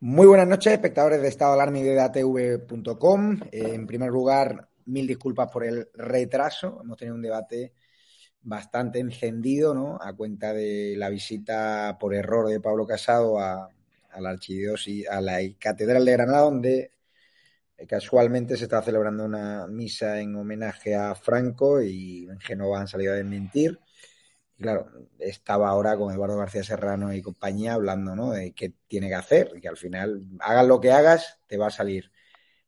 Muy 0.00 0.26
buenas 0.26 0.46
noches, 0.46 0.74
espectadores 0.74 1.22
de 1.22 1.28
Estado 1.28 1.54
Alarma 1.54 1.78
y 1.78 1.82
de 1.82 1.94
DATV.com. 1.94 3.40
Eh, 3.50 3.72
en 3.72 3.86
primer 3.86 4.10
lugar, 4.10 4.68
mil 4.84 5.06
disculpas 5.06 5.50
por 5.50 5.64
el 5.64 5.88
retraso. 5.94 6.80
Hemos 6.82 6.98
tenido 6.98 7.14
un 7.14 7.22
debate 7.22 7.72
bastante 8.42 8.98
encendido, 8.98 9.74
¿no? 9.74 9.98
A 9.98 10.12
cuenta 10.12 10.52
de 10.52 10.94
la 10.98 11.08
visita 11.08 11.96
por 11.98 12.14
error 12.14 12.46
de 12.46 12.60
Pablo 12.60 12.86
Casado 12.86 13.38
a, 13.40 13.70
a 14.10 14.20
la 14.20 14.30
archidiócesis, 14.30 15.08
a 15.08 15.22
la 15.22 15.38
Catedral 15.58 16.04
de 16.04 16.12
Granada, 16.12 16.40
donde 16.42 16.90
eh, 17.78 17.86
casualmente 17.86 18.58
se 18.58 18.64
está 18.64 18.82
celebrando 18.82 19.24
una 19.24 19.66
misa 19.66 20.20
en 20.20 20.36
homenaje 20.36 20.94
a 20.94 21.14
Franco 21.14 21.80
y 21.80 22.28
en 22.28 22.38
Génova 22.38 22.80
han 22.80 22.88
salido 22.88 23.14
a 23.14 23.16
desmentir. 23.16 23.80
Y 24.58 24.62
claro, 24.62 24.86
estaba 25.18 25.68
ahora 25.68 25.96
con 25.96 26.12
Eduardo 26.12 26.38
García 26.38 26.64
Serrano 26.64 27.12
y 27.12 27.22
compañía 27.22 27.74
hablando 27.74 28.16
¿no? 28.16 28.30
de 28.30 28.52
qué 28.52 28.72
tiene 28.86 29.08
que 29.08 29.14
hacer, 29.14 29.52
y 29.54 29.60
que 29.60 29.68
al 29.68 29.76
final, 29.76 30.22
hagas 30.40 30.66
lo 30.66 30.80
que 30.80 30.92
hagas, 30.92 31.38
te 31.46 31.56
va 31.56 31.66
a 31.66 31.70
salir 31.70 32.10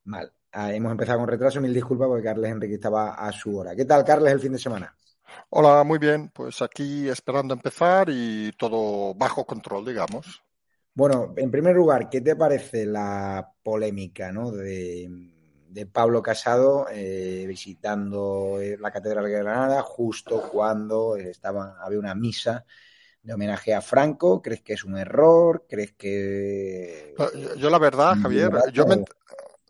mal. 0.04 0.32
Ah, 0.52 0.72
hemos 0.72 0.92
empezado 0.92 1.18
con 1.18 1.28
retraso, 1.28 1.60
mil 1.60 1.74
disculpas 1.74 2.08
porque 2.08 2.24
Carles 2.24 2.50
Enrique 2.50 2.74
estaba 2.74 3.14
a 3.14 3.30
su 3.32 3.56
hora. 3.56 3.76
¿Qué 3.76 3.84
tal, 3.84 4.04
Carles, 4.04 4.32
el 4.32 4.40
fin 4.40 4.52
de 4.52 4.58
semana? 4.58 4.94
Hola, 5.50 5.84
muy 5.84 5.98
bien. 5.98 6.30
Pues 6.30 6.62
aquí 6.62 7.08
esperando 7.08 7.54
empezar 7.54 8.08
y 8.10 8.52
todo 8.52 9.14
bajo 9.14 9.44
control, 9.44 9.84
digamos. 9.84 10.42
Bueno, 10.94 11.34
en 11.36 11.50
primer 11.50 11.76
lugar, 11.76 12.08
¿qué 12.08 12.20
te 12.20 12.34
parece 12.34 12.84
la 12.86 13.52
polémica 13.62 14.32
¿no? 14.32 14.50
de, 14.50 15.08
de 15.78 15.86
Pablo 15.86 16.20
Casado 16.20 16.86
eh, 16.90 17.44
visitando 17.46 18.58
eh, 18.60 18.76
la 18.80 18.90
Catedral 18.90 19.24
de 19.24 19.30
Granada 19.30 19.80
justo 19.82 20.42
cuando 20.50 21.14
estaba, 21.14 21.76
había 21.80 22.00
una 22.00 22.16
misa 22.16 22.64
de 23.22 23.32
homenaje 23.32 23.72
a 23.74 23.80
Franco? 23.80 24.42
¿Crees 24.42 24.62
que 24.62 24.72
es 24.72 24.82
un 24.82 24.98
error? 24.98 25.66
¿Crees 25.68 25.92
que...? 25.92 27.14
Yo, 27.16 27.54
yo 27.54 27.70
la 27.70 27.78
verdad, 27.78 28.16
Javier, 28.20 28.50
yo 28.72 28.86
me, 28.86 29.04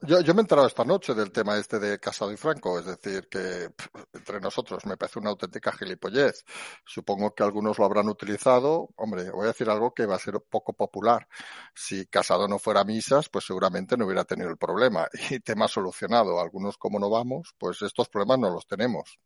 yo, 0.02 0.20
yo, 0.20 0.34
me 0.34 0.41
he 0.41 0.42
enterado 0.42 0.66
esta 0.66 0.84
noche 0.84 1.14
del 1.14 1.32
tema 1.32 1.58
este 1.58 1.78
de 1.78 1.98
Casado 1.98 2.32
y 2.32 2.36
Franco, 2.36 2.78
es 2.78 2.86
decir, 2.86 3.28
que 3.28 3.68
entre 4.12 4.41
nosotros 4.41 4.86
me 4.86 4.96
parece 4.96 5.18
una 5.18 5.30
auténtica 5.30 5.72
gilipollez. 5.72 6.44
Supongo 6.84 7.34
que 7.34 7.42
algunos 7.42 7.78
lo 7.78 7.84
habrán 7.84 8.08
utilizado. 8.08 8.91
Hombre, 8.96 9.30
voy 9.30 9.44
a 9.44 9.48
decir 9.48 9.69
algo 9.69 9.92
que 9.92 10.06
va 10.06 10.16
a 10.16 10.19
ser 10.19 10.41
poco 10.48 10.72
popular. 10.72 11.26
Si 11.74 12.06
Casado 12.06 12.46
no 12.48 12.58
fuera 12.58 12.84
misas, 12.84 13.28
pues 13.28 13.46
seguramente 13.46 13.96
no 13.96 14.06
hubiera 14.06 14.24
tenido 14.24 14.50
el 14.50 14.56
problema. 14.56 15.08
Y 15.30 15.41
tema 15.41 15.69
solucionado. 15.69 16.41
Algunos 16.41 16.78
como 16.78 16.98
no 16.98 17.10
vamos, 17.10 17.54
pues 17.58 17.82
estos 17.82 18.08
problemas 18.08 18.38
no 18.38 18.50
los 18.50 18.66
tenemos. 18.66 19.19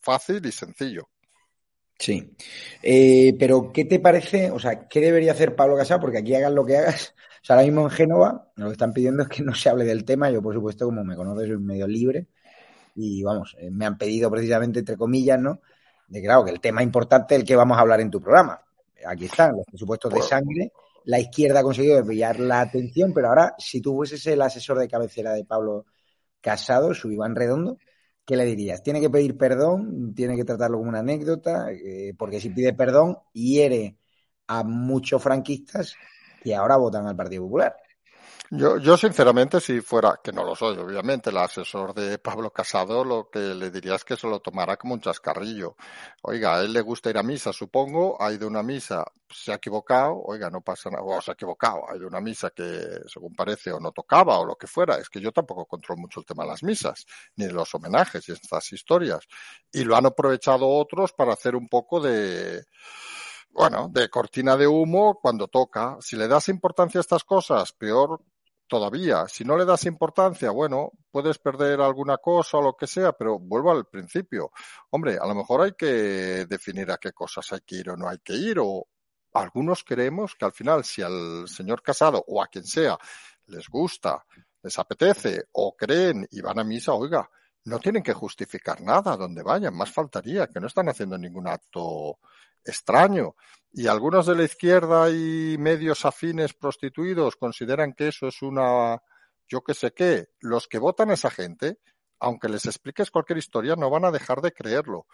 Fácil 0.00 0.44
y 0.46 0.52
sencillo. 0.52 1.08
Sí. 1.98 2.34
Eh, 2.82 3.34
pero, 3.38 3.72
¿qué 3.72 3.84
te 3.84 4.00
parece? 4.00 4.50
O 4.50 4.58
sea, 4.58 4.88
¿qué 4.88 5.00
debería 5.00 5.32
hacer 5.32 5.54
Pablo 5.54 5.76
Casado? 5.76 6.00
Porque 6.00 6.18
aquí 6.18 6.34
hagas 6.34 6.52
lo 6.52 6.64
que 6.64 6.76
hagas. 6.76 7.14
O 7.42 7.44
sea, 7.44 7.56
ahora 7.56 7.66
mismo 7.66 7.82
en 7.82 7.90
Génova 7.90 8.52
lo 8.54 8.66
que 8.66 8.72
están 8.72 8.92
pidiendo 8.92 9.24
es 9.24 9.28
que 9.28 9.42
no 9.42 9.52
se 9.52 9.68
hable 9.68 9.84
del 9.84 10.04
tema. 10.04 10.30
Yo, 10.30 10.40
por 10.40 10.54
supuesto, 10.54 10.86
como 10.86 11.02
me 11.02 11.16
conoces, 11.16 11.48
soy 11.48 11.58
medio 11.58 11.88
libre. 11.88 12.28
Y 12.94 13.22
vamos, 13.22 13.56
eh, 13.58 13.68
me 13.70 13.84
han 13.84 13.98
pedido 13.98 14.30
precisamente, 14.30 14.78
entre 14.78 14.96
comillas, 14.96 15.40
¿no? 15.40 15.60
De 16.06 16.20
que, 16.20 16.26
claro, 16.26 16.44
que 16.44 16.52
el 16.52 16.60
tema 16.60 16.82
importante 16.84 17.34
es 17.34 17.40
el 17.40 17.46
que 17.46 17.56
vamos 17.56 17.76
a 17.76 17.80
hablar 17.80 18.00
en 18.00 18.10
tu 18.10 18.20
programa. 18.20 18.60
Aquí 19.06 19.24
están 19.24 19.56
los 19.56 19.66
presupuestos 19.66 20.12
de 20.12 20.22
sangre. 20.22 20.72
La 21.06 21.18
izquierda 21.18 21.60
ha 21.60 21.62
conseguido 21.64 21.96
desviar 21.96 22.38
la 22.38 22.60
atención, 22.60 23.12
pero 23.12 23.28
ahora, 23.28 23.54
si 23.58 23.80
tú 23.80 23.96
fueses 23.96 24.24
el 24.26 24.40
asesor 24.40 24.78
de 24.78 24.86
cabecera 24.86 25.32
de 25.32 25.44
Pablo 25.44 25.86
Casado, 26.40 26.94
su 26.94 27.10
Iván 27.10 27.34
Redondo, 27.34 27.78
¿qué 28.24 28.36
le 28.36 28.44
dirías? 28.44 28.84
¿Tiene 28.84 29.00
que 29.00 29.10
pedir 29.10 29.36
perdón? 29.36 30.14
¿Tiene 30.14 30.36
que 30.36 30.44
tratarlo 30.44 30.78
como 30.78 30.90
una 30.90 31.00
anécdota? 31.00 31.72
Eh, 31.72 32.14
porque 32.16 32.40
si 32.40 32.50
pide 32.50 32.72
perdón, 32.72 33.18
hiere 33.32 33.96
a 34.46 34.62
muchos 34.62 35.20
franquistas 35.20 35.96
que 36.42 36.54
ahora 36.54 36.76
votan 36.76 37.06
al 37.06 37.16
Partido 37.16 37.44
Popular. 37.44 37.76
Yo, 38.54 38.76
yo 38.76 38.98
sinceramente, 38.98 39.62
si 39.62 39.80
fuera, 39.80 40.20
que 40.22 40.30
no 40.30 40.44
lo 40.44 40.54
soy, 40.54 40.76
obviamente, 40.76 41.30
el 41.30 41.38
asesor 41.38 41.94
de 41.94 42.18
Pablo 42.18 42.50
Casado, 42.52 43.02
lo 43.02 43.30
que 43.30 43.38
le 43.38 43.70
diría 43.70 43.94
es 43.94 44.04
que 44.04 44.14
se 44.14 44.26
lo 44.26 44.40
tomara 44.40 44.76
como 44.76 44.92
un 44.92 45.00
chascarrillo. 45.00 45.74
Oiga, 46.20 46.56
a 46.56 46.60
él 46.60 46.74
le 46.74 46.82
gusta 46.82 47.08
ir 47.08 47.16
a 47.16 47.22
misa, 47.22 47.50
supongo, 47.50 48.20
ha 48.20 48.30
ido 48.30 48.46
una 48.46 48.62
misa, 48.62 49.06
se 49.30 49.52
ha 49.52 49.54
equivocado, 49.54 50.20
oiga, 50.26 50.50
no 50.50 50.60
pasa 50.60 50.90
nada, 50.90 51.02
o 51.02 51.18
se 51.22 51.30
ha 51.30 51.34
equivocado, 51.34 51.90
ha 51.90 51.96
ido 51.96 52.06
una 52.06 52.20
misa 52.20 52.50
que, 52.50 53.00
según 53.06 53.34
parece, 53.34 53.72
o 53.72 53.80
no 53.80 53.90
tocaba, 53.90 54.38
o 54.38 54.44
lo 54.44 54.56
que 54.56 54.66
fuera. 54.66 54.96
Es 54.96 55.08
que 55.08 55.18
yo 55.18 55.32
tampoco 55.32 55.64
controlo 55.64 56.02
mucho 56.02 56.20
el 56.20 56.26
tema 56.26 56.42
de 56.42 56.50
las 56.50 56.62
misas, 56.62 57.06
ni 57.36 57.46
de 57.46 57.54
los 57.54 57.74
homenajes 57.74 58.28
y 58.28 58.32
estas 58.32 58.70
historias. 58.70 59.26
Y 59.72 59.84
lo 59.84 59.96
han 59.96 60.04
aprovechado 60.04 60.68
otros 60.68 61.14
para 61.14 61.32
hacer 61.32 61.56
un 61.56 61.70
poco 61.70 62.00
de, 62.02 62.66
bueno, 63.52 63.88
de 63.92 64.08
cortina 64.08 64.56
de 64.56 64.66
humo 64.66 65.18
cuando 65.20 65.48
toca. 65.48 65.96
Si 66.00 66.16
le 66.16 66.28
das 66.28 66.48
importancia 66.48 66.98
a 66.98 67.02
estas 67.02 67.24
cosas, 67.24 67.72
peor 67.72 68.20
todavía. 68.66 69.26
Si 69.28 69.44
no 69.44 69.56
le 69.56 69.66
das 69.66 69.84
importancia, 69.84 70.50
bueno, 70.50 70.92
puedes 71.10 71.38
perder 71.38 71.80
alguna 71.82 72.16
cosa 72.16 72.56
o 72.56 72.62
lo 72.62 72.74
que 72.74 72.86
sea, 72.86 73.12
pero 73.12 73.38
vuelvo 73.38 73.70
al 73.70 73.86
principio. 73.86 74.50
Hombre, 74.90 75.18
a 75.20 75.26
lo 75.26 75.34
mejor 75.34 75.60
hay 75.60 75.72
que 75.72 76.46
definir 76.48 76.90
a 76.90 76.96
qué 76.96 77.12
cosas 77.12 77.52
hay 77.52 77.60
que 77.60 77.76
ir 77.76 77.90
o 77.90 77.96
no 77.96 78.08
hay 78.08 78.18
que 78.20 78.32
ir, 78.32 78.58
o 78.58 78.86
algunos 79.34 79.84
creemos 79.84 80.34
que 80.34 80.46
al 80.46 80.52
final, 80.52 80.84
si 80.84 81.02
al 81.02 81.46
señor 81.48 81.82
Casado 81.82 82.24
o 82.26 82.42
a 82.42 82.46
quien 82.46 82.64
sea 82.64 82.98
les 83.46 83.68
gusta, 83.68 84.24
les 84.62 84.78
apetece 84.78 85.44
o 85.52 85.76
creen 85.76 86.26
y 86.30 86.40
van 86.40 86.58
a 86.58 86.64
misa, 86.64 86.94
oiga, 86.94 87.28
no 87.64 87.78
tienen 87.78 88.02
que 88.02 88.12
justificar 88.12 88.80
nada 88.80 89.16
donde 89.16 89.42
vayan, 89.42 89.74
más 89.74 89.92
faltaría, 89.92 90.48
que 90.48 90.60
no 90.60 90.66
están 90.66 90.88
haciendo 90.88 91.16
ningún 91.16 91.48
acto 91.48 92.18
extraño. 92.64 93.34
Y 93.72 93.86
algunos 93.86 94.26
de 94.26 94.34
la 94.34 94.44
izquierda 94.44 95.10
y 95.10 95.56
medios 95.58 96.04
afines 96.04 96.54
prostituidos 96.54 97.36
consideran 97.36 97.92
que 97.94 98.08
eso 98.08 98.26
es 98.28 98.42
una, 98.42 99.00
yo 99.48 99.62
qué 99.62 99.74
sé 99.74 99.92
qué. 99.92 100.26
Los 100.40 100.66
que 100.68 100.78
votan 100.78 101.10
a 101.10 101.14
esa 101.14 101.30
gente, 101.30 101.78
aunque 102.18 102.48
les 102.48 102.66
expliques 102.66 103.10
cualquier 103.10 103.38
historia, 103.38 103.76
no 103.76 103.90
van 103.90 104.04
a 104.04 104.10
dejar 104.10 104.40
de 104.40 104.52
creerlo. 104.52 105.06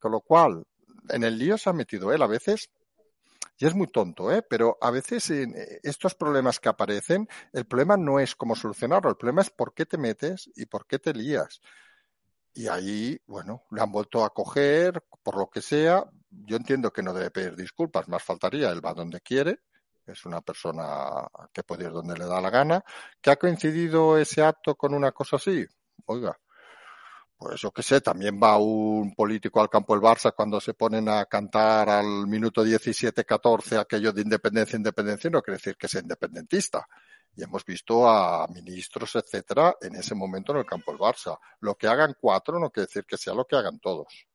Con 0.00 0.12
lo 0.12 0.20
cual, 0.20 0.64
en 1.08 1.24
el 1.24 1.38
lío 1.38 1.58
se 1.58 1.70
ha 1.70 1.72
metido 1.72 2.12
él 2.12 2.22
a 2.22 2.26
veces. 2.26 2.70
Y 3.60 3.66
es 3.66 3.74
muy 3.74 3.88
tonto, 3.88 4.32
¿eh? 4.32 4.42
Pero 4.48 4.78
a 4.80 4.90
veces 4.90 5.28
en 5.30 5.54
estos 5.82 6.14
problemas 6.14 6.58
que 6.58 6.70
aparecen, 6.70 7.28
el 7.52 7.66
problema 7.66 7.98
no 7.98 8.18
es 8.18 8.34
cómo 8.34 8.56
solucionarlo, 8.56 9.10
el 9.10 9.16
problema 9.16 9.42
es 9.42 9.50
por 9.50 9.74
qué 9.74 9.84
te 9.84 9.98
metes 9.98 10.50
y 10.56 10.64
por 10.64 10.86
qué 10.86 10.98
te 10.98 11.12
lías. 11.12 11.60
Y 12.54 12.68
ahí, 12.68 13.20
bueno, 13.26 13.64
le 13.70 13.82
han 13.82 13.92
vuelto 13.92 14.24
a 14.24 14.30
coger, 14.32 15.04
por 15.22 15.36
lo 15.36 15.50
que 15.50 15.60
sea. 15.60 16.06
Yo 16.30 16.56
entiendo 16.56 16.90
que 16.90 17.02
no 17.02 17.12
debe 17.12 17.30
pedir 17.30 17.54
disculpas, 17.54 18.08
más 18.08 18.22
faltaría, 18.22 18.70
él 18.70 18.82
va 18.82 18.94
donde 18.94 19.20
quiere, 19.20 19.60
es 20.06 20.24
una 20.24 20.40
persona 20.40 21.28
que 21.52 21.62
puede 21.62 21.84
ir 21.84 21.90
donde 21.90 22.16
le 22.16 22.24
da 22.24 22.40
la 22.40 22.48
gana. 22.48 22.82
¿Que 23.20 23.30
ha 23.30 23.36
coincidido 23.36 24.16
ese 24.16 24.42
acto 24.42 24.74
con 24.74 24.94
una 24.94 25.12
cosa 25.12 25.36
así? 25.36 25.66
Oiga, 26.06 26.34
pues 27.40 27.58
yo 27.58 27.70
qué 27.70 27.82
sé, 27.82 28.02
también 28.02 28.38
va 28.38 28.58
un 28.58 29.14
político 29.14 29.62
al 29.62 29.70
campo 29.70 29.94
del 29.94 30.02
Barça 30.02 30.34
cuando 30.36 30.60
se 30.60 30.74
ponen 30.74 31.08
a 31.08 31.24
cantar 31.24 31.88
al 31.88 32.26
minuto 32.26 32.62
17-14 32.62 33.78
aquello 33.80 34.12
de 34.12 34.20
independencia, 34.20 34.76
independencia, 34.76 35.30
no 35.30 35.40
quiere 35.40 35.56
decir 35.56 35.74
que 35.76 35.88
sea 35.88 36.02
independentista 36.02 36.86
y 37.34 37.42
hemos 37.42 37.64
visto 37.64 38.06
a 38.06 38.46
ministros, 38.48 39.16
etcétera, 39.16 39.74
en 39.80 39.96
ese 39.96 40.14
momento 40.14 40.52
en 40.52 40.58
el 40.58 40.66
campo 40.66 40.92
del 40.92 41.00
Barça. 41.00 41.38
Lo 41.60 41.76
que 41.76 41.86
hagan 41.86 42.14
cuatro 42.20 42.60
no 42.60 42.68
quiere 42.68 42.88
decir 42.88 43.06
que 43.06 43.16
sea 43.16 43.32
lo 43.32 43.46
que 43.46 43.56
hagan 43.56 43.78
todos. 43.78 44.26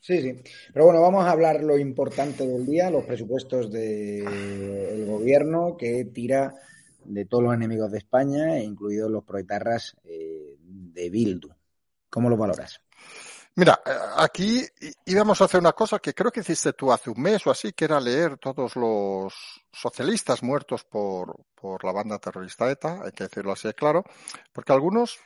Sí, 0.00 0.20
sí. 0.20 0.42
Pero 0.72 0.86
bueno, 0.86 1.00
vamos 1.00 1.24
a 1.24 1.30
hablar 1.30 1.62
lo 1.62 1.78
importante 1.78 2.44
del 2.44 2.66
día, 2.66 2.90
los 2.90 3.04
presupuestos 3.04 3.70
del 3.70 5.06
gobierno 5.06 5.76
que 5.76 6.06
tira 6.06 6.56
de 7.04 7.24
todos 7.24 7.44
los 7.44 7.54
enemigos 7.54 7.92
de 7.92 7.98
España, 7.98 8.58
incluidos 8.58 9.12
los 9.12 9.22
proetarras 9.22 9.96
eh, 10.02 10.56
de 10.60 11.08
Bildu. 11.08 11.55
¿Cómo 12.16 12.30
lo 12.30 12.36
valoras? 12.38 12.80
Mira, 13.56 13.82
eh, 13.84 13.90
aquí 14.16 14.64
íbamos 15.04 15.38
a 15.38 15.44
hacer 15.44 15.60
una 15.60 15.74
cosa 15.74 15.98
que 15.98 16.14
creo 16.14 16.32
que 16.32 16.40
hiciste 16.40 16.72
tú 16.72 16.90
hace 16.90 17.10
un 17.10 17.20
mes 17.20 17.46
o 17.46 17.50
así, 17.50 17.74
que 17.74 17.84
era 17.84 18.00
leer 18.00 18.38
todos 18.38 18.74
los 18.74 19.34
socialistas 19.70 20.42
muertos 20.42 20.84
por, 20.84 21.44
por 21.54 21.84
la 21.84 21.92
banda 21.92 22.18
terrorista 22.18 22.70
ETA, 22.70 23.02
hay 23.04 23.12
que 23.12 23.24
decirlo 23.24 23.52
así 23.52 23.70
claro, 23.74 24.02
porque 24.50 24.72
algunos 24.72 25.18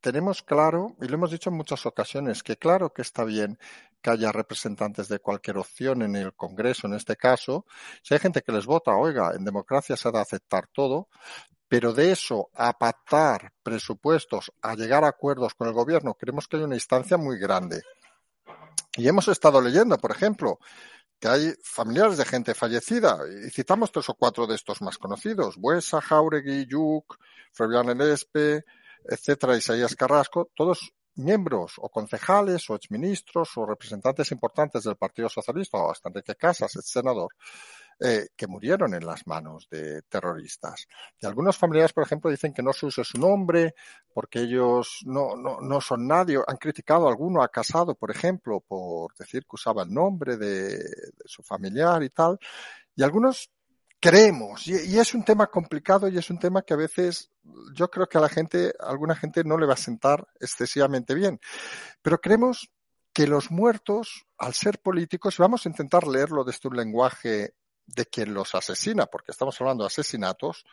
tenemos 0.00 0.42
claro, 0.42 0.96
y 1.00 1.06
lo 1.06 1.14
hemos 1.14 1.30
dicho 1.30 1.50
en 1.50 1.56
muchas 1.56 1.86
ocasiones, 1.86 2.42
que 2.42 2.56
claro 2.56 2.92
que 2.92 3.02
está 3.02 3.22
bien, 3.22 3.56
que 4.02 4.10
haya 4.10 4.32
representantes 4.32 5.06
de 5.06 5.20
cualquier 5.20 5.58
opción 5.58 6.02
en 6.02 6.16
el 6.16 6.34
Congreso, 6.34 6.88
en 6.88 6.94
este 6.94 7.14
caso, 7.14 7.64
si 8.02 8.14
hay 8.14 8.18
gente 8.18 8.42
que 8.42 8.50
les 8.50 8.66
vota, 8.66 8.90
oiga, 8.96 9.34
en 9.36 9.44
democracia 9.44 9.96
se 9.96 10.08
ha 10.08 10.10
de 10.10 10.18
aceptar 10.18 10.66
todo, 10.66 11.08
pero 11.72 11.94
de 11.94 12.12
eso 12.12 12.50
a 12.52 12.74
pactar 12.74 13.50
presupuestos, 13.62 14.52
a 14.60 14.74
llegar 14.74 15.04
a 15.04 15.08
acuerdos 15.08 15.54
con 15.54 15.68
el 15.68 15.72
gobierno, 15.72 16.12
creemos 16.12 16.46
que 16.46 16.58
hay 16.58 16.64
una 16.64 16.74
instancia 16.74 17.16
muy 17.16 17.38
grande. 17.38 17.80
Y 18.94 19.08
hemos 19.08 19.26
estado 19.28 19.58
leyendo, 19.58 19.96
por 19.96 20.10
ejemplo, 20.10 20.58
que 21.18 21.28
hay 21.28 21.54
familiares 21.64 22.18
de 22.18 22.26
gente 22.26 22.52
fallecida, 22.52 23.20
y 23.46 23.48
citamos 23.48 23.90
tres 23.90 24.06
o 24.10 24.14
cuatro 24.14 24.46
de 24.46 24.54
estos 24.54 24.82
más 24.82 24.98
conocidos, 24.98 25.56
Buesa, 25.56 26.02
Jauregui, 26.02 26.66
Yuk, 26.66 27.16
Fabián 27.54 27.88
Elespe, 27.88 28.66
etcétera, 29.08 29.56
Isaías 29.56 29.96
Carrasco, 29.96 30.50
todos 30.54 30.92
miembros 31.14 31.76
o 31.78 31.88
concejales 31.88 32.68
o 32.68 32.74
exministros 32.74 33.56
o 33.56 33.64
representantes 33.64 34.30
importantes 34.30 34.84
del 34.84 34.96
Partido 34.96 35.30
Socialista 35.30 35.78
o 35.78 35.90
hasta 35.90 36.10
Enrique 36.10 36.34
Casas, 36.34 36.76
el 36.76 36.82
senador, 36.82 37.32
eh, 38.04 38.30
que 38.34 38.48
murieron 38.48 38.94
en 38.94 39.06
las 39.06 39.26
manos 39.28 39.68
de 39.70 40.02
terroristas. 40.02 40.88
Y 41.20 41.26
algunos 41.26 41.56
familiares, 41.56 41.92
por 41.92 42.04
ejemplo, 42.04 42.30
dicen 42.30 42.52
que 42.52 42.62
no 42.62 42.72
se 42.72 42.86
use 42.86 43.04
su 43.04 43.16
nombre 43.16 43.74
porque 44.12 44.40
ellos 44.40 45.02
no, 45.04 45.36
no, 45.36 45.60
no 45.60 45.80
son 45.80 46.08
nadie. 46.08 46.40
Han 46.46 46.56
criticado 46.56 47.06
a 47.06 47.10
alguno, 47.10 47.42
a 47.42 47.48
Casado, 47.48 47.94
por 47.94 48.10
ejemplo, 48.10 48.58
por 48.60 49.14
decir 49.14 49.42
que 49.42 49.54
usaba 49.54 49.84
el 49.84 49.94
nombre 49.94 50.36
de, 50.36 50.80
su 51.26 51.44
familiar 51.44 52.02
y 52.02 52.10
tal. 52.10 52.40
Y 52.96 53.04
algunos 53.04 53.50
creemos, 54.00 54.66
y, 54.66 54.98
es 54.98 55.14
un 55.14 55.24
tema 55.24 55.46
complicado 55.46 56.08
y 56.08 56.18
es 56.18 56.28
un 56.28 56.40
tema 56.40 56.62
que 56.62 56.74
a 56.74 56.78
veces 56.78 57.30
yo 57.72 57.88
creo 57.88 58.08
que 58.08 58.18
a 58.18 58.20
la 58.20 58.28
gente, 58.28 58.74
alguna 58.80 59.14
gente 59.14 59.44
no 59.44 59.56
le 59.56 59.66
va 59.66 59.74
a 59.74 59.76
sentar 59.76 60.26
excesivamente 60.40 61.14
bien, 61.14 61.38
pero 62.02 62.20
creemos 62.20 62.68
que 63.12 63.28
los 63.28 63.52
muertos, 63.52 64.26
al 64.38 64.54
ser 64.54 64.80
políticos, 64.80 65.38
vamos 65.38 65.64
a 65.64 65.68
intentar 65.68 66.08
leerlo 66.08 66.42
desde 66.42 66.68
un 66.68 66.76
lenguaje 66.76 67.54
de 67.86 68.06
quien 68.06 68.34
los 68.34 68.54
asesina, 68.54 69.06
porque 69.06 69.32
estamos 69.32 69.60
hablando 69.60 69.84
de 69.84 69.88
asesinatos, 69.88 70.64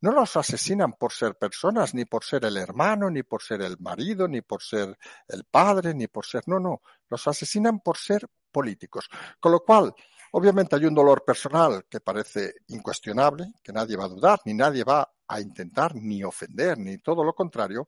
no 0.00 0.10
los 0.10 0.36
asesinan 0.36 0.94
por 0.94 1.12
ser 1.12 1.36
personas, 1.36 1.94
ni 1.94 2.04
por 2.04 2.24
ser 2.24 2.44
el 2.44 2.56
hermano, 2.56 3.08
ni 3.08 3.22
por 3.22 3.42
ser 3.42 3.62
el 3.62 3.78
marido, 3.78 4.26
ni 4.26 4.40
por 4.40 4.60
ser 4.60 4.98
el 5.28 5.44
padre, 5.44 5.94
ni 5.94 6.08
por 6.08 6.26
ser, 6.26 6.42
no, 6.46 6.58
no, 6.58 6.82
los 7.08 7.28
asesinan 7.28 7.80
por 7.80 7.96
ser 7.96 8.28
políticos. 8.50 9.08
Con 9.38 9.52
lo 9.52 9.60
cual, 9.60 9.94
obviamente 10.32 10.74
hay 10.74 10.86
un 10.86 10.94
dolor 10.94 11.24
personal 11.24 11.84
que 11.88 12.00
parece 12.00 12.54
incuestionable, 12.68 13.52
que 13.62 13.72
nadie 13.72 13.96
va 13.96 14.04
a 14.04 14.08
dudar, 14.08 14.40
ni 14.44 14.54
nadie 14.54 14.82
va 14.82 15.08
a 15.28 15.40
intentar 15.40 15.94
ni 15.94 16.24
ofender, 16.24 16.78
ni 16.78 16.98
todo 16.98 17.22
lo 17.22 17.32
contrario, 17.32 17.86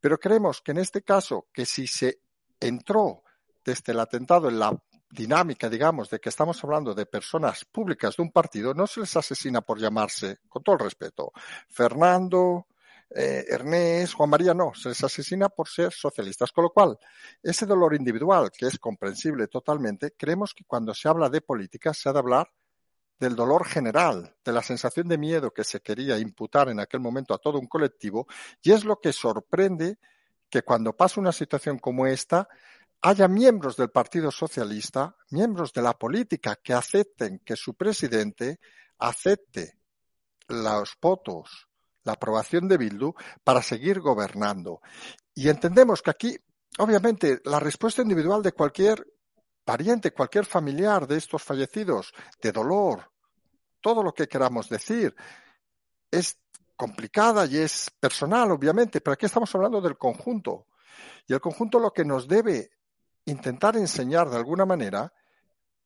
pero 0.00 0.18
creemos 0.18 0.60
que 0.62 0.70
en 0.70 0.78
este 0.78 1.02
caso, 1.02 1.48
que 1.52 1.66
si 1.66 1.86
se 1.88 2.20
entró 2.60 3.24
desde 3.64 3.92
el 3.92 4.00
atentado 4.00 4.48
en 4.48 4.58
la 4.58 4.80
dinámica, 5.10 5.68
digamos, 5.68 6.10
de 6.10 6.20
que 6.20 6.28
estamos 6.28 6.62
hablando 6.62 6.94
de 6.94 7.06
personas 7.06 7.64
públicas 7.64 8.16
de 8.16 8.22
un 8.22 8.30
partido, 8.30 8.74
no 8.74 8.86
se 8.86 9.00
les 9.00 9.16
asesina 9.16 9.60
por 9.62 9.78
llamarse, 9.78 10.38
con 10.48 10.62
todo 10.62 10.76
el 10.76 10.80
respeto, 10.80 11.32
Fernando, 11.68 12.66
eh, 13.10 13.46
Ernest, 13.48 14.14
Juan 14.14 14.30
María, 14.30 14.52
no, 14.52 14.74
se 14.74 14.90
les 14.90 15.02
asesina 15.02 15.48
por 15.48 15.68
ser 15.68 15.92
socialistas. 15.92 16.52
Con 16.52 16.64
lo 16.64 16.70
cual, 16.70 16.98
ese 17.42 17.64
dolor 17.64 17.94
individual, 17.94 18.50
que 18.50 18.66
es 18.66 18.78
comprensible 18.78 19.48
totalmente, 19.48 20.12
creemos 20.16 20.52
que 20.54 20.64
cuando 20.64 20.94
se 20.94 21.08
habla 21.08 21.30
de 21.30 21.40
política 21.40 21.94
se 21.94 22.08
ha 22.08 22.12
de 22.12 22.18
hablar 22.18 22.50
del 23.18 23.34
dolor 23.34 23.66
general, 23.66 24.36
de 24.44 24.52
la 24.52 24.62
sensación 24.62 25.08
de 25.08 25.18
miedo 25.18 25.52
que 25.52 25.64
se 25.64 25.80
quería 25.80 26.18
imputar 26.18 26.68
en 26.68 26.80
aquel 26.80 27.00
momento 27.00 27.34
a 27.34 27.38
todo 27.38 27.58
un 27.58 27.66
colectivo, 27.66 28.26
y 28.62 28.72
es 28.72 28.84
lo 28.84 29.00
que 29.00 29.12
sorprende 29.12 29.98
que 30.50 30.62
cuando 30.62 30.96
pasa 30.96 31.20
una 31.20 31.32
situación 31.32 31.78
como 31.78 32.06
esta, 32.06 32.48
haya 33.02 33.28
miembros 33.28 33.76
del 33.76 33.90
Partido 33.90 34.30
Socialista, 34.30 35.16
miembros 35.30 35.72
de 35.72 35.82
la 35.82 35.92
política 35.92 36.56
que 36.56 36.74
acepten 36.74 37.40
que 37.44 37.56
su 37.56 37.74
presidente 37.74 38.58
acepte 38.98 39.78
los 40.48 40.96
votos, 41.00 41.68
la 42.04 42.14
aprobación 42.14 42.66
de 42.68 42.78
Bildu 42.78 43.12
para 43.44 43.62
seguir 43.62 44.00
gobernando. 44.00 44.80
Y 45.34 45.48
entendemos 45.48 46.02
que 46.02 46.10
aquí, 46.10 46.36
obviamente, 46.78 47.40
la 47.44 47.60
respuesta 47.60 48.02
individual 48.02 48.42
de 48.42 48.52
cualquier 48.52 49.06
pariente, 49.64 50.12
cualquier 50.12 50.46
familiar 50.46 51.06
de 51.06 51.18
estos 51.18 51.42
fallecidos, 51.42 52.12
de 52.40 52.52
dolor, 52.52 53.12
todo 53.80 54.02
lo 54.02 54.12
que 54.12 54.26
queramos 54.26 54.68
decir, 54.68 55.14
es 56.10 56.38
complicada 56.74 57.46
y 57.46 57.58
es 57.58 57.90
personal, 58.00 58.50
obviamente, 58.50 59.00
pero 59.00 59.14
aquí 59.14 59.26
estamos 59.26 59.54
hablando 59.54 59.80
del 59.80 59.98
conjunto. 59.98 60.66
Y 61.26 61.34
el 61.34 61.40
conjunto 61.40 61.78
lo 61.78 61.92
que 61.92 62.04
nos 62.04 62.26
debe 62.26 62.70
intentar 63.30 63.76
enseñar 63.76 64.30
de 64.30 64.36
alguna 64.36 64.64
manera 64.64 65.12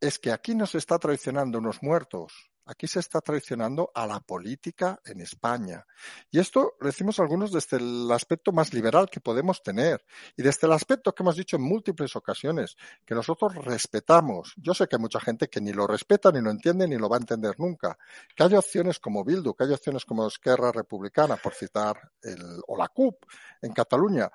es 0.00 0.18
que 0.18 0.32
aquí 0.32 0.54
no 0.54 0.66
se 0.66 0.78
está 0.78 0.98
traicionando 0.98 1.58
unos 1.58 1.82
muertos, 1.82 2.50
aquí 2.64 2.86
se 2.86 3.00
está 3.00 3.20
traicionando 3.20 3.90
a 3.94 4.06
la 4.06 4.20
política 4.20 5.00
en 5.04 5.20
España. 5.20 5.84
Y 6.30 6.38
esto 6.38 6.74
lo 6.80 6.86
decimos 6.86 7.20
algunos 7.20 7.52
desde 7.52 7.76
el 7.76 8.10
aspecto 8.10 8.52
más 8.52 8.72
liberal 8.72 9.08
que 9.10 9.20
podemos 9.20 9.62
tener 9.62 10.04
y 10.36 10.42
desde 10.42 10.66
el 10.66 10.72
aspecto 10.72 11.14
que 11.14 11.22
hemos 11.22 11.36
dicho 11.36 11.56
en 11.56 11.62
múltiples 11.62 12.14
ocasiones, 12.16 12.76
que 13.04 13.14
nosotros 13.14 13.54
respetamos. 13.56 14.54
Yo 14.56 14.74
sé 14.74 14.86
que 14.88 14.96
hay 14.96 15.02
mucha 15.02 15.20
gente 15.20 15.48
que 15.48 15.60
ni 15.60 15.72
lo 15.72 15.86
respeta, 15.86 16.30
ni 16.32 16.40
lo 16.40 16.50
entiende, 16.50 16.88
ni 16.88 16.96
lo 16.96 17.08
va 17.08 17.16
a 17.16 17.20
entender 17.20 17.58
nunca. 17.58 17.96
Que 18.34 18.44
hay 18.44 18.54
opciones 18.54 18.98
como 18.98 19.24
Bildu, 19.24 19.54
que 19.54 19.64
hay 19.64 19.72
opciones 19.72 20.04
como 20.04 20.26
Esquerra 20.26 20.72
Republicana, 20.72 21.36
por 21.36 21.54
citar, 21.54 22.10
el, 22.22 22.60
o 22.66 22.76
la 22.76 22.88
CUP 22.88 23.24
en 23.62 23.72
Cataluña, 23.72 24.30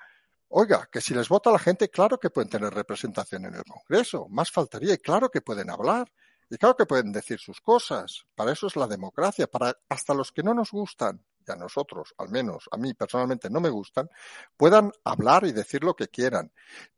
Oiga, 0.50 0.88
que 0.92 1.02
si 1.02 1.14
les 1.14 1.28
vota 1.28 1.52
la 1.52 1.60
gente, 1.60 1.90
claro 1.90 2.20
que 2.20 2.30
pueden 2.30 2.50
tener 2.50 2.74
representación 2.74 3.46
en 3.46 3.56
el 3.56 3.64
Congreso, 3.64 4.28
más 4.30 4.50
faltaría, 4.50 4.94
y 4.94 4.98
claro 4.98 5.30
que 5.30 5.42
pueden 5.42 5.70
hablar, 5.70 6.10
y 6.50 6.58
claro 6.58 6.76
que 6.78 6.86
pueden 6.86 7.12
decir 7.12 7.38
sus 7.40 7.60
cosas. 7.60 8.24
Para 8.34 8.54
eso 8.54 8.68
es 8.68 8.78
la 8.78 8.88
democracia, 8.88 9.48
para 9.48 9.78
hasta 9.90 10.14
los 10.14 10.32
que 10.32 10.44
no 10.44 10.54
nos 10.54 10.72
gustan, 10.72 11.24
y 11.46 11.52
a 11.52 11.56
nosotros, 11.56 12.14
al 12.18 12.30
menos 12.30 12.70
a 12.72 12.78
mí 12.78 12.94
personalmente 12.94 13.50
no 13.50 13.60
me 13.60 13.70
gustan, 13.70 14.10
puedan 14.56 14.92
hablar 15.04 15.46
y 15.46 15.52
decir 15.52 15.84
lo 15.84 15.96
que 15.96 16.08
quieran. 16.08 16.52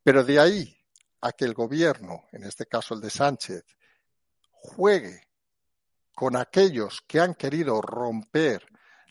Pero 0.04 0.24
de 0.24 0.40
ahí 0.40 0.78
a 1.22 1.31
que 1.31 1.45
el 1.45 1.56
gobierno, 1.56 2.25
en 2.31 2.44
este 2.44 2.68
caso 2.68 2.94
el 2.94 3.02
de 3.02 3.10
Sánchez, 3.10 3.66
juegue 4.52 5.28
con 6.13 6.36
aquellos 6.36 7.02
que 7.07 7.19
han 7.19 7.34
querido 7.34 7.81
romper 7.81 8.66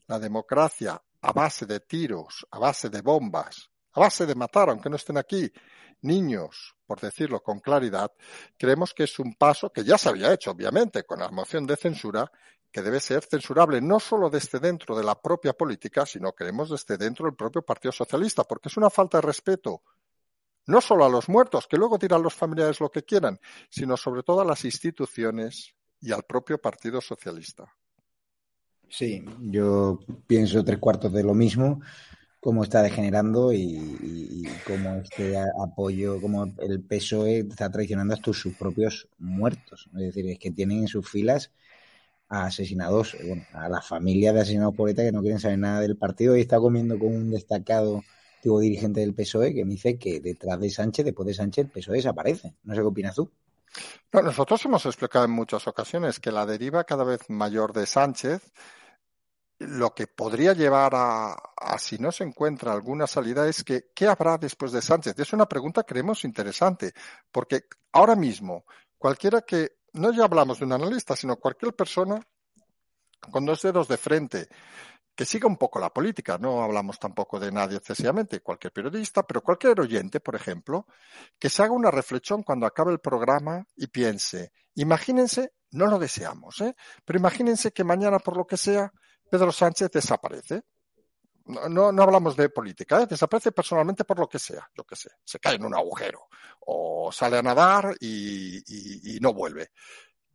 la 0.06 0.18
democracia 0.18 1.02
a 1.22 1.32
base 1.32 1.66
de 1.66 1.80
tiros, 1.80 2.46
a 2.50 2.58
base 2.58 2.88
de 2.88 3.00
bombas, 3.00 3.70
base 3.98 4.26
de 4.26 4.34
matar, 4.34 4.70
aunque 4.70 4.88
no 4.88 4.96
estén 4.96 5.18
aquí, 5.18 5.50
niños, 6.02 6.74
por 6.86 7.00
decirlo 7.00 7.42
con 7.42 7.60
claridad, 7.60 8.10
creemos 8.56 8.94
que 8.94 9.04
es 9.04 9.18
un 9.18 9.34
paso 9.34 9.70
que 9.70 9.84
ya 9.84 9.98
se 9.98 10.08
había 10.08 10.32
hecho, 10.32 10.52
obviamente, 10.52 11.04
con 11.04 11.18
la 11.18 11.30
moción 11.30 11.66
de 11.66 11.76
censura, 11.76 12.30
que 12.70 12.82
debe 12.82 13.00
ser 13.00 13.24
censurable 13.24 13.80
no 13.80 13.98
solo 13.98 14.30
desde 14.30 14.60
dentro 14.60 14.96
de 14.96 15.04
la 15.04 15.20
propia 15.20 15.52
política, 15.52 16.06
sino 16.06 16.32
creemos 16.32 16.70
desde 16.70 16.96
dentro 16.96 17.26
del 17.26 17.34
propio 17.34 17.62
Partido 17.62 17.92
Socialista, 17.92 18.44
porque 18.44 18.68
es 18.68 18.76
una 18.76 18.90
falta 18.90 19.18
de 19.18 19.26
respeto 19.26 19.82
no 20.68 20.82
solo 20.82 21.04
a 21.06 21.08
los 21.08 21.30
muertos, 21.30 21.66
que 21.66 21.78
luego 21.78 21.96
dirán 21.96 22.22
los 22.22 22.34
familiares 22.34 22.78
lo 22.80 22.90
que 22.90 23.02
quieran, 23.02 23.40
sino 23.70 23.96
sobre 23.96 24.22
todo 24.22 24.42
a 24.42 24.44
las 24.44 24.64
instituciones 24.66 25.74
y 26.00 26.12
al 26.12 26.24
propio 26.24 26.58
Partido 26.58 27.00
Socialista. 27.00 27.74
Sí, 28.86 29.24
yo 29.40 29.98
pienso 30.26 30.62
tres 30.62 30.78
cuartos 30.78 31.12
de 31.12 31.24
lo 31.24 31.34
mismo 31.34 31.80
cómo 32.40 32.62
está 32.62 32.82
degenerando 32.82 33.52
y, 33.52 34.46
cómo 34.66 34.96
este 34.96 35.36
apoyo, 35.62 36.20
como 36.20 36.44
el 36.58 36.82
PSOE 36.82 37.40
está 37.40 37.70
traicionando 37.70 38.14
hasta 38.14 38.32
sus 38.32 38.54
propios 38.54 39.08
muertos. 39.18 39.88
Es 39.94 40.00
decir, 40.00 40.28
es 40.28 40.38
que 40.38 40.50
tienen 40.50 40.80
en 40.80 40.88
sus 40.88 41.08
filas 41.08 41.50
a 42.28 42.46
asesinados, 42.46 43.16
bueno, 43.26 43.44
a 43.52 43.68
la 43.68 43.80
familia 43.80 44.32
de 44.32 44.40
asesinados 44.40 44.74
por 44.74 44.94
que 44.94 45.12
no 45.12 45.22
quieren 45.22 45.40
saber 45.40 45.58
nada 45.58 45.80
del 45.80 45.96
partido 45.96 46.36
y 46.36 46.42
está 46.42 46.58
comiendo 46.58 46.98
con 46.98 47.14
un 47.14 47.30
destacado 47.30 48.02
antiguo 48.36 48.60
dirigente 48.60 49.00
del 49.00 49.14
PSOE 49.14 49.54
que 49.54 49.64
me 49.64 49.72
dice 49.72 49.98
que 49.98 50.20
detrás 50.20 50.60
de 50.60 50.70
Sánchez, 50.70 51.06
después 51.06 51.26
de 51.26 51.34
Sánchez, 51.34 51.64
el 51.64 51.70
PSOE 51.70 51.96
desaparece. 51.96 52.54
No 52.64 52.74
sé 52.74 52.80
qué 52.80 52.86
opinas 52.86 53.14
tú. 53.14 53.30
No, 54.12 54.22
nosotros 54.22 54.64
hemos 54.64 54.86
explicado 54.86 55.24
en 55.24 55.30
muchas 55.30 55.66
ocasiones 55.66 56.20
que 56.20 56.32
la 56.32 56.46
deriva 56.46 56.84
cada 56.84 57.04
vez 57.04 57.28
mayor 57.28 57.72
de 57.72 57.86
Sánchez 57.86 58.42
lo 59.58 59.94
que 59.94 60.06
podría 60.06 60.52
llevar 60.52 60.94
a, 60.94 61.32
a, 61.32 61.78
si 61.78 61.98
no 61.98 62.12
se 62.12 62.24
encuentra 62.24 62.72
alguna 62.72 63.06
salida 63.06 63.48
es 63.48 63.64
que 63.64 63.90
¿qué 63.94 64.06
habrá 64.06 64.38
después 64.38 64.72
de 64.72 64.80
Sánchez? 64.80 65.18
Es 65.18 65.32
una 65.32 65.46
pregunta 65.46 65.82
creemos 65.82 66.24
interesante, 66.24 66.92
porque 67.32 67.64
ahora 67.92 68.14
mismo 68.14 68.64
cualquiera 68.96 69.42
que, 69.42 69.78
no 69.94 70.12
ya 70.12 70.24
hablamos 70.24 70.58
de 70.58 70.64
un 70.64 70.72
analista, 70.72 71.16
sino 71.16 71.36
cualquier 71.36 71.74
persona 71.74 72.20
con 73.30 73.44
dos 73.44 73.62
dedos 73.62 73.88
de 73.88 73.96
frente, 73.96 74.48
que 75.14 75.24
siga 75.24 75.48
un 75.48 75.56
poco 75.56 75.80
la 75.80 75.92
política, 75.92 76.38
no 76.38 76.62
hablamos 76.62 77.00
tampoco 77.00 77.40
de 77.40 77.50
nadie 77.50 77.78
excesivamente, 77.78 78.40
cualquier 78.40 78.72
periodista, 78.72 79.24
pero 79.24 79.42
cualquier 79.42 79.80
oyente, 79.80 80.20
por 80.20 80.36
ejemplo, 80.36 80.86
que 81.40 81.50
se 81.50 81.64
haga 81.64 81.72
una 81.72 81.90
reflexión 81.90 82.44
cuando 82.44 82.66
acabe 82.66 82.92
el 82.92 83.00
programa 83.00 83.66
y 83.74 83.88
piense, 83.88 84.52
imagínense, 84.76 85.54
no 85.72 85.86
lo 85.86 85.98
deseamos, 85.98 86.60
¿eh? 86.60 86.76
pero 87.04 87.18
imagínense 87.18 87.72
que 87.72 87.82
mañana, 87.82 88.20
por 88.20 88.36
lo 88.36 88.46
que 88.46 88.56
sea, 88.56 88.92
Pedro 89.30 89.52
Sánchez 89.52 89.90
desaparece. 89.90 90.62
no, 91.46 91.92
no 91.92 92.02
hablamos 92.02 92.36
de 92.36 92.50
política, 92.50 93.02
¿eh? 93.02 93.06
desaparece 93.06 93.52
personalmente 93.52 94.04
por 94.04 94.18
lo 94.18 94.28
que 94.28 94.38
sea, 94.38 94.68
yo 94.76 94.84
qué 94.84 94.96
sé, 94.96 95.10
se 95.24 95.38
cae 95.38 95.54
en 95.56 95.64
un 95.64 95.74
agujero 95.74 96.28
o 96.60 97.10
sale 97.10 97.38
a 97.38 97.42
nadar 97.42 97.96
y, 98.00 99.16
y 99.16 99.20
no 99.20 99.32
vuelve. 99.32 99.70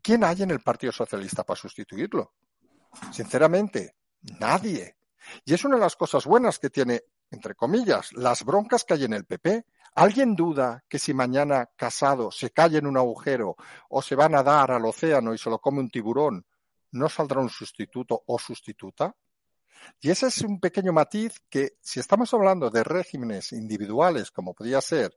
¿Quién 0.01 0.23
hay 0.23 0.43
en 0.43 0.51
el 0.51 0.59
Partido 0.59 0.91
Socialista 0.91 1.43
para 1.43 1.59
sustituirlo? 1.59 2.33
Sinceramente, 3.11 3.95
nadie. 4.39 4.97
Y 5.45 5.53
es 5.53 5.63
una 5.63 5.75
de 5.75 5.81
las 5.81 5.95
cosas 5.95 6.25
buenas 6.25 6.59
que 6.59 6.69
tiene, 6.69 7.03
entre 7.31 7.55
comillas, 7.55 8.11
las 8.13 8.43
broncas 8.43 8.83
que 8.83 8.95
hay 8.95 9.05
en 9.05 9.13
el 9.13 9.25
PP. 9.25 9.65
¿Alguien 9.95 10.35
duda 10.35 10.83
que 10.89 10.99
si 10.99 11.13
mañana 11.13 11.69
Casado 11.75 12.31
se 12.31 12.51
cae 12.51 12.77
en 12.77 12.87
un 12.87 12.97
agujero 12.97 13.55
o 13.89 14.01
se 14.01 14.15
va 14.15 14.25
a 14.25 14.29
nadar 14.29 14.71
al 14.71 14.85
océano 14.85 15.33
y 15.33 15.37
se 15.37 15.49
lo 15.49 15.59
come 15.59 15.79
un 15.79 15.89
tiburón, 15.89 16.45
no 16.93 17.09
saldrá 17.09 17.41
un 17.41 17.49
sustituto 17.49 18.23
o 18.25 18.39
sustituta? 18.39 19.15
Y 19.99 20.09
ese 20.09 20.27
es 20.27 20.41
un 20.41 20.59
pequeño 20.59 20.93
matiz 20.93 21.41
que, 21.49 21.77
si 21.81 21.99
estamos 21.99 22.33
hablando 22.33 22.69
de 22.69 22.83
regímenes 22.83 23.51
individuales, 23.51 24.31
como 24.31 24.53
podía 24.53 24.79
ser, 24.81 25.15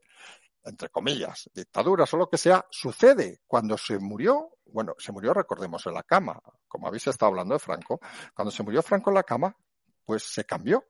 entre 0.64 0.88
comillas, 0.88 1.48
dictaduras 1.54 2.12
o 2.14 2.16
lo 2.16 2.28
que 2.28 2.38
sea, 2.38 2.66
sucede 2.70 3.40
cuando 3.46 3.78
se 3.78 3.98
murió, 3.98 4.58
bueno, 4.66 4.94
se 4.98 5.12
murió, 5.12 5.32
recordemos, 5.32 5.86
en 5.86 5.94
la 5.94 6.02
cama, 6.02 6.40
como 6.66 6.88
habéis 6.88 7.06
estado 7.06 7.30
hablando 7.30 7.54
de 7.54 7.60
Franco, 7.60 8.00
cuando 8.34 8.50
se 8.50 8.62
murió 8.62 8.82
Franco 8.82 9.10
en 9.10 9.14
la 9.14 9.22
cama, 9.22 9.56
pues 10.04 10.24
se 10.24 10.44
cambió, 10.44 10.84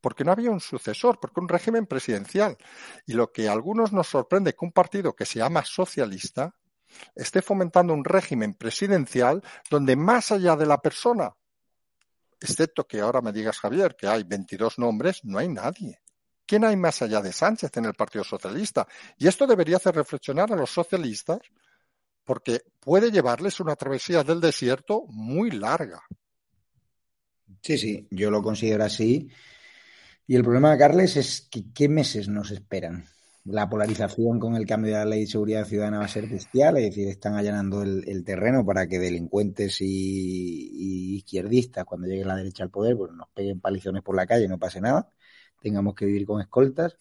porque 0.00 0.24
no 0.24 0.32
había 0.32 0.50
un 0.50 0.60
sucesor, 0.60 1.18
porque 1.20 1.40
un 1.40 1.48
régimen 1.48 1.86
presidencial. 1.86 2.58
Y 3.06 3.14
lo 3.14 3.32
que 3.32 3.48
a 3.48 3.52
algunos 3.52 3.92
nos 3.92 4.08
sorprende 4.08 4.52
que 4.52 4.64
un 4.64 4.72
partido 4.72 5.14
que 5.14 5.24
se 5.24 5.38
llama 5.38 5.64
socialista 5.64 6.54
esté 7.14 7.42
fomentando 7.42 7.94
un 7.94 8.04
régimen 8.04 8.54
presidencial 8.54 9.42
donde 9.70 9.96
más 9.96 10.32
allá 10.32 10.56
de 10.56 10.66
la 10.66 10.78
persona 10.78 11.34
excepto 12.42 12.86
que 12.86 13.00
ahora 13.00 13.20
me 13.20 13.32
digas, 13.32 13.58
Javier, 13.58 13.96
que 13.96 14.06
hay 14.06 14.24
22 14.24 14.78
nombres, 14.78 15.24
no 15.24 15.38
hay 15.38 15.48
nadie. 15.48 16.00
¿Quién 16.44 16.64
hay 16.64 16.76
más 16.76 17.00
allá 17.02 17.20
de 17.22 17.32
Sánchez 17.32 17.70
en 17.76 17.86
el 17.86 17.94
Partido 17.94 18.24
Socialista? 18.24 18.86
Y 19.16 19.28
esto 19.28 19.46
debería 19.46 19.76
hacer 19.76 19.94
reflexionar 19.94 20.52
a 20.52 20.56
los 20.56 20.70
socialistas 20.70 21.38
porque 22.24 22.62
puede 22.80 23.10
llevarles 23.10 23.60
una 23.60 23.76
travesía 23.76 24.22
del 24.22 24.40
desierto 24.40 25.04
muy 25.08 25.50
larga. 25.50 26.02
Sí, 27.62 27.78
sí, 27.78 28.08
yo 28.10 28.30
lo 28.30 28.42
considero 28.42 28.84
así. 28.84 29.28
Y 30.26 30.36
el 30.36 30.42
problema, 30.42 30.76
Carles, 30.76 31.16
es 31.16 31.48
que 31.50 31.72
qué 31.72 31.88
meses 31.88 32.28
nos 32.28 32.50
esperan 32.50 33.06
la 33.44 33.68
polarización 33.68 34.38
con 34.38 34.54
el 34.54 34.66
cambio 34.66 34.92
de 34.92 34.98
la 34.98 35.04
ley 35.04 35.20
de 35.20 35.26
seguridad 35.26 35.64
ciudadana 35.64 35.98
va 35.98 36.04
a 36.04 36.08
ser 36.08 36.28
bestial, 36.28 36.76
es 36.76 36.84
decir, 36.84 37.08
están 37.08 37.34
allanando 37.34 37.82
el, 37.82 38.24
terreno 38.24 38.64
para 38.64 38.86
que 38.86 38.98
delincuentes 38.98 39.80
y, 39.80 41.16
izquierdistas, 41.16 41.84
cuando 41.84 42.06
llegue 42.06 42.24
la 42.24 42.36
derecha 42.36 42.62
al 42.62 42.70
poder, 42.70 42.96
pues 42.96 43.12
nos 43.12 43.28
peguen 43.30 43.60
palizones 43.60 44.02
por 44.02 44.16
la 44.16 44.26
calle, 44.26 44.48
no 44.48 44.58
pase 44.58 44.80
nada, 44.80 45.10
tengamos 45.60 45.94
que 45.94 46.06
vivir 46.06 46.26
con 46.26 46.40
escoltas. 46.40 46.96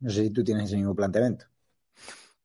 No 0.00 0.10
sé 0.10 0.24
si 0.24 0.30
tú 0.30 0.44
tienes 0.44 0.64
ese 0.64 0.76
mismo 0.76 0.94
planteamiento. 0.94 1.46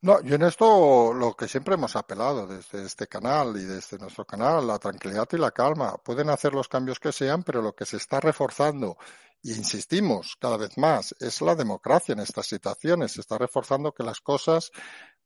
No, 0.02 0.22
yo 0.22 0.36
en 0.36 0.44
esto 0.44 1.14
lo 1.14 1.36
que 1.36 1.48
siempre 1.50 1.74
hemos 1.74 1.96
apelado 1.98 2.48
desde 2.48 2.86
este 2.86 3.08
canal 3.08 3.58
y 3.58 3.66
desde 3.66 3.98
nuestro 3.98 4.26
canal, 4.26 4.66
la 4.66 4.80
tranquilidad 4.80 5.28
y 5.34 5.38
la 5.38 5.52
calma. 5.52 5.98
Pueden 5.98 6.30
hacer 6.30 6.54
los 6.54 6.70
cambios 6.70 7.00
que 7.02 7.12
sean, 7.12 7.44
pero 7.44 7.62
lo 7.62 7.76
que 7.76 7.86
se 7.86 7.98
está 7.98 8.22
reforzando 8.22 8.98
y 9.42 9.54
insistimos 9.54 10.36
cada 10.40 10.58
vez 10.58 10.78
más, 10.78 11.16
es 11.20 11.42
la 11.42 11.56
democracia 11.56 12.14
en 12.14 12.20
estas 12.20 12.48
situaciones. 12.48 13.14
Se 13.14 13.22
está 13.22 13.38
reforzando 13.38 13.94
que 13.94 14.04
las 14.04 14.20
cosas 14.20 14.72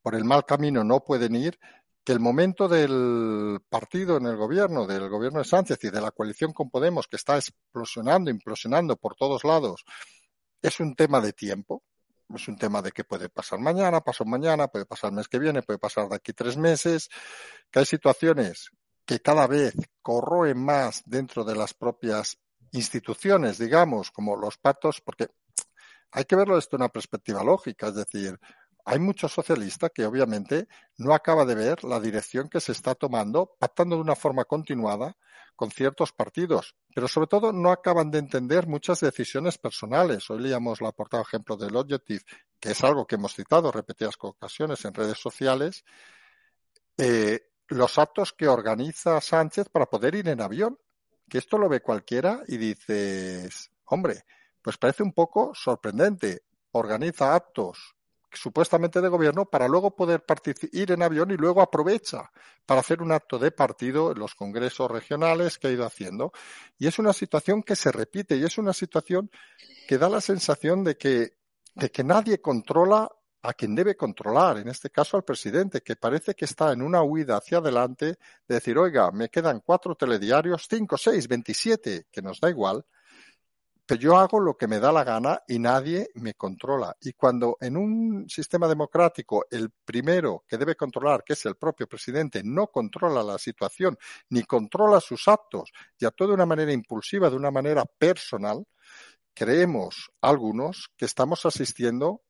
por 0.01 0.15
el 0.15 0.23
mal 0.23 0.45
camino 0.45 0.83
no 0.83 1.03
pueden 1.03 1.35
ir, 1.35 1.59
que 2.03 2.11
el 2.11 2.19
momento 2.19 2.67
del 2.67 3.59
partido 3.69 4.17
en 4.17 4.25
el 4.25 4.35
gobierno, 4.35 4.85
del 4.85 5.09
gobierno 5.09 5.39
de 5.39 5.45
Sánchez 5.45 5.79
y 5.83 5.89
de 5.89 6.01
la 6.01 6.11
coalición 6.11 6.53
con 6.53 6.69
Podemos, 6.69 7.07
que 7.07 7.15
está 7.15 7.37
explosionando, 7.37 8.29
implosionando 8.29 8.97
por 8.97 9.15
todos 9.15 9.43
lados, 9.43 9.85
es 10.61 10.79
un 10.79 10.95
tema 10.95 11.21
de 11.21 11.33
tiempo. 11.33 11.83
Es 12.33 12.47
un 12.47 12.57
tema 12.57 12.81
de 12.81 12.91
que 12.91 13.03
puede 13.03 13.29
pasar 13.29 13.59
mañana, 13.59 14.01
pasó 14.01 14.25
mañana, 14.25 14.67
puede 14.67 14.85
pasar 14.85 15.11
el 15.11 15.17
mes 15.17 15.27
que 15.27 15.37
viene, 15.37 15.61
puede 15.61 15.77
pasar 15.77 16.07
de 16.09 16.15
aquí 16.15 16.33
tres 16.33 16.57
meses, 16.57 17.09
que 17.69 17.79
hay 17.79 17.85
situaciones 17.85 18.69
que 19.05 19.19
cada 19.19 19.45
vez 19.45 19.75
corroen 20.01 20.57
más 20.57 21.03
dentro 21.05 21.43
de 21.43 21.55
las 21.55 21.73
propias 21.73 22.37
instituciones, 22.73 23.57
digamos, 23.57 24.11
como 24.11 24.35
los 24.35 24.57
pactos, 24.57 25.01
porque 25.01 25.29
hay 26.11 26.25
que 26.25 26.35
verlo 26.35 26.55
desde 26.55 26.75
una 26.75 26.89
perspectiva 26.89 27.43
lógica, 27.43 27.87
es 27.87 27.95
decir, 27.95 28.39
hay 28.85 28.99
muchos 28.99 29.31
socialistas 29.31 29.91
que 29.93 30.05
obviamente 30.05 30.67
no 30.97 31.13
acaba 31.13 31.45
de 31.45 31.55
ver 31.55 31.83
la 31.85 31.99
dirección 31.99 32.49
que 32.49 32.59
se 32.59 32.73
está 32.73 32.95
tomando, 32.95 33.55
pactando 33.57 33.95
de 33.95 34.01
una 34.01 34.15
forma 34.15 34.43
continuada 34.43 35.15
con 35.55 35.71
ciertos 35.71 36.11
partidos, 36.11 36.75
pero 36.93 37.07
sobre 37.07 37.27
todo 37.27 37.53
no 37.53 37.71
acaban 37.71 38.11
de 38.11 38.19
entender 38.19 38.67
muchas 38.67 38.99
decisiones 38.99 39.57
personales. 39.57 40.29
Hoy 40.29 40.41
leíamos 40.41 40.81
la 40.81 40.91
portada 40.91 41.23
ejemplo 41.23 41.55
del 41.55 41.75
Objective, 41.75 42.23
que 42.59 42.71
es 42.71 42.83
algo 42.83 43.05
que 43.05 43.15
hemos 43.15 43.33
citado 43.33 43.71
repetidas 43.71 44.15
ocasiones 44.19 44.83
en 44.83 44.93
redes 44.93 45.17
sociales, 45.17 45.85
eh, 46.97 47.39
los 47.67 47.97
actos 47.97 48.33
que 48.33 48.47
organiza 48.47 49.21
Sánchez 49.21 49.69
para 49.69 49.85
poder 49.85 50.15
ir 50.15 50.27
en 50.27 50.41
avión 50.41 50.77
que 51.29 51.37
esto 51.37 51.57
lo 51.57 51.69
ve 51.69 51.81
cualquiera 51.81 52.41
y 52.47 52.57
dices, 52.57 53.71
hombre, 53.85 54.25
pues 54.61 54.77
parece 54.77 55.03
un 55.03 55.13
poco 55.13 55.53
sorprendente. 55.53 56.43
Organiza 56.71 57.35
actos 57.35 57.95
supuestamente 58.35 59.01
de 59.01 59.09
gobierno 59.09 59.45
para 59.45 59.67
luego 59.67 59.95
poder 59.95 60.23
ir 60.71 60.91
en 60.91 61.03
avión 61.03 61.31
y 61.31 61.37
luego 61.37 61.61
aprovecha 61.61 62.31
para 62.65 62.81
hacer 62.81 63.01
un 63.01 63.11
acto 63.11 63.39
de 63.39 63.51
partido 63.51 64.11
en 64.11 64.19
los 64.19 64.35
congresos 64.35 64.89
regionales 64.89 65.57
que 65.57 65.67
ha 65.67 65.71
ido 65.71 65.85
haciendo. 65.85 66.31
Y 66.77 66.87
es 66.87 66.99
una 66.99 67.13
situación 67.13 67.63
que 67.63 67.75
se 67.75 67.91
repite 67.91 68.35
y 68.35 68.43
es 68.43 68.57
una 68.57 68.73
situación 68.73 69.29
que 69.87 69.97
da 69.97 70.09
la 70.09 70.21
sensación 70.21 70.83
de 70.83 70.97
que, 70.97 71.37
de 71.75 71.91
que 71.91 72.03
nadie 72.03 72.41
controla 72.41 73.09
a 73.43 73.53
quien 73.53 73.75
debe 73.75 73.95
controlar, 73.95 74.57
en 74.57 74.69
este 74.69 74.89
caso 74.89 75.17
al 75.17 75.23
presidente, 75.23 75.81
que 75.81 75.97
parece 75.97 76.33
que 76.33 76.45
está 76.45 76.71
en 76.71 76.81
una 76.81 77.03
huida 77.03 77.37
hacia 77.37 77.57
adelante 77.57 78.17
de 78.47 78.55
decir, 78.55 78.77
oiga, 78.77 79.11
me 79.11 79.29
quedan 79.29 79.59
cuatro 79.59 79.95
telediarios, 79.95 80.65
cinco, 80.69 80.97
seis, 80.97 81.27
veintisiete, 81.27 82.07
que 82.09 82.21
nos 82.21 82.39
da 82.39 82.49
igual, 82.49 82.85
pero 83.85 83.99
yo 83.99 84.17
hago 84.17 84.39
lo 84.39 84.55
que 84.55 84.67
me 84.67 84.79
da 84.79 84.93
la 84.93 85.03
gana 85.03 85.41
y 85.45 85.59
nadie 85.59 86.09
me 86.15 86.35
controla. 86.35 86.95
Y 87.01 87.11
cuando 87.13 87.57
en 87.59 87.75
un 87.75 88.29
sistema 88.29 88.65
democrático 88.65 89.45
el 89.51 89.71
primero 89.83 90.45
que 90.47 90.57
debe 90.57 90.75
controlar, 90.75 91.21
que 91.25 91.33
es 91.33 91.45
el 91.45 91.55
propio 91.57 91.85
presidente, 91.85 92.41
no 92.45 92.67
controla 92.67 93.21
la 93.23 93.37
situación 93.37 93.97
ni 94.29 94.43
controla 94.43 95.01
sus 95.01 95.27
actos 95.27 95.69
y 95.99 96.05
actúa 96.05 96.27
de 96.27 96.33
una 96.33 96.45
manera 96.45 96.71
impulsiva, 96.71 97.29
de 97.29 97.35
una 97.35 97.51
manera 97.51 97.83
personal, 97.85 98.65
creemos 99.33 100.11
algunos 100.21 100.89
que 100.95 101.03
estamos 101.03 101.45
asistiendo 101.45 102.21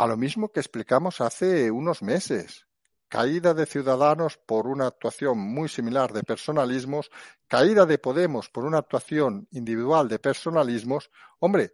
a 0.00 0.06
lo 0.06 0.16
mismo 0.16 0.50
que 0.50 0.60
explicamos 0.60 1.20
hace 1.20 1.70
unos 1.70 2.02
meses. 2.02 2.66
Caída 3.06 3.52
de 3.52 3.66
Ciudadanos 3.66 4.38
por 4.38 4.66
una 4.66 4.86
actuación 4.86 5.36
muy 5.36 5.68
similar 5.68 6.10
de 6.14 6.22
personalismos, 6.22 7.10
caída 7.46 7.84
de 7.84 7.98
Podemos 7.98 8.48
por 8.48 8.64
una 8.64 8.78
actuación 8.78 9.46
individual 9.50 10.08
de 10.08 10.18
personalismos. 10.18 11.10
Hombre, 11.40 11.72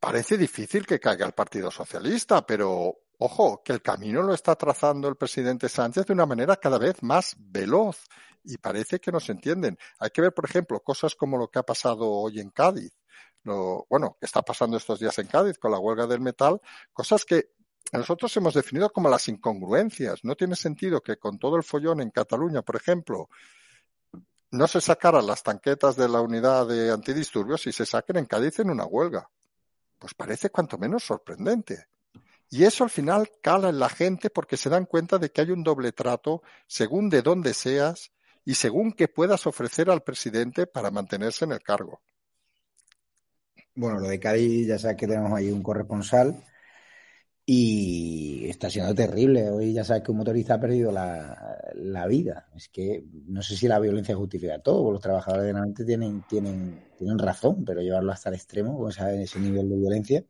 parece 0.00 0.36
difícil 0.36 0.84
que 0.84 0.98
caiga 0.98 1.24
el 1.24 1.32
Partido 1.32 1.70
Socialista, 1.70 2.44
pero 2.44 2.96
ojo, 3.18 3.62
que 3.64 3.74
el 3.74 3.80
camino 3.80 4.22
lo 4.22 4.34
está 4.34 4.56
trazando 4.56 5.06
el 5.06 5.14
presidente 5.14 5.68
Sánchez 5.68 6.06
de 6.06 6.14
una 6.14 6.26
manera 6.26 6.56
cada 6.56 6.78
vez 6.78 7.00
más 7.00 7.36
veloz 7.38 8.08
y 8.42 8.58
parece 8.58 8.98
que 8.98 9.12
nos 9.12 9.30
entienden. 9.30 9.78
Hay 10.00 10.10
que 10.10 10.22
ver, 10.22 10.34
por 10.34 10.46
ejemplo, 10.46 10.80
cosas 10.80 11.14
como 11.14 11.38
lo 11.38 11.46
que 11.46 11.60
ha 11.60 11.62
pasado 11.62 12.10
hoy 12.10 12.40
en 12.40 12.50
Cádiz 12.50 12.99
lo, 13.44 13.86
bueno, 13.88 14.16
que 14.20 14.26
está 14.26 14.42
pasando 14.42 14.76
estos 14.76 15.00
días 15.00 15.18
en 15.18 15.26
Cádiz 15.26 15.58
con 15.58 15.70
la 15.70 15.78
huelga 15.78 16.06
del 16.06 16.20
metal, 16.20 16.60
cosas 16.92 17.24
que 17.24 17.50
nosotros 17.92 18.36
hemos 18.36 18.54
definido 18.54 18.90
como 18.90 19.08
las 19.08 19.28
incongruencias. 19.28 20.20
No 20.22 20.36
tiene 20.36 20.56
sentido 20.56 21.00
que 21.00 21.16
con 21.16 21.38
todo 21.38 21.56
el 21.56 21.62
follón 21.62 22.00
en 22.00 22.10
Cataluña, 22.10 22.62
por 22.62 22.76
ejemplo, 22.76 23.28
no 24.52 24.66
se 24.66 24.80
sacaran 24.80 25.26
las 25.26 25.42
tanquetas 25.42 25.96
de 25.96 26.08
la 26.08 26.20
unidad 26.20 26.66
de 26.66 26.90
antidisturbios 26.90 27.66
y 27.66 27.72
se 27.72 27.86
saquen 27.86 28.18
en 28.18 28.26
Cádiz 28.26 28.58
en 28.60 28.70
una 28.70 28.84
huelga. 28.84 29.28
Pues 29.98 30.14
parece 30.14 30.50
cuanto 30.50 30.78
menos 30.78 31.04
sorprendente. 31.04 31.86
Y 32.48 32.64
eso 32.64 32.82
al 32.82 32.90
final 32.90 33.30
cala 33.42 33.68
en 33.68 33.78
la 33.78 33.88
gente 33.88 34.28
porque 34.30 34.56
se 34.56 34.70
dan 34.70 34.86
cuenta 34.86 35.18
de 35.18 35.30
que 35.30 35.40
hay 35.40 35.50
un 35.50 35.62
doble 35.62 35.92
trato 35.92 36.42
según 36.66 37.08
de 37.08 37.22
dónde 37.22 37.54
seas 37.54 38.10
y 38.44 38.54
según 38.54 38.92
qué 38.92 39.06
puedas 39.06 39.46
ofrecer 39.46 39.88
al 39.90 40.02
presidente 40.02 40.66
para 40.66 40.90
mantenerse 40.90 41.44
en 41.44 41.52
el 41.52 41.62
cargo. 41.62 42.02
Bueno, 43.80 43.98
lo 43.98 44.08
de 44.08 44.20
Cádiz 44.20 44.66
ya 44.68 44.78
sabes 44.78 44.98
que 44.98 45.06
tenemos 45.06 45.32
ahí 45.32 45.50
un 45.50 45.62
corresponsal 45.62 46.36
y 47.46 48.46
está 48.48 48.68
siendo 48.68 48.94
terrible. 48.94 49.48
Hoy 49.48 49.72
ya 49.72 49.84
sabes 49.84 50.02
que 50.02 50.10
un 50.12 50.18
motorista 50.18 50.54
ha 50.54 50.60
perdido 50.60 50.92
la, 50.92 52.06
vida. 52.06 52.50
Es 52.54 52.68
que 52.68 53.02
no 53.26 53.40
sé 53.42 53.56
si 53.56 53.68
la 53.68 53.78
violencia 53.80 54.14
justifica 54.14 54.58
todo, 54.60 54.92
los 54.92 55.00
trabajadores 55.00 55.46
de 55.46 55.52
la 55.54 55.66
tienen, 55.86 56.22
tienen, 56.28 56.78
tienen 56.98 57.18
razón, 57.18 57.64
pero 57.64 57.80
llevarlo 57.80 58.12
hasta 58.12 58.28
el 58.28 58.34
extremo, 58.34 58.78
con 58.78 58.90
ese 58.90 59.40
nivel 59.40 59.70
de 59.70 59.76
violencia. 59.76 60.24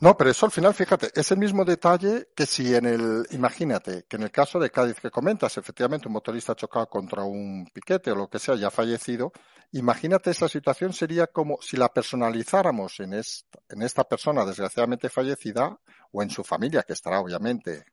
No, 0.00 0.16
pero 0.16 0.30
eso 0.30 0.46
al 0.46 0.52
final, 0.52 0.74
fíjate, 0.74 1.10
es 1.12 1.32
el 1.32 1.38
mismo 1.38 1.64
detalle 1.64 2.28
que 2.36 2.46
si 2.46 2.72
en 2.72 2.86
el, 2.86 3.26
imagínate, 3.32 4.04
que 4.08 4.14
en 4.16 4.22
el 4.22 4.30
caso 4.30 4.60
de 4.60 4.70
Cádiz 4.70 5.00
que 5.00 5.10
comentas, 5.10 5.58
efectivamente 5.58 6.06
un 6.06 6.12
motorista 6.12 6.52
ha 6.52 6.56
chocado 6.56 6.88
contra 6.88 7.24
un 7.24 7.68
piquete 7.72 8.12
o 8.12 8.14
lo 8.14 8.28
que 8.28 8.38
sea 8.38 8.54
y 8.54 8.62
ha 8.62 8.70
fallecido, 8.70 9.32
imagínate 9.72 10.30
esa 10.30 10.48
situación 10.48 10.92
sería 10.92 11.26
como 11.26 11.58
si 11.60 11.76
la 11.76 11.88
personalizáramos 11.88 13.00
en 13.00 13.14
esta, 13.14 13.58
en 13.68 13.82
esta 13.82 14.04
persona 14.04 14.44
desgraciadamente 14.44 15.08
fallecida 15.08 15.76
o 16.12 16.22
en 16.22 16.30
su 16.30 16.44
familia, 16.44 16.84
que 16.84 16.92
estará 16.92 17.18
obviamente 17.18 17.84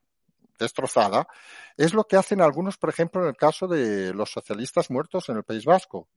destrozada, 0.59 1.27
es 1.75 1.95
lo 1.95 2.03
que 2.03 2.17
hacen 2.17 2.39
algunos, 2.39 2.77
por 2.77 2.91
ejemplo, 2.91 3.23
en 3.23 3.29
el 3.29 3.35
caso 3.35 3.67
de 3.67 4.13
los 4.13 4.29
socialistas 4.29 4.91
muertos 4.91 5.27
en 5.29 5.37
el 5.37 5.43
País 5.43 5.65
Vasco 5.65 6.07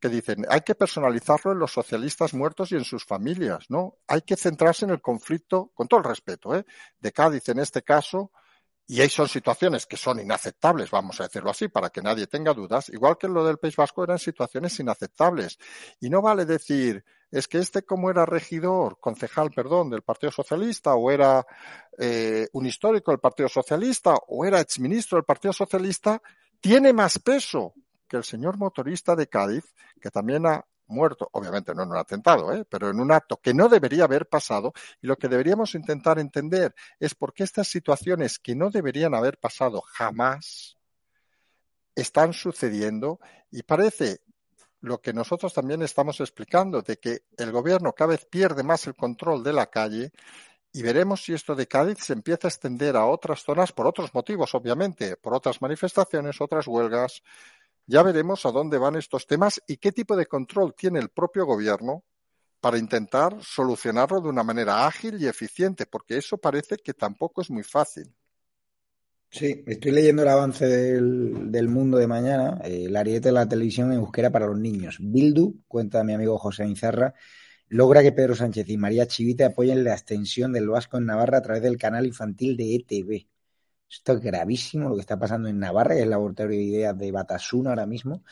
que 0.00 0.08
dicen 0.08 0.44
hay 0.48 0.60
que 0.60 0.74
personalizarlo 0.74 1.52
en 1.52 1.58
los 1.58 1.72
socialistas 1.72 2.34
muertos 2.34 2.72
y 2.72 2.76
en 2.76 2.84
sus 2.84 3.04
familias, 3.04 3.66
¿no? 3.68 3.98
Hay 4.06 4.22
que 4.22 4.36
centrarse 4.36 4.84
en 4.84 4.90
el 4.92 5.00
conflicto, 5.00 5.70
con 5.74 5.88
todo 5.88 6.00
el 6.00 6.04
respeto, 6.04 6.54
¿eh? 6.54 6.64
de 6.98 7.12
Cádiz 7.12 7.48
en 7.48 7.58
este 7.58 7.82
caso, 7.82 8.30
y 8.88 9.00
ahí 9.00 9.08
son 9.08 9.28
situaciones 9.28 9.84
que 9.84 9.96
son 9.96 10.20
inaceptables, 10.20 10.90
vamos 10.90 11.20
a 11.20 11.24
decirlo 11.24 11.50
así, 11.50 11.66
para 11.66 11.90
que 11.90 12.02
nadie 12.02 12.28
tenga 12.28 12.54
dudas, 12.54 12.88
igual 12.90 13.18
que 13.18 13.26
lo 13.26 13.44
del 13.44 13.58
País 13.58 13.74
Vasco 13.74 14.04
eran 14.04 14.18
situaciones 14.18 14.78
inaceptables. 14.78 15.58
Y 16.00 16.08
no 16.08 16.22
vale 16.22 16.44
decir, 16.44 17.04
es 17.30 17.48
que 17.48 17.58
este 17.58 17.82
como 17.82 18.10
era 18.10 18.24
regidor, 18.24 19.00
concejal, 19.00 19.50
perdón, 19.50 19.90
del 19.90 20.02
Partido 20.02 20.30
Socialista, 20.30 20.94
o 20.94 21.10
era 21.10 21.44
eh, 21.98 22.46
un 22.52 22.66
histórico 22.66 23.10
del 23.10 23.18
Partido 23.18 23.48
Socialista, 23.48 24.14
o 24.28 24.44
era 24.44 24.60
exministro 24.60 25.16
del 25.16 25.24
Partido 25.24 25.52
Socialista, 25.52 26.22
tiene 26.60 26.92
más 26.92 27.18
peso 27.18 27.74
que 28.06 28.16
el 28.16 28.24
señor 28.24 28.58
motorista 28.58 29.16
de 29.16 29.28
Cádiz, 29.28 29.64
que 30.00 30.10
también 30.10 30.46
ha 30.46 30.64
muerto, 30.88 31.28
obviamente 31.32 31.74
no 31.74 31.82
en 31.82 31.90
un 31.90 31.96
atentado, 31.96 32.52
¿eh? 32.52 32.64
pero 32.68 32.90
en 32.90 33.00
un 33.00 33.12
acto 33.12 33.38
que 33.38 33.54
no 33.54 33.68
debería 33.68 34.04
haber 34.04 34.28
pasado, 34.28 34.72
y 35.02 35.06
lo 35.06 35.16
que 35.16 35.28
deberíamos 35.28 35.74
intentar 35.74 36.18
entender 36.18 36.74
es 37.00 37.14
por 37.14 37.32
qué 37.34 37.44
estas 37.44 37.68
situaciones 37.68 38.38
que 38.38 38.54
no 38.54 38.70
deberían 38.70 39.14
haber 39.14 39.38
pasado 39.38 39.80
jamás 39.80 40.76
están 41.94 42.32
sucediendo 42.32 43.18
y 43.50 43.62
parece 43.62 44.20
lo 44.80 45.00
que 45.00 45.12
nosotros 45.12 45.52
también 45.54 45.82
estamos 45.82 46.20
explicando, 46.20 46.82
de 46.82 46.98
que 46.98 47.22
el 47.38 47.50
gobierno 47.50 47.92
cada 47.92 48.10
vez 48.10 48.26
pierde 48.26 48.62
más 48.62 48.86
el 48.86 48.94
control 48.94 49.42
de 49.42 49.52
la 49.52 49.66
calle 49.66 50.12
y 50.72 50.82
veremos 50.82 51.24
si 51.24 51.32
esto 51.32 51.54
de 51.54 51.66
Cádiz 51.66 51.98
se 52.00 52.12
empieza 52.12 52.46
a 52.46 52.50
extender 52.50 52.96
a 52.96 53.06
otras 53.06 53.42
zonas 53.42 53.72
por 53.72 53.86
otros 53.86 54.12
motivos, 54.12 54.54
obviamente, 54.54 55.16
por 55.16 55.34
otras 55.34 55.62
manifestaciones, 55.62 56.38
otras 56.38 56.66
huelgas, 56.66 57.22
ya 57.86 58.02
veremos 58.02 58.44
a 58.46 58.50
dónde 58.50 58.78
van 58.78 58.96
estos 58.96 59.26
temas 59.26 59.62
y 59.66 59.76
qué 59.76 59.92
tipo 59.92 60.16
de 60.16 60.26
control 60.26 60.74
tiene 60.74 60.98
el 60.98 61.08
propio 61.08 61.46
gobierno 61.46 62.04
para 62.60 62.78
intentar 62.78 63.36
solucionarlo 63.42 64.20
de 64.20 64.28
una 64.28 64.42
manera 64.42 64.86
ágil 64.86 65.20
y 65.20 65.26
eficiente, 65.26 65.86
porque 65.86 66.16
eso 66.16 66.38
parece 66.38 66.76
que 66.78 66.94
tampoco 66.94 67.42
es 67.42 67.50
muy 67.50 67.62
fácil. 67.62 68.12
Sí, 69.30 69.62
estoy 69.66 69.92
leyendo 69.92 70.22
el 70.22 70.28
avance 70.28 70.66
del, 70.66 71.68
mundo 71.68 71.98
de 71.98 72.06
mañana, 72.06 72.60
el 72.64 72.96
ariete 72.96 73.28
de 73.28 73.32
la 73.32 73.48
televisión 73.48 73.92
en 73.92 73.98
euskera 73.98 74.30
para 74.30 74.46
los 74.46 74.58
niños. 74.58 74.96
Bildu, 75.00 75.62
cuenta 75.68 76.02
mi 76.04 76.14
amigo 76.14 76.38
José 76.38 76.66
Inzarra, 76.66 77.14
logra 77.68 78.02
que 78.02 78.12
Pedro 78.12 78.34
Sánchez 78.34 78.68
y 78.68 78.78
María 78.78 79.06
Chivite 79.06 79.44
apoyen 79.44 79.84
la 79.84 79.92
extensión 79.92 80.52
del 80.52 80.68
Vasco 80.68 80.96
en 80.96 81.06
Navarra 81.06 81.38
a 81.38 81.42
través 81.42 81.62
del 81.62 81.76
canal 81.76 82.06
infantil 82.06 82.56
de 82.56 82.76
ETV. 82.76 83.26
Esto 83.88 84.14
es 84.14 84.20
gravísimo 84.20 84.88
lo 84.88 84.96
que 84.96 85.00
está 85.02 85.18
pasando 85.18 85.48
en 85.48 85.58
Navarra, 85.58 85.94
que 85.94 86.00
es 86.00 86.04
el 86.04 86.10
laboratorio 86.10 86.56
de 86.56 86.64
ideas 86.64 86.98
de 86.98 87.12
Batasuna 87.12 87.70
ahora 87.70 87.86
mismo. 87.86 88.22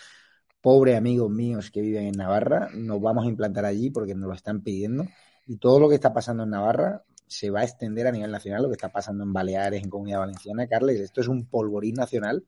Pobre 0.60 0.96
amigos 0.96 1.30
míos 1.30 1.70
que 1.70 1.80
viven 1.80 2.06
en 2.06 2.16
Navarra, 2.16 2.70
nos 2.74 3.00
vamos 3.00 3.26
a 3.26 3.28
implantar 3.28 3.64
allí 3.64 3.90
porque 3.90 4.14
nos 4.14 4.28
lo 4.28 4.34
están 4.34 4.62
pidiendo. 4.62 5.06
Y 5.46 5.58
todo 5.58 5.78
lo 5.78 5.88
que 5.88 5.94
está 5.96 6.12
pasando 6.12 6.42
en 6.44 6.50
Navarra 6.50 7.04
se 7.26 7.50
va 7.50 7.60
a 7.60 7.64
extender 7.64 8.06
a 8.06 8.12
nivel 8.12 8.30
nacional, 8.30 8.62
lo 8.62 8.68
que 8.68 8.74
está 8.74 8.90
pasando 8.90 9.24
en 9.24 9.32
Baleares, 9.32 9.82
en 9.82 9.90
Comunidad 9.90 10.20
Valenciana. 10.20 10.66
Carles, 10.66 11.00
esto 11.00 11.20
es 11.20 11.28
un 11.28 11.46
polvorín 11.46 11.94
nacional 11.94 12.44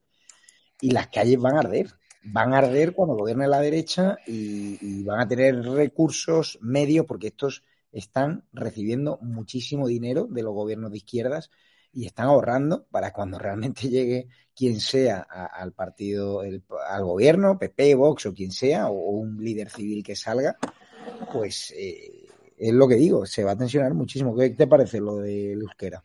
y 0.80 0.90
las 0.90 1.08
calles 1.08 1.38
van 1.38 1.56
a 1.56 1.60
arder. 1.60 1.92
Van 2.24 2.54
a 2.54 2.58
arder 2.58 2.92
cuando 2.92 3.14
gobierne 3.14 3.46
la 3.46 3.60
derecha 3.60 4.18
y, 4.26 4.78
y 4.80 5.04
van 5.04 5.20
a 5.20 5.28
tener 5.28 5.62
recursos, 5.62 6.58
medios, 6.60 7.06
porque 7.06 7.28
estos 7.28 7.62
están 7.92 8.44
recibiendo 8.52 9.18
muchísimo 9.22 9.86
dinero 9.86 10.26
de 10.28 10.42
los 10.42 10.54
gobiernos 10.54 10.90
de 10.90 10.96
izquierdas 10.96 11.50
y 11.96 12.04
están 12.04 12.26
ahorrando 12.26 12.86
para 12.90 13.10
cuando 13.10 13.38
realmente 13.38 13.88
llegue 13.88 14.28
quien 14.54 14.80
sea 14.80 15.20
al 15.20 15.72
partido, 15.72 16.40
al 16.40 17.04
gobierno, 17.04 17.58
PP, 17.58 17.94
Vox 17.94 18.26
o 18.26 18.34
quien 18.34 18.52
sea, 18.52 18.88
o, 18.88 19.10
un 19.10 19.42
líder 19.42 19.70
civil 19.70 20.04
que 20.04 20.14
salga, 20.14 20.56
pues 21.32 21.72
eh, 21.76 22.26
es 22.56 22.72
lo 22.72 22.86
que 22.86 22.94
digo, 22.96 23.26
se 23.26 23.44
va 23.44 23.52
a 23.52 23.56
tensionar 23.56 23.94
muchísimo. 23.94 24.34
¿Qué 24.34 24.50
te 24.50 24.66
parece 24.66 25.00
lo 25.00 25.16
de 25.16 25.52
euskera? 25.52 26.02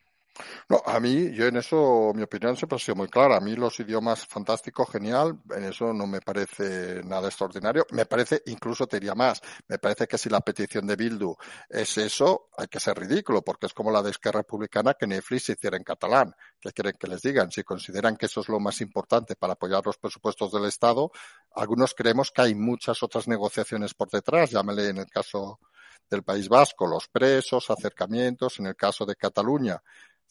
No, 0.70 0.82
a 0.86 1.00
mí, 1.00 1.32
yo 1.34 1.48
en 1.48 1.58
eso, 1.58 2.12
mi 2.16 2.24
opinión 2.24 2.56
siempre 2.56 2.76
ha 2.76 2.80
sido 2.80 2.96
muy 2.96 3.08
clara. 3.08 3.38
A 3.38 3.40
mí 3.40 3.56
los 3.56 3.80
idiomas 3.80 4.26
fantástico, 4.26 4.86
genial, 4.86 5.40
en 5.56 5.64
eso 5.66 5.94
no 5.94 6.08
me 6.08 6.22
parece 6.22 7.04
nada 7.04 7.28
extraordinario. 7.28 7.86
Me 7.92 8.06
parece, 8.06 8.42
incluso 8.46 8.88
te 8.88 8.98
diría 8.98 9.16
más, 9.16 9.42
me 9.68 9.80
parece 9.80 10.08
que 10.08 10.18
si 10.18 10.30
la 10.30 10.42
petición 10.42 10.88
de 10.88 10.96
Bildu 10.96 11.36
es 11.70 11.98
eso, 11.98 12.50
hay 12.58 12.68
que 12.68 12.80
ser 12.80 12.98
ridículo, 12.98 13.42
porque 13.42 13.66
es 13.66 13.74
como 13.74 13.92
la 13.92 14.02
de 14.02 14.12
Esquerra 14.12 14.42
Republicana 14.42 14.94
que 14.94 15.08
Netflix 15.08 15.44
se 15.46 15.54
hiciera 15.54 15.78
en 15.78 15.84
catalán. 15.84 16.34
¿Qué 16.60 16.72
quieren 16.72 16.96
que 17.00 17.08
les 17.08 17.22
digan? 17.22 17.52
Si 17.52 17.64
consideran 17.64 18.18
que 18.18 18.28
eso 18.28 18.42
es 18.42 18.50
lo 18.50 18.60
más 18.60 18.82
importante 18.82 19.36
para 19.36 19.54
apoyar 19.54 19.86
los 19.86 19.98
presupuestos 19.98 20.52
del 20.52 20.66
Estado, 20.66 21.12
algunos 21.54 21.94
creemos 21.94 22.32
que 22.32 22.42
hay 22.42 22.56
muchas 22.56 23.02
otras 23.04 23.28
negociaciones 23.28 23.94
por 23.94 24.10
detrás. 24.10 24.52
Llámele 24.52 24.90
en 24.90 24.98
el 24.98 25.08
caso 25.08 25.60
del 26.10 26.24
País 26.24 26.50
Vasco, 26.50 26.86
los 26.86 27.08
presos, 27.08 27.70
acercamientos, 27.70 28.60
en 28.60 28.68
el 28.68 28.76
caso 28.76 29.06
de 29.06 29.16
Cataluña, 29.16 29.82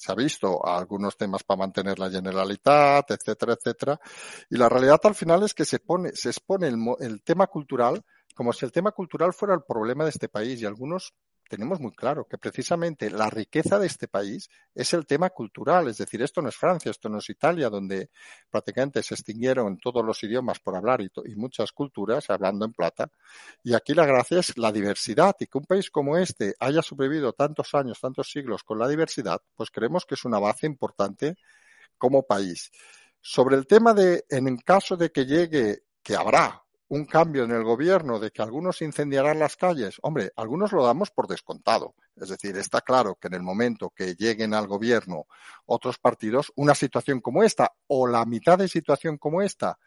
se 0.00 0.10
ha 0.10 0.14
visto 0.14 0.66
algunos 0.66 1.14
temas 1.14 1.44
para 1.44 1.58
mantener 1.58 1.98
la 1.98 2.08
generalidad, 2.08 3.04
etcétera, 3.06 3.52
etcétera. 3.52 4.00
Y 4.48 4.56
la 4.56 4.66
realidad 4.66 4.98
al 5.04 5.14
final 5.14 5.42
es 5.42 5.52
que 5.52 5.66
se 5.66 5.78
pone, 5.78 6.12
se 6.14 6.30
expone 6.30 6.68
el, 6.68 6.78
el 7.00 7.22
tema 7.22 7.48
cultural 7.48 8.02
como 8.34 8.54
si 8.54 8.64
el 8.64 8.72
tema 8.72 8.92
cultural 8.92 9.34
fuera 9.34 9.54
el 9.54 9.62
problema 9.62 10.04
de 10.04 10.10
este 10.10 10.30
país 10.30 10.62
y 10.62 10.64
algunos 10.64 11.12
tenemos 11.50 11.80
muy 11.80 11.90
claro 11.90 12.28
que 12.28 12.38
precisamente 12.38 13.10
la 13.10 13.28
riqueza 13.28 13.76
de 13.76 13.88
este 13.88 14.06
país 14.06 14.48
es 14.72 14.94
el 14.94 15.04
tema 15.04 15.30
cultural, 15.30 15.88
es 15.88 15.98
decir, 15.98 16.22
esto 16.22 16.40
no 16.40 16.48
es 16.48 16.54
Francia, 16.54 16.92
esto 16.92 17.08
no 17.08 17.18
es 17.18 17.28
Italia, 17.28 17.68
donde 17.68 18.10
prácticamente 18.48 19.02
se 19.02 19.14
extinguieron 19.14 19.76
todos 19.78 20.04
los 20.04 20.22
idiomas 20.22 20.60
por 20.60 20.76
hablar 20.76 21.00
y, 21.00 21.10
muchas 21.34 21.72
culturas 21.72 22.30
hablando 22.30 22.64
en 22.66 22.72
plata. 22.72 23.10
Y 23.64 23.74
aquí 23.74 23.94
la 23.94 24.06
gracia 24.06 24.38
es 24.38 24.56
la 24.58 24.70
diversidad 24.70 25.34
y 25.40 25.48
que 25.48 25.58
un 25.58 25.64
país 25.64 25.90
como 25.90 26.16
este 26.16 26.54
haya 26.60 26.82
sobrevivido 26.82 27.32
tantos 27.32 27.74
años, 27.74 27.98
tantos 27.98 28.30
siglos 28.30 28.62
con 28.62 28.78
la 28.78 28.86
diversidad, 28.86 29.42
pues 29.56 29.72
creemos 29.72 30.06
que 30.06 30.14
es 30.14 30.24
una 30.24 30.38
base 30.38 30.66
importante 30.66 31.36
como 31.98 32.22
país. 32.22 32.70
Sobre 33.20 33.56
el 33.56 33.66
tema 33.66 33.92
de, 33.92 34.24
en 34.30 34.56
caso 34.58 34.96
de 34.96 35.10
que 35.10 35.26
llegue, 35.26 35.82
que 36.00 36.14
habrá 36.14 36.62
un 36.90 37.04
cambio 37.04 37.44
en 37.44 37.52
el 37.52 37.62
gobierno 37.62 38.18
de 38.18 38.32
que 38.32 38.42
algunos 38.42 38.82
incendiarán 38.82 39.38
las 39.38 39.56
calles, 39.56 39.98
hombre, 40.02 40.32
algunos 40.34 40.72
lo 40.72 40.84
damos 40.84 41.12
por 41.12 41.28
descontado. 41.28 41.94
Es 42.16 42.30
decir, 42.30 42.56
está 42.56 42.80
claro 42.80 43.14
que 43.14 43.28
en 43.28 43.34
el 43.34 43.42
momento 43.42 43.90
que 43.90 44.16
lleguen 44.16 44.54
al 44.54 44.66
gobierno 44.66 45.26
otros 45.66 45.98
partidos, 45.98 46.52
una 46.56 46.74
situación 46.74 47.20
como 47.20 47.44
esta 47.44 47.72
o 47.86 48.08
la 48.08 48.24
mitad 48.26 48.58
de 48.58 48.66
situación 48.66 49.18
como 49.18 49.40
esta, 49.40 49.78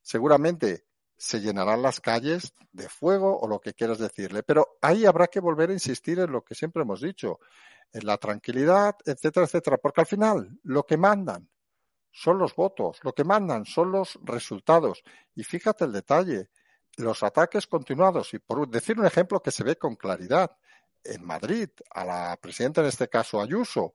seguramente 0.00 0.86
se 1.18 1.40
llenarán 1.40 1.82
las 1.82 2.00
calles 2.00 2.54
de 2.72 2.88
fuego 2.88 3.38
o 3.38 3.46
lo 3.46 3.60
que 3.60 3.74
quieras 3.74 3.98
decirle. 3.98 4.42
Pero 4.42 4.78
ahí 4.80 5.04
habrá 5.04 5.26
que 5.26 5.40
volver 5.40 5.68
a 5.68 5.74
insistir 5.74 6.18
en 6.20 6.32
lo 6.32 6.42
que 6.42 6.54
siempre 6.54 6.82
hemos 6.82 7.02
dicho, 7.02 7.38
en 7.92 8.06
la 8.06 8.16
tranquilidad, 8.16 8.96
etcétera, 9.04 9.44
etcétera, 9.44 9.76
porque 9.76 10.00
al 10.00 10.06
final 10.06 10.58
lo 10.62 10.84
que 10.86 10.96
mandan 10.96 11.50
son 12.16 12.38
los 12.38 12.56
votos, 12.56 12.98
lo 13.02 13.12
que 13.12 13.24
mandan 13.24 13.66
son 13.66 13.92
los 13.92 14.18
resultados. 14.22 15.02
Y 15.34 15.44
fíjate 15.44 15.84
el 15.84 15.92
detalle, 15.92 16.48
los 16.96 17.22
ataques 17.22 17.66
continuados, 17.66 18.32
y 18.32 18.38
por 18.38 18.66
decir 18.68 18.98
un 18.98 19.04
ejemplo 19.04 19.42
que 19.42 19.50
se 19.50 19.62
ve 19.62 19.76
con 19.76 19.96
claridad, 19.96 20.56
en 21.04 21.24
Madrid, 21.24 21.68
a 21.90 22.04
la 22.04 22.38
presidenta 22.40 22.80
en 22.80 22.88
este 22.88 23.08
caso 23.08 23.40
Ayuso, 23.40 23.92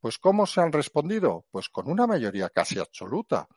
pues 0.00 0.16
¿cómo 0.18 0.46
se 0.46 0.60
han 0.60 0.72
respondido? 0.72 1.44
Pues 1.50 1.68
con 1.68 1.90
una 1.90 2.06
mayoría 2.06 2.48
casi 2.50 2.78
absoluta. 2.78 3.48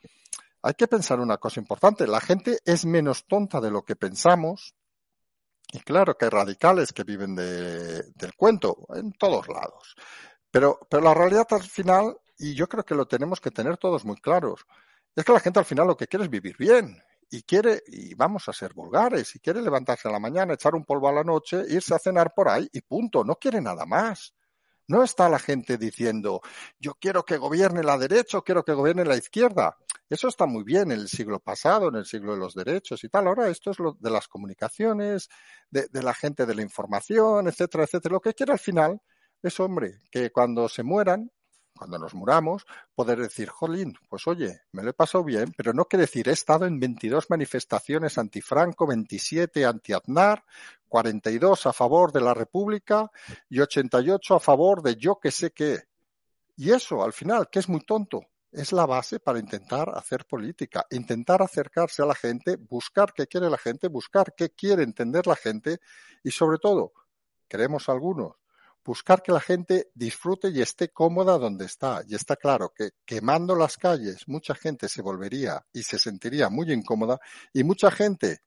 Hay 0.64 0.74
que 0.74 0.88
pensar 0.88 1.20
una 1.20 1.38
cosa 1.38 1.60
importante, 1.60 2.08
la 2.08 2.20
gente 2.20 2.60
es 2.66 2.86
menos 2.86 3.26
tonta 3.28 3.62
de 3.62 3.70
lo 3.70 3.84
que 3.84 3.96
pensamos, 3.96 4.74
y 5.72 5.80
claro 5.82 6.18
que 6.18 6.26
hay 6.26 6.32
radicales 6.32 6.92
que 6.92 7.04
viven 7.04 7.36
del 7.36 8.36
cuento 8.36 8.88
en 8.96 9.12
todos 9.14 9.48
lados. 9.48 9.96
Pero, 10.50 10.80
pero 10.90 11.04
la 11.04 11.14
realidad 11.14 11.46
al 11.52 11.62
final 11.62 12.18
y 12.40 12.56
yo 12.56 12.68
creo 12.68 12.84
que 12.84 12.96
lo 12.96 13.06
tenemos 13.08 13.42
que 13.42 13.52
tener 13.52 13.78
todos 13.78 14.06
muy 14.06 14.16
claros. 14.18 14.66
Es 15.16 15.26
que 15.26 15.34
la 15.34 15.40
gente 15.40 15.60
al 15.60 15.66
final 15.66 15.88
lo 15.88 15.98
que 15.98 16.08
quiere 16.08 16.26
es 16.26 16.32
vivir 16.32 16.56
bien 16.58 16.98
y 17.30 17.44
quiere, 17.44 17.84
y 17.88 18.16
vamos 18.16 18.48
a 18.50 18.54
ser 18.54 18.74
vulgares, 18.74 19.36
y 19.36 19.40
quiere 19.40 19.62
levantarse 19.62 20.08
a 20.08 20.12
la 20.12 20.20
mañana, 20.20 20.54
echar 20.54 20.74
un 20.74 20.86
polvo 20.86 21.10
a 21.10 21.12
la 21.12 21.24
noche, 21.24 21.64
irse 21.68 21.94
a 21.94 22.00
cenar 22.00 22.34
por 22.34 22.50
ahí 22.50 22.68
y 22.72 22.82
punto, 22.82 23.24
no 23.24 23.36
quiere 23.36 23.62
nada 23.62 23.86
más. 23.86 24.34
No 24.88 25.04
está 25.04 25.30
la 25.30 25.38
gente 25.38 25.78
diciendo, 25.78 26.42
yo 26.80 26.96
quiero 26.96 27.24
que 27.24 27.38
gobierne 27.38 27.84
la 27.84 27.98
derecha 28.00 28.40
o 28.40 28.44
quiero 28.44 28.66
que 28.66 28.74
gobierne 28.74 29.06
la 29.06 29.18
izquierda. 29.18 29.78
Eso 30.10 30.28
está 30.28 30.48
muy 30.48 30.64
bien 30.64 30.92
en 30.92 31.00
el 31.02 31.08
siglo 31.08 31.40
pasado, 31.40 31.90
en 31.90 31.96
el 31.98 32.06
siglo 32.06 32.34
de 32.34 32.40
los 32.40 32.56
derechos 32.56 33.04
y 33.04 33.10
tal. 33.10 33.28
Ahora 33.28 33.50
esto 33.50 33.70
es 33.70 33.78
lo 33.78 33.96
de 34.00 34.10
las 34.10 34.28
comunicaciones, 34.28 35.30
de, 35.70 35.88
de 35.92 36.02
la 36.02 36.16
gente 36.16 36.48
de 36.48 36.56
la 36.56 36.64
información, 36.64 37.48
etcétera, 37.48 37.84
etcétera. 37.84 38.14
Lo 38.14 38.20
que 38.20 38.34
quiere 38.34 38.54
al 38.54 38.60
final 38.60 39.00
es, 39.44 39.60
hombre, 39.60 40.02
que 40.10 40.32
cuando 40.32 40.68
se 40.68 40.82
mueran, 40.82 41.32
cuando 41.80 41.98
nos 41.98 42.14
muramos, 42.14 42.66
poder 42.94 43.20
decir, 43.20 43.48
jolín, 43.48 43.98
pues 44.10 44.28
oye, 44.28 44.64
me 44.74 44.84
lo 44.84 44.90
he 44.90 44.94
pasado 44.94 45.24
bien, 45.24 45.54
pero 45.56 45.72
no 45.72 45.86
quiere 45.86 46.02
decir, 46.02 46.28
he 46.28 46.34
estado 46.34 46.66
en 46.66 46.78
22 46.78 47.30
manifestaciones 47.30 48.18
anti-Franco, 48.18 48.86
27 48.86 49.66
anti-Aznar, 49.66 50.44
42 50.90 51.68
a 51.68 51.72
favor 51.72 52.12
de 52.12 52.20
la 52.20 52.34
República 52.34 53.10
y 53.48 53.62
88 53.62 54.36
a 54.36 54.40
favor 54.42 54.82
de 54.82 54.98
yo 54.98 55.22
que 55.22 55.32
sé 55.32 55.52
qué. 55.52 55.84
Y 56.58 56.72
eso, 56.72 57.02
al 57.02 57.14
final, 57.14 57.48
que 57.50 57.60
es 57.60 57.70
muy 57.70 57.80
tonto, 57.80 58.24
es 58.52 58.74
la 58.74 58.86
base 58.86 59.22
para 59.22 59.40
intentar 59.40 59.90
hacer 59.96 60.26
política, 60.26 60.86
intentar 60.90 61.42
acercarse 61.42 62.02
a 62.02 62.06
la 62.06 62.16
gente, 62.16 62.58
buscar 62.58 63.14
qué 63.14 63.26
quiere 63.28 63.50
la 63.50 63.58
gente, 63.58 63.88
buscar 63.88 64.34
qué 64.36 64.50
quiere 64.50 64.84
entender 64.84 65.28
la 65.28 65.38
gente 65.38 65.80
y 66.24 66.32
sobre 66.32 66.58
todo, 66.58 66.92
queremos 67.48 67.88
algunos, 67.88 68.34
buscar 68.90 69.22
que 69.22 69.32
la 69.32 69.40
gente 69.40 69.92
disfrute 69.94 70.50
y 70.50 70.64
esté 70.64 70.90
cómoda 70.90 71.38
donde 71.38 71.66
está. 71.66 72.02
Y 72.08 72.16
está 72.16 72.36
claro 72.36 72.74
que 72.76 72.94
quemando 73.06 73.56
las 73.56 73.78
calles 73.78 74.28
mucha 74.28 74.56
gente 74.56 74.90
se 74.90 75.04
volvería 75.04 75.64
y 75.72 75.84
se 75.84 76.00
sentiría 76.00 76.50
muy 76.50 76.72
incómoda 76.74 77.20
y 77.54 77.64
mucha 77.64 77.92
gente, 77.92 78.40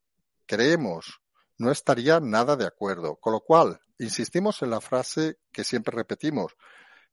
creemos, 0.45 1.21
no 1.59 1.71
estaría 1.71 2.19
nada 2.19 2.57
de 2.57 2.67
acuerdo. 2.67 3.15
Con 3.21 3.35
lo 3.35 3.41
cual, 3.43 3.81
insistimos 4.01 4.61
en 4.63 4.71
la 4.71 4.81
frase 4.81 5.39
que 5.53 5.63
siempre 5.63 5.95
repetimos, 5.95 6.57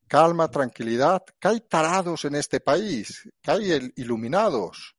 calma, 0.07 0.49
tranquilidad, 0.49 1.23
que 1.39 1.49
hay 1.49 1.59
tarados 1.61 2.25
en 2.25 2.33
este 2.33 2.59
país, 2.61 3.29
que 3.43 3.51
hay 3.51 3.91
iluminados. 3.97 4.95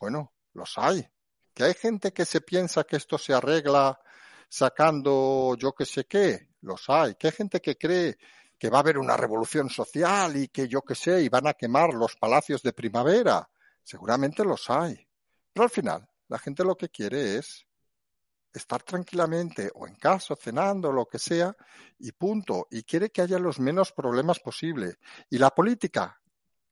Bueno, 0.00 0.32
los 0.52 0.76
hay. 0.78 1.08
Que 1.54 1.62
hay 1.62 1.74
gente 1.74 2.12
que 2.12 2.24
se 2.24 2.40
piensa 2.40 2.82
que 2.82 2.96
esto 2.96 3.18
se 3.18 3.34
arregla 3.34 4.00
sacando 4.48 5.54
yo 5.56 5.72
que 5.72 5.86
sé 5.86 6.06
qué, 6.06 6.51
los 6.62 6.88
hay. 6.88 7.14
Que 7.14 7.28
hay 7.28 7.32
gente 7.32 7.60
que 7.60 7.76
cree 7.76 8.16
que 8.58 8.70
va 8.70 8.78
a 8.78 8.80
haber 8.80 8.98
una 8.98 9.16
revolución 9.16 9.68
social 9.68 10.36
y 10.36 10.48
que 10.48 10.68
yo 10.68 10.82
que 10.82 10.94
sé, 10.94 11.22
y 11.22 11.28
van 11.28 11.46
a 11.46 11.54
quemar 11.54 11.92
los 11.94 12.16
palacios 12.16 12.62
de 12.62 12.72
primavera. 12.72 13.48
Seguramente 13.82 14.44
los 14.44 14.70
hay. 14.70 15.06
Pero 15.52 15.64
al 15.64 15.70
final, 15.70 16.08
la 16.28 16.38
gente 16.38 16.64
lo 16.64 16.76
que 16.76 16.88
quiere 16.88 17.36
es 17.36 17.66
estar 18.52 18.82
tranquilamente 18.82 19.70
o 19.74 19.86
en 19.86 19.96
casa, 19.96 20.36
cenando, 20.36 20.92
lo 20.92 21.06
que 21.06 21.18
sea, 21.18 21.56
y 21.98 22.12
punto. 22.12 22.68
Y 22.70 22.84
quiere 22.84 23.10
que 23.10 23.22
haya 23.22 23.38
los 23.38 23.58
menos 23.58 23.92
problemas 23.92 24.38
posible. 24.40 24.96
Y 25.30 25.38
la 25.38 25.50
política 25.50 26.20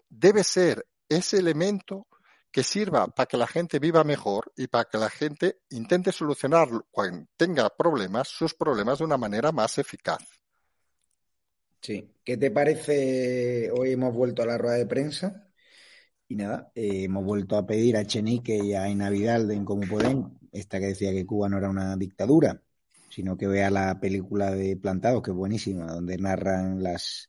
debe 0.08 0.44
ser 0.44 0.86
ese 1.08 1.38
elemento 1.38 2.06
que 2.50 2.62
sirva 2.62 3.06
para 3.06 3.26
que 3.26 3.36
la 3.36 3.46
gente 3.46 3.78
viva 3.78 4.04
mejor 4.04 4.52
y 4.56 4.66
para 4.66 4.84
que 4.84 4.98
la 4.98 5.10
gente 5.10 5.60
intente 5.70 6.12
solucionar 6.12 6.68
cuando 6.90 7.26
tenga 7.36 7.68
problemas, 7.76 8.28
sus 8.28 8.54
problemas 8.54 8.98
de 8.98 9.04
una 9.04 9.16
manera 9.16 9.52
más 9.52 9.78
eficaz. 9.78 10.22
Sí. 11.80 12.10
¿Qué 12.24 12.36
te 12.36 12.50
parece? 12.50 13.70
Hoy 13.70 13.92
hemos 13.92 14.14
vuelto 14.14 14.42
a 14.42 14.46
la 14.46 14.58
rueda 14.58 14.76
de 14.76 14.86
prensa 14.86 15.50
y 16.30 16.36
nada, 16.36 16.70
eh, 16.76 17.04
hemos 17.04 17.24
vuelto 17.24 17.56
a 17.56 17.66
pedir 17.66 17.96
a 17.96 18.06
Chenique 18.06 18.56
y 18.56 18.72
a 18.74 18.88
Inavidal 18.88 19.50
en 19.50 19.64
Cómo 19.64 19.82
Pueden, 19.88 20.38
esta 20.52 20.78
que 20.78 20.86
decía 20.86 21.10
que 21.10 21.26
Cuba 21.26 21.48
no 21.48 21.58
era 21.58 21.68
una 21.68 21.96
dictadura, 21.96 22.62
sino 23.08 23.36
que 23.36 23.48
vea 23.48 23.68
la 23.68 23.98
película 23.98 24.52
de 24.52 24.76
Plantados, 24.76 25.22
que 25.22 25.32
es 25.32 25.36
buenísima, 25.36 25.86
donde 25.86 26.18
narran 26.18 26.84
las 26.84 27.28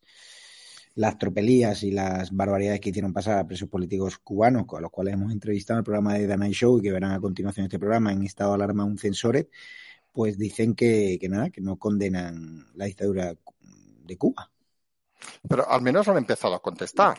las 0.96 1.18
tropelías 1.18 1.84
y 1.84 1.92
las 1.92 2.36
barbaridades 2.36 2.80
que 2.80 2.90
hicieron 2.90 3.14
pasar 3.14 3.38
a 3.38 3.48
presos 3.48 3.70
políticos 3.70 4.18
cubanos, 4.18 4.66
con 4.66 4.82
los 4.82 4.92
cuales 4.92 5.14
hemos 5.14 5.32
entrevistado 5.32 5.78
en 5.78 5.80
el 5.80 5.86
programa 5.86 6.14
de 6.16 6.28
The 6.28 6.38
Night 6.38 6.54
Show 6.54 6.80
y 6.80 6.82
que 6.82 6.92
verán 6.92 7.12
a 7.12 7.20
continuación 7.20 7.66
este 7.66 7.80
programa 7.80 8.12
en 8.12 8.24
estado 8.24 8.52
de 8.52 8.56
alarma 8.56 8.84
un 8.84 8.98
censores, 8.98 9.48
pues 10.12 10.38
dicen 10.38 10.76
que, 10.76 11.18
que 11.20 11.30
nada, 11.30 11.50
que 11.50 11.62
no 11.62 11.78
condenan 11.78 12.68
la 12.76 12.86
dictadura 12.86 13.34
de 14.04 14.18
Cuba. 14.18 14.52
Pero 15.48 15.70
al 15.70 15.82
menos 15.82 16.08
han 16.08 16.18
empezado 16.18 16.56
a 16.56 16.62
contestar. 16.62 17.18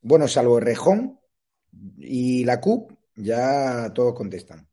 Bueno, 0.00 0.28
salvo 0.28 0.60
Rejón 0.60 1.18
y 1.98 2.44
la 2.44 2.60
CUP, 2.60 2.92
ya 3.16 3.92
todos 3.92 4.14
contestan. 4.14 4.67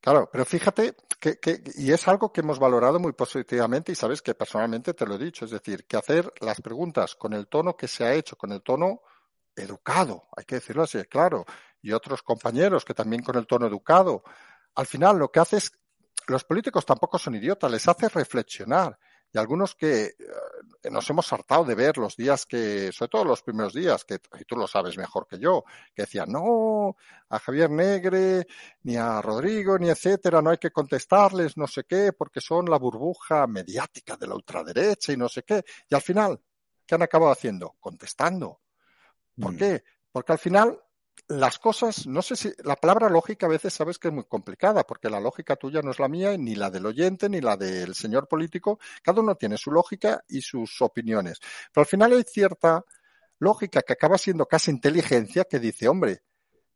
Claro, 0.00 0.28
pero 0.30 0.44
fíjate 0.44 0.94
que, 1.20 1.62
y 1.76 1.92
es 1.92 2.08
algo 2.08 2.32
que 2.32 2.40
hemos 2.40 2.58
valorado 2.58 2.98
muy 2.98 3.12
positivamente 3.12 3.92
y 3.92 3.94
sabes 3.94 4.22
que 4.22 4.34
personalmente 4.34 4.94
te 4.94 5.06
lo 5.06 5.16
he 5.16 5.18
dicho, 5.18 5.44
es 5.44 5.50
decir, 5.50 5.86
que 5.86 5.96
hacer 5.96 6.32
las 6.40 6.60
preguntas 6.60 7.14
con 7.14 7.32
el 7.32 7.48
tono 7.48 7.76
que 7.76 7.88
se 7.88 8.04
ha 8.04 8.14
hecho, 8.14 8.36
con 8.36 8.52
el 8.52 8.62
tono 8.62 9.00
educado, 9.56 10.28
hay 10.36 10.44
que 10.44 10.56
decirlo 10.56 10.84
así, 10.84 11.02
claro, 11.04 11.44
y 11.82 11.92
otros 11.92 12.22
compañeros 12.22 12.84
que 12.84 12.94
también 12.94 13.22
con 13.22 13.36
el 13.36 13.46
tono 13.46 13.66
educado, 13.66 14.22
al 14.74 14.86
final 14.86 15.18
lo 15.18 15.30
que 15.30 15.40
hace 15.40 15.56
es, 15.56 15.72
los 16.28 16.44
políticos 16.44 16.86
tampoco 16.86 17.18
son 17.18 17.34
idiotas, 17.34 17.70
les 17.70 17.88
hace 17.88 18.08
reflexionar 18.08 18.98
y 19.32 19.38
algunos 19.38 19.74
que 19.74 20.04
eh, 20.04 20.90
nos 20.90 21.08
hemos 21.10 21.32
hartado 21.32 21.64
de 21.64 21.74
ver 21.74 21.98
los 21.98 22.16
días 22.16 22.46
que, 22.46 22.90
sobre 22.92 23.08
todo 23.10 23.24
los 23.24 23.42
primeros 23.42 23.74
días, 23.74 24.04
que 24.04 24.18
y 24.38 24.44
tú 24.44 24.56
lo 24.56 24.66
sabes 24.66 24.96
mejor 24.96 25.26
que 25.26 25.38
yo, 25.38 25.64
que 25.94 26.02
decían, 26.02 26.30
no, 26.30 26.96
a 27.28 27.38
Javier 27.38 27.70
Negre, 27.70 28.46
ni 28.82 28.96
a 28.96 29.20
Rodrigo, 29.20 29.78
ni 29.78 29.90
etcétera, 29.90 30.40
no 30.40 30.50
hay 30.50 30.58
que 30.58 30.70
contestarles, 30.70 31.56
no 31.56 31.66
sé 31.66 31.84
qué, 31.84 32.12
porque 32.12 32.40
son 32.40 32.66
la 32.70 32.78
burbuja 32.78 33.46
mediática 33.46 34.16
de 34.16 34.26
la 34.26 34.34
ultraderecha 34.34 35.12
y 35.12 35.16
no 35.16 35.28
sé 35.28 35.42
qué. 35.42 35.62
Y 35.88 35.94
al 35.94 36.02
final, 36.02 36.40
¿qué 36.86 36.94
han 36.94 37.02
acabado 37.02 37.32
haciendo? 37.32 37.76
Contestando. 37.80 38.60
¿Por 39.38 39.52
mm. 39.52 39.56
qué? 39.56 39.84
Porque 40.10 40.32
al 40.32 40.38
final 40.38 40.80
las 41.26 41.58
cosas, 41.58 42.06
no 42.06 42.22
sé 42.22 42.36
si 42.36 42.52
la 42.64 42.76
palabra 42.76 43.08
lógica 43.08 43.46
a 43.46 43.48
veces 43.48 43.74
sabes 43.74 43.98
que 43.98 44.08
es 44.08 44.14
muy 44.14 44.24
complicada, 44.24 44.84
porque 44.84 45.10
la 45.10 45.20
lógica 45.20 45.56
tuya 45.56 45.82
no 45.82 45.90
es 45.90 45.98
la 45.98 46.08
mía, 46.08 46.36
ni 46.38 46.54
la 46.54 46.70
del 46.70 46.86
oyente, 46.86 47.28
ni 47.28 47.40
la 47.40 47.56
del 47.56 47.94
señor 47.94 48.28
político. 48.28 48.78
Cada 49.02 49.20
uno 49.20 49.34
tiene 49.34 49.56
su 49.56 49.70
lógica 49.70 50.22
y 50.28 50.40
sus 50.42 50.80
opiniones. 50.80 51.40
Pero 51.72 51.82
al 51.82 51.88
final 51.88 52.12
hay 52.12 52.22
cierta 52.22 52.84
lógica 53.38 53.82
que 53.82 53.92
acaba 53.92 54.18
siendo 54.18 54.46
casi 54.46 54.70
inteligencia 54.70 55.44
que 55.44 55.58
dice, 55.58 55.88
hombre, 55.88 56.22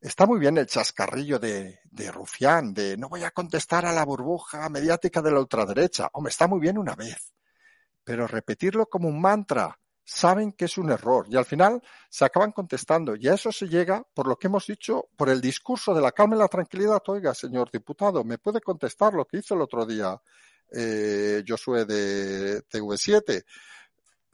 está 0.01 0.27
muy 0.27 0.39
bien 0.39 0.59
el 0.59 0.67
chascarrillo 0.67 1.39
de, 1.39 1.81
de 1.85 2.13
Rufián, 2.13 2.75
de 2.75 2.97
no 2.97 3.09
voy 3.09 3.25
a 3.25 3.31
contestar 3.31 3.87
a 3.87 3.93
la 3.93 4.05
burbuja 4.05 4.69
mediática 4.69 5.23
de 5.23 5.31
la 5.31 5.41
ultraderecha. 5.41 6.09
Hombre, 6.13 6.31
está 6.31 6.47
muy 6.49 6.61
bien 6.61 6.79
una 6.79 6.95
vez. 6.95 7.33
Pero 8.05 8.27
repetirlo 8.27 8.87
como 8.87 9.09
un 9.09 9.21
mantra 9.21 9.79
saben 10.05 10.53
que 10.53 10.65
es 10.67 10.79
un 10.79 10.91
error 10.91 11.27
y 11.29 11.37
al 11.37 11.45
final 11.45 11.83
se 12.09 12.25
acaban 12.25 12.53
contestando. 12.53 13.17
Y 13.17 13.29
a 13.29 13.35
eso 13.35 13.53
se 13.53 13.69
llega 13.69 14.05
por 14.15 14.27
lo 14.27 14.37
que 14.37 14.49
hemos 14.49 14.67
dicho, 14.67 15.09
por 15.17 15.29
el 15.29 15.41
discurso 15.41 15.95
de 15.95 16.01
la 16.01 16.13
calma 16.13 16.37
y 16.37 16.39
la 16.41 16.49
tranquilidad. 16.49 17.03
Oiga, 17.07 17.35
señor 17.35 17.71
diputado, 17.71 18.25
¿me 18.25 18.39
puede 18.39 18.61
contestar 18.61 19.15
lo 19.15 19.25
que 19.25 19.39
hizo 19.39 19.55
el 19.55 19.63
otro 19.63 19.87
día 19.87 20.21
eh, 20.71 21.45
Josué 21.47 21.85
de 21.85 22.63
TV7? 22.67 23.45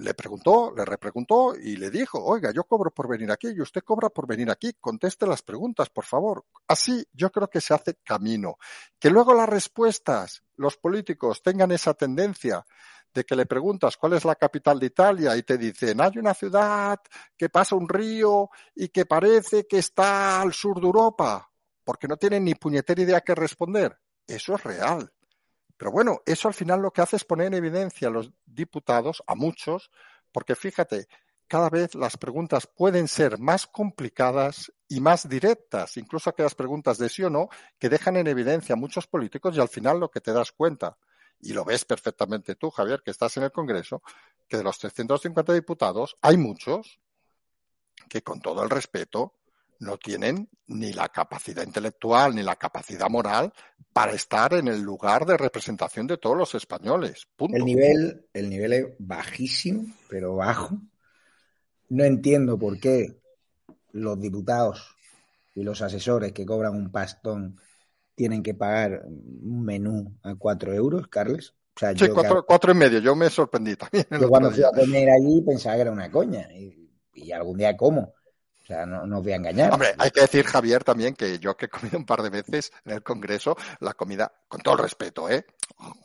Le 0.00 0.14
preguntó, 0.14 0.72
le 0.76 0.84
repreguntó 0.84 1.56
y 1.56 1.76
le 1.76 1.90
dijo, 1.90 2.22
oiga, 2.22 2.52
yo 2.52 2.62
cobro 2.62 2.92
por 2.92 3.08
venir 3.08 3.32
aquí 3.32 3.48
y 3.48 3.60
usted 3.60 3.82
cobra 3.82 4.08
por 4.08 4.28
venir 4.28 4.48
aquí. 4.48 4.72
Conteste 4.80 5.26
las 5.26 5.42
preguntas, 5.42 5.90
por 5.90 6.04
favor. 6.04 6.44
Así 6.68 7.04
yo 7.12 7.32
creo 7.32 7.50
que 7.50 7.60
se 7.60 7.74
hace 7.74 7.96
camino. 8.04 8.58
Que 9.00 9.10
luego 9.10 9.34
las 9.34 9.48
respuestas, 9.48 10.44
los 10.54 10.76
políticos 10.76 11.42
tengan 11.42 11.72
esa 11.72 11.94
tendencia 11.94 12.64
de 13.18 13.24
que 13.24 13.34
le 13.34 13.46
preguntas 13.46 13.96
cuál 13.96 14.12
es 14.12 14.24
la 14.24 14.36
capital 14.36 14.78
de 14.78 14.86
Italia 14.86 15.36
y 15.36 15.42
te 15.42 15.58
dicen, 15.58 16.00
hay 16.00 16.18
una 16.18 16.34
ciudad 16.34 17.00
que 17.36 17.48
pasa 17.48 17.74
un 17.74 17.88
río 17.88 18.48
y 18.76 18.88
que 18.90 19.06
parece 19.06 19.66
que 19.66 19.78
está 19.78 20.40
al 20.40 20.52
sur 20.52 20.80
de 20.80 20.86
Europa, 20.86 21.50
porque 21.82 22.06
no 22.06 22.16
tienen 22.16 22.44
ni 22.44 22.54
puñetera 22.54 23.02
idea 23.02 23.20
que 23.20 23.34
responder. 23.34 23.98
Eso 24.24 24.54
es 24.54 24.62
real. 24.62 25.12
Pero 25.76 25.90
bueno, 25.90 26.20
eso 26.24 26.46
al 26.46 26.54
final 26.54 26.80
lo 26.80 26.92
que 26.92 27.02
hace 27.02 27.16
es 27.16 27.24
poner 27.24 27.48
en 27.48 27.54
evidencia 27.54 28.06
a 28.06 28.12
los 28.12 28.30
diputados, 28.46 29.20
a 29.26 29.34
muchos, 29.34 29.90
porque 30.32 30.54
fíjate, 30.54 31.08
cada 31.48 31.70
vez 31.70 31.96
las 31.96 32.16
preguntas 32.16 32.68
pueden 32.68 33.08
ser 33.08 33.38
más 33.40 33.66
complicadas 33.66 34.72
y 34.88 35.00
más 35.00 35.28
directas, 35.28 35.96
incluso 35.96 36.30
aquellas 36.30 36.54
preguntas 36.54 36.98
de 36.98 37.08
sí 37.08 37.24
o 37.24 37.30
no, 37.30 37.48
que 37.80 37.88
dejan 37.88 38.16
en 38.16 38.28
evidencia 38.28 38.74
a 38.74 38.76
muchos 38.76 39.08
políticos 39.08 39.56
y 39.56 39.60
al 39.60 39.68
final 39.68 39.98
lo 39.98 40.08
que 40.08 40.20
te 40.20 40.32
das 40.32 40.52
cuenta 40.52 40.96
y 41.40 41.52
lo 41.52 41.64
ves 41.64 41.84
perfectamente 41.84 42.54
tú, 42.54 42.70
Javier, 42.70 43.02
que 43.04 43.10
estás 43.10 43.36
en 43.36 43.44
el 43.44 43.52
Congreso, 43.52 44.02
que 44.48 44.56
de 44.56 44.64
los 44.64 44.78
350 44.78 45.52
diputados 45.52 46.16
hay 46.20 46.36
muchos 46.36 47.00
que 48.08 48.22
con 48.22 48.40
todo 48.40 48.62
el 48.62 48.70
respeto 48.70 49.34
no 49.80 49.96
tienen 49.96 50.48
ni 50.66 50.92
la 50.92 51.08
capacidad 51.08 51.62
intelectual 51.62 52.34
ni 52.34 52.42
la 52.42 52.56
capacidad 52.56 53.08
moral 53.08 53.52
para 53.92 54.12
estar 54.12 54.54
en 54.54 54.68
el 54.68 54.80
lugar 54.80 55.24
de 55.24 55.36
representación 55.36 56.06
de 56.06 56.18
todos 56.18 56.36
los 56.36 56.54
españoles. 56.54 57.28
El 57.38 57.64
nivel, 57.64 58.26
el 58.32 58.50
nivel 58.50 58.72
es 58.72 58.86
bajísimo, 58.98 59.86
pero 60.08 60.34
bajo. 60.36 60.78
No 61.90 62.04
entiendo 62.04 62.58
por 62.58 62.78
qué 62.80 63.20
los 63.92 64.20
diputados 64.20 64.96
y 65.54 65.62
los 65.62 65.80
asesores 65.80 66.32
que 66.32 66.46
cobran 66.46 66.74
un 66.74 66.90
pastón 66.90 67.58
tienen 68.18 68.42
que 68.42 68.52
pagar 68.52 69.04
un 69.06 69.64
menú 69.64 70.18
a 70.24 70.34
cuatro 70.34 70.74
euros, 70.74 71.06
Carles. 71.06 71.54
O 71.76 71.78
sea, 71.78 71.94
sí, 71.96 72.08
cuatro, 72.08 72.72
y 72.72 72.74
medio. 72.74 72.98
Yo 72.98 73.14
me 73.14 73.30
sorprendí 73.30 73.76
también. 73.76 74.04
Yo 74.20 74.28
cuando 74.28 74.50
fui 74.50 74.64
a 74.64 74.72
comer 74.72 75.08
allí 75.08 75.40
pensaba 75.42 75.76
que 75.76 75.82
era 75.82 75.92
una 75.92 76.10
coña. 76.10 76.48
Y, 76.52 77.30
algún 77.30 77.58
día 77.58 77.76
como. 77.76 78.00
O 78.00 78.66
sea, 78.66 78.84
no, 78.84 79.06
no, 79.06 79.18
os 79.18 79.22
voy 79.22 79.32
a 79.32 79.36
engañar. 79.36 79.72
Hombre, 79.72 79.94
hay 79.96 80.10
que 80.10 80.22
decir, 80.22 80.44
Javier, 80.44 80.82
también 80.82 81.14
que 81.14 81.38
yo 81.38 81.56
que 81.56 81.66
he 81.66 81.68
comido 81.68 81.96
un 81.96 82.04
par 82.04 82.22
de 82.22 82.30
veces 82.30 82.72
en 82.84 82.94
el 82.94 83.02
Congreso, 83.04 83.56
la 83.80 83.94
comida, 83.94 84.30
con 84.48 84.60
todo 84.60 84.74
el 84.74 84.80
respeto, 84.80 85.30
¿eh? 85.30 85.46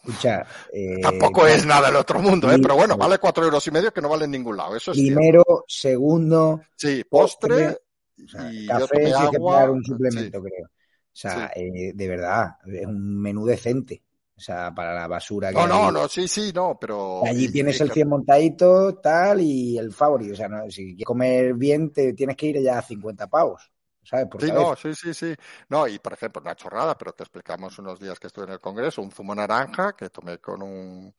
Escucha, 0.06 0.46
eh, 0.72 1.02
Tampoco 1.02 1.48
es 1.48 1.66
nada 1.66 1.88
del 1.88 1.96
otro 1.96 2.20
mundo, 2.20 2.52
¿eh? 2.52 2.60
pero 2.62 2.76
bueno, 2.76 2.96
vale 2.96 3.18
cuatro 3.18 3.44
euros 3.44 3.66
y 3.66 3.72
medio 3.72 3.92
que 3.92 4.02
no 4.02 4.10
vale 4.10 4.26
en 4.26 4.32
ningún 4.32 4.56
lado. 4.56 4.76
Eso 4.76 4.92
es 4.92 4.98
Primero, 4.98 5.44
segundo. 5.68 6.62
Sí, 6.76 7.04
postre. 7.04 7.80
y 8.16 8.68
café 8.68 9.08
sí 9.08 9.30
que 9.32 9.40
pagar 9.40 9.72
un 9.72 9.84
suplemento, 9.84 10.42
creo. 10.42 10.68
O 11.14 11.16
sea, 11.16 11.52
eh, 11.56 11.92
de 11.94 12.08
verdad, 12.08 12.58
es 12.66 12.86
un 12.88 13.22
menú 13.22 13.46
decente. 13.46 14.02
O 14.36 14.42
sea, 14.42 14.74
para 14.74 14.96
la 14.96 15.08
basura 15.08 15.50
que 15.50 15.56
No, 15.56 15.68
no, 15.68 15.92
no, 15.92 16.08
sí, 16.08 16.28
sí, 16.28 16.52
no, 16.54 16.78
pero... 16.80 17.24
Allí 17.24 17.52
tienes 17.52 17.80
el 17.82 17.92
100 17.92 18.10
montadito, 18.10 18.96
tal, 18.96 19.42
y 19.42 19.78
el 19.78 19.94
favorito. 19.94 20.34
O 20.34 20.36
sea, 20.36 20.48
no, 20.48 20.70
si 20.72 20.88
quieres 20.88 21.06
comer 21.06 21.54
bien, 21.54 21.92
te 21.92 22.14
tienes 22.14 22.36
que 22.36 22.48
ir 22.48 22.62
ya 22.62 22.80
a 22.80 22.82
50 22.82 23.28
pavos. 23.28 23.72
¿sabes? 24.04 24.28
sí, 24.40 24.52
no, 24.52 24.76
sí, 24.76 24.94
sí, 24.96 25.14
sí. 25.14 25.36
No, 25.70 25.88
y 25.88 26.00
por 26.00 26.14
ejemplo, 26.14 26.42
una 26.42 26.56
chorrada, 26.56 26.98
pero 26.98 27.14
te 27.14 27.24
explicamos 27.24 27.78
unos 27.80 28.00
días 28.00 28.20
que 28.20 28.28
estuve 28.28 28.46
en 28.46 28.54
el 28.54 28.60
Congreso, 28.60 29.02
un 29.02 29.12
zumo 29.12 29.34
naranja 29.34 29.96
que 29.96 30.10
tomé 30.10 30.40
con 30.40 30.62
un, 30.62 31.14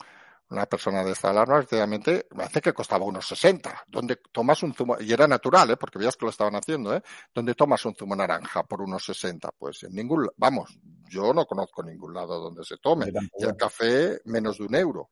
una 0.51 0.67
persona 0.67 1.03
de 1.03 1.13
esta 1.13 1.31
alarma, 1.31 1.59
efectivamente, 1.59 2.27
me 2.33 2.45
hace 2.45 2.61
que 2.61 2.73
costaba 2.73 3.05
unos 3.05 3.27
60. 3.27 3.85
Donde 3.89 4.17
tomas 4.31 4.63
un 4.63 4.75
zumo, 4.75 4.97
y 5.01 5.13
era 5.13 5.27
natural, 5.27 5.71
¿eh? 5.71 5.77
porque 5.77 5.99
veías 5.99 6.17
que 6.17 6.27
lo 6.27 6.31
estaban 6.31 6.55
haciendo, 6.55 6.95
¿eh? 6.95 7.03
Donde 7.35 7.55
tomas 7.55 7.85
un 7.85 7.95
zumo 7.95 8.15
naranja 8.15 8.63
por 8.65 8.83
unos 8.83 9.05
60. 9.05 9.51
Pues 9.59 9.83
en 9.85 9.95
ningún, 9.95 10.29
vamos, 10.37 10.79
yo 11.09 11.33
no 11.33 11.47
conozco 11.47 11.83
ningún 11.83 12.15
lado 12.15 12.41
donde 12.41 12.65
se 12.65 12.77
tome. 12.79 13.07
Y 13.39 13.45
el 13.45 13.57
café, 13.57 14.21
menos 14.25 14.59
de 14.59 14.65
un 14.65 14.75
euro. 14.75 15.11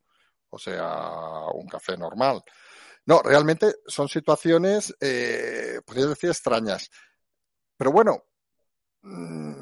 O 0.50 0.58
sea, 0.58 1.46
un 1.54 1.66
café 1.66 1.96
normal. 1.96 2.42
No, 3.06 3.20
realmente 3.22 3.76
son 3.86 4.08
situaciones, 4.08 4.94
eh, 5.00 5.80
podrías 5.84 6.10
decir, 6.10 6.30
extrañas. 6.30 6.90
Pero 7.76 7.90
bueno, 7.90 8.24
mm, 9.02 9.62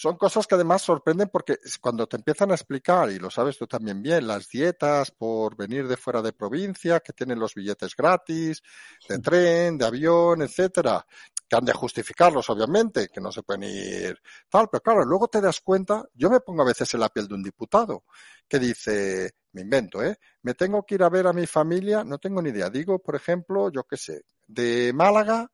son 0.00 0.16
cosas 0.16 0.46
que 0.46 0.54
además 0.54 0.80
sorprenden 0.80 1.28
porque 1.28 1.58
cuando 1.78 2.06
te 2.06 2.16
empiezan 2.16 2.50
a 2.50 2.54
explicar, 2.54 3.10
y 3.10 3.18
lo 3.18 3.28
sabes 3.28 3.58
tú 3.58 3.66
también 3.66 4.00
bien, 4.00 4.26
las 4.26 4.48
dietas 4.48 5.10
por 5.10 5.54
venir 5.56 5.86
de 5.88 5.98
fuera 5.98 6.22
de 6.22 6.32
provincia, 6.32 7.00
que 7.00 7.12
tienen 7.12 7.38
los 7.38 7.54
billetes 7.54 7.94
gratis, 7.94 8.62
de 9.06 9.18
tren, 9.18 9.76
de 9.76 9.84
avión, 9.84 10.40
etcétera, 10.40 11.04
que 11.46 11.54
han 11.54 11.66
de 11.66 11.74
justificarlos, 11.74 12.48
obviamente, 12.48 13.10
que 13.12 13.20
no 13.20 13.30
se 13.30 13.42
pueden 13.42 13.64
ir 13.64 14.18
tal, 14.48 14.68
pero 14.72 14.80
claro, 14.80 15.04
luego 15.04 15.28
te 15.28 15.42
das 15.42 15.60
cuenta, 15.60 16.02
yo 16.14 16.30
me 16.30 16.40
pongo 16.40 16.62
a 16.62 16.66
veces 16.66 16.94
en 16.94 17.00
la 17.00 17.10
piel 17.10 17.28
de 17.28 17.34
un 17.34 17.42
diputado 17.42 18.04
que 18.48 18.58
dice, 18.58 19.34
me 19.52 19.60
invento, 19.60 20.02
¿eh? 20.02 20.16
Me 20.40 20.54
tengo 20.54 20.82
que 20.86 20.94
ir 20.94 21.02
a 21.02 21.10
ver 21.10 21.26
a 21.26 21.34
mi 21.34 21.46
familia, 21.46 22.04
no 22.04 22.16
tengo 22.16 22.40
ni 22.40 22.48
idea, 22.48 22.70
digo, 22.70 23.00
por 23.00 23.16
ejemplo, 23.16 23.70
yo 23.70 23.84
qué 23.84 23.98
sé, 23.98 24.22
de 24.46 24.92
Málaga 24.94 25.50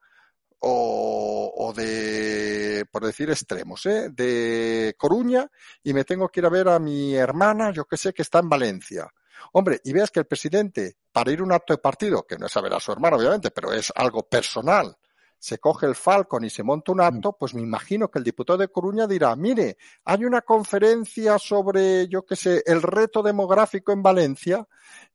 o, 0.61 1.73
de, 1.77 2.85
por 2.90 3.05
decir 3.05 3.31
extremos, 3.31 3.85
¿eh? 3.87 4.09
de 4.11 4.95
Coruña 4.99 5.51
y 5.83 5.92
me 5.92 6.05
tengo 6.05 6.29
que 6.29 6.40
ir 6.40 6.47
a 6.47 6.51
ver 6.51 6.69
a 6.69 6.79
mi 6.79 7.14
hermana, 7.14 7.71
yo 7.71 7.85
que 7.85 7.97
sé, 7.97 8.12
que 8.12 8.23
está 8.23 8.38
en 8.38 8.49
Valencia. 8.49 9.09
Hombre, 9.53 9.81
y 9.85 9.92
veas 9.92 10.11
que 10.11 10.21
el 10.21 10.27
presidente, 10.27 10.97
para 11.12 11.31
ir 11.31 11.40
a 11.40 11.45
un 11.45 11.53
acto 11.53 11.75
de 11.75 11.79
partido, 11.79 12.27
que 12.27 12.38
no 12.38 12.47
es 12.47 12.57
a 12.57 12.61
ver 12.62 12.75
a 12.75 12.81
su 12.81 12.92
hermana, 12.92 13.16
obviamente, 13.16 13.51
pero 13.51 13.73
es 13.73 13.92
algo 13.95 14.23
personal, 14.23 14.97
se 15.38 15.59
coge 15.59 15.87
el 15.87 15.95
Falcon 15.95 16.45
y 16.45 16.51
se 16.51 16.62
monta 16.62 16.92
un 16.92 17.01
acto, 17.01 17.37
pues 17.38 17.55
me 17.55 17.61
imagino 17.61 18.11
que 18.11 18.19
el 18.19 18.25
diputado 18.25 18.59
de 18.59 18.69
Coruña 18.69 19.07
dirá, 19.07 19.37
mire, 19.37 19.77
hay 20.05 20.25
una 20.25 20.42
conferencia 20.42 21.38
sobre, 21.38 22.09
yo 22.09 22.25
qué 22.25 22.37
sé, 22.37 22.62
el 22.66 22.83
reto 22.83 23.23
demográfico 23.23 23.92
en 23.92 24.03
Valencia 24.03 24.66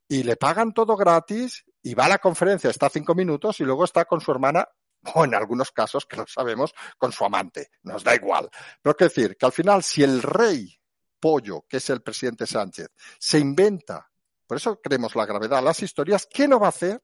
y 0.08 0.23
le 0.23 0.36
pagan 0.36 0.73
todo 0.73 0.95
gratis 0.95 1.65
y 1.82 1.95
va 1.95 2.06
a 2.06 2.10
la 2.10 2.17
conferencia, 2.19 2.69
está 2.69 2.89
cinco 2.89 3.15
minutos 3.15 3.60
y 3.60 3.63
luego 3.63 3.84
está 3.84 4.06
con 4.06 4.21
su 4.21 4.32
hermana 4.32 4.67
o 5.15 5.25
en 5.25 5.35
algunos 5.35 5.71
casos, 5.71 6.05
que 6.05 6.17
lo 6.17 6.25
sabemos, 6.27 6.73
con 6.97 7.11
su 7.11 7.25
amante. 7.25 7.69
Nos 7.83 8.03
da 8.03 8.15
igual. 8.15 8.49
Pero 8.81 8.95
que 8.95 9.05
decir 9.05 9.37
que 9.37 9.45
al 9.45 9.51
final, 9.51 9.83
si 9.83 10.03
el 10.03 10.21
rey 10.21 10.77
pollo, 11.19 11.65
que 11.67 11.77
es 11.77 11.89
el 11.89 12.01
presidente 12.01 12.47
Sánchez, 12.47 12.87
se 13.19 13.39
inventa, 13.39 14.09
por 14.47 14.57
eso 14.57 14.79
creemos 14.81 15.15
la 15.15 15.25
gravedad, 15.25 15.63
las 15.63 15.81
historias, 15.81 16.27
¿qué 16.29 16.47
no 16.47 16.59
va 16.59 16.67
a 16.67 16.69
hacer 16.69 17.01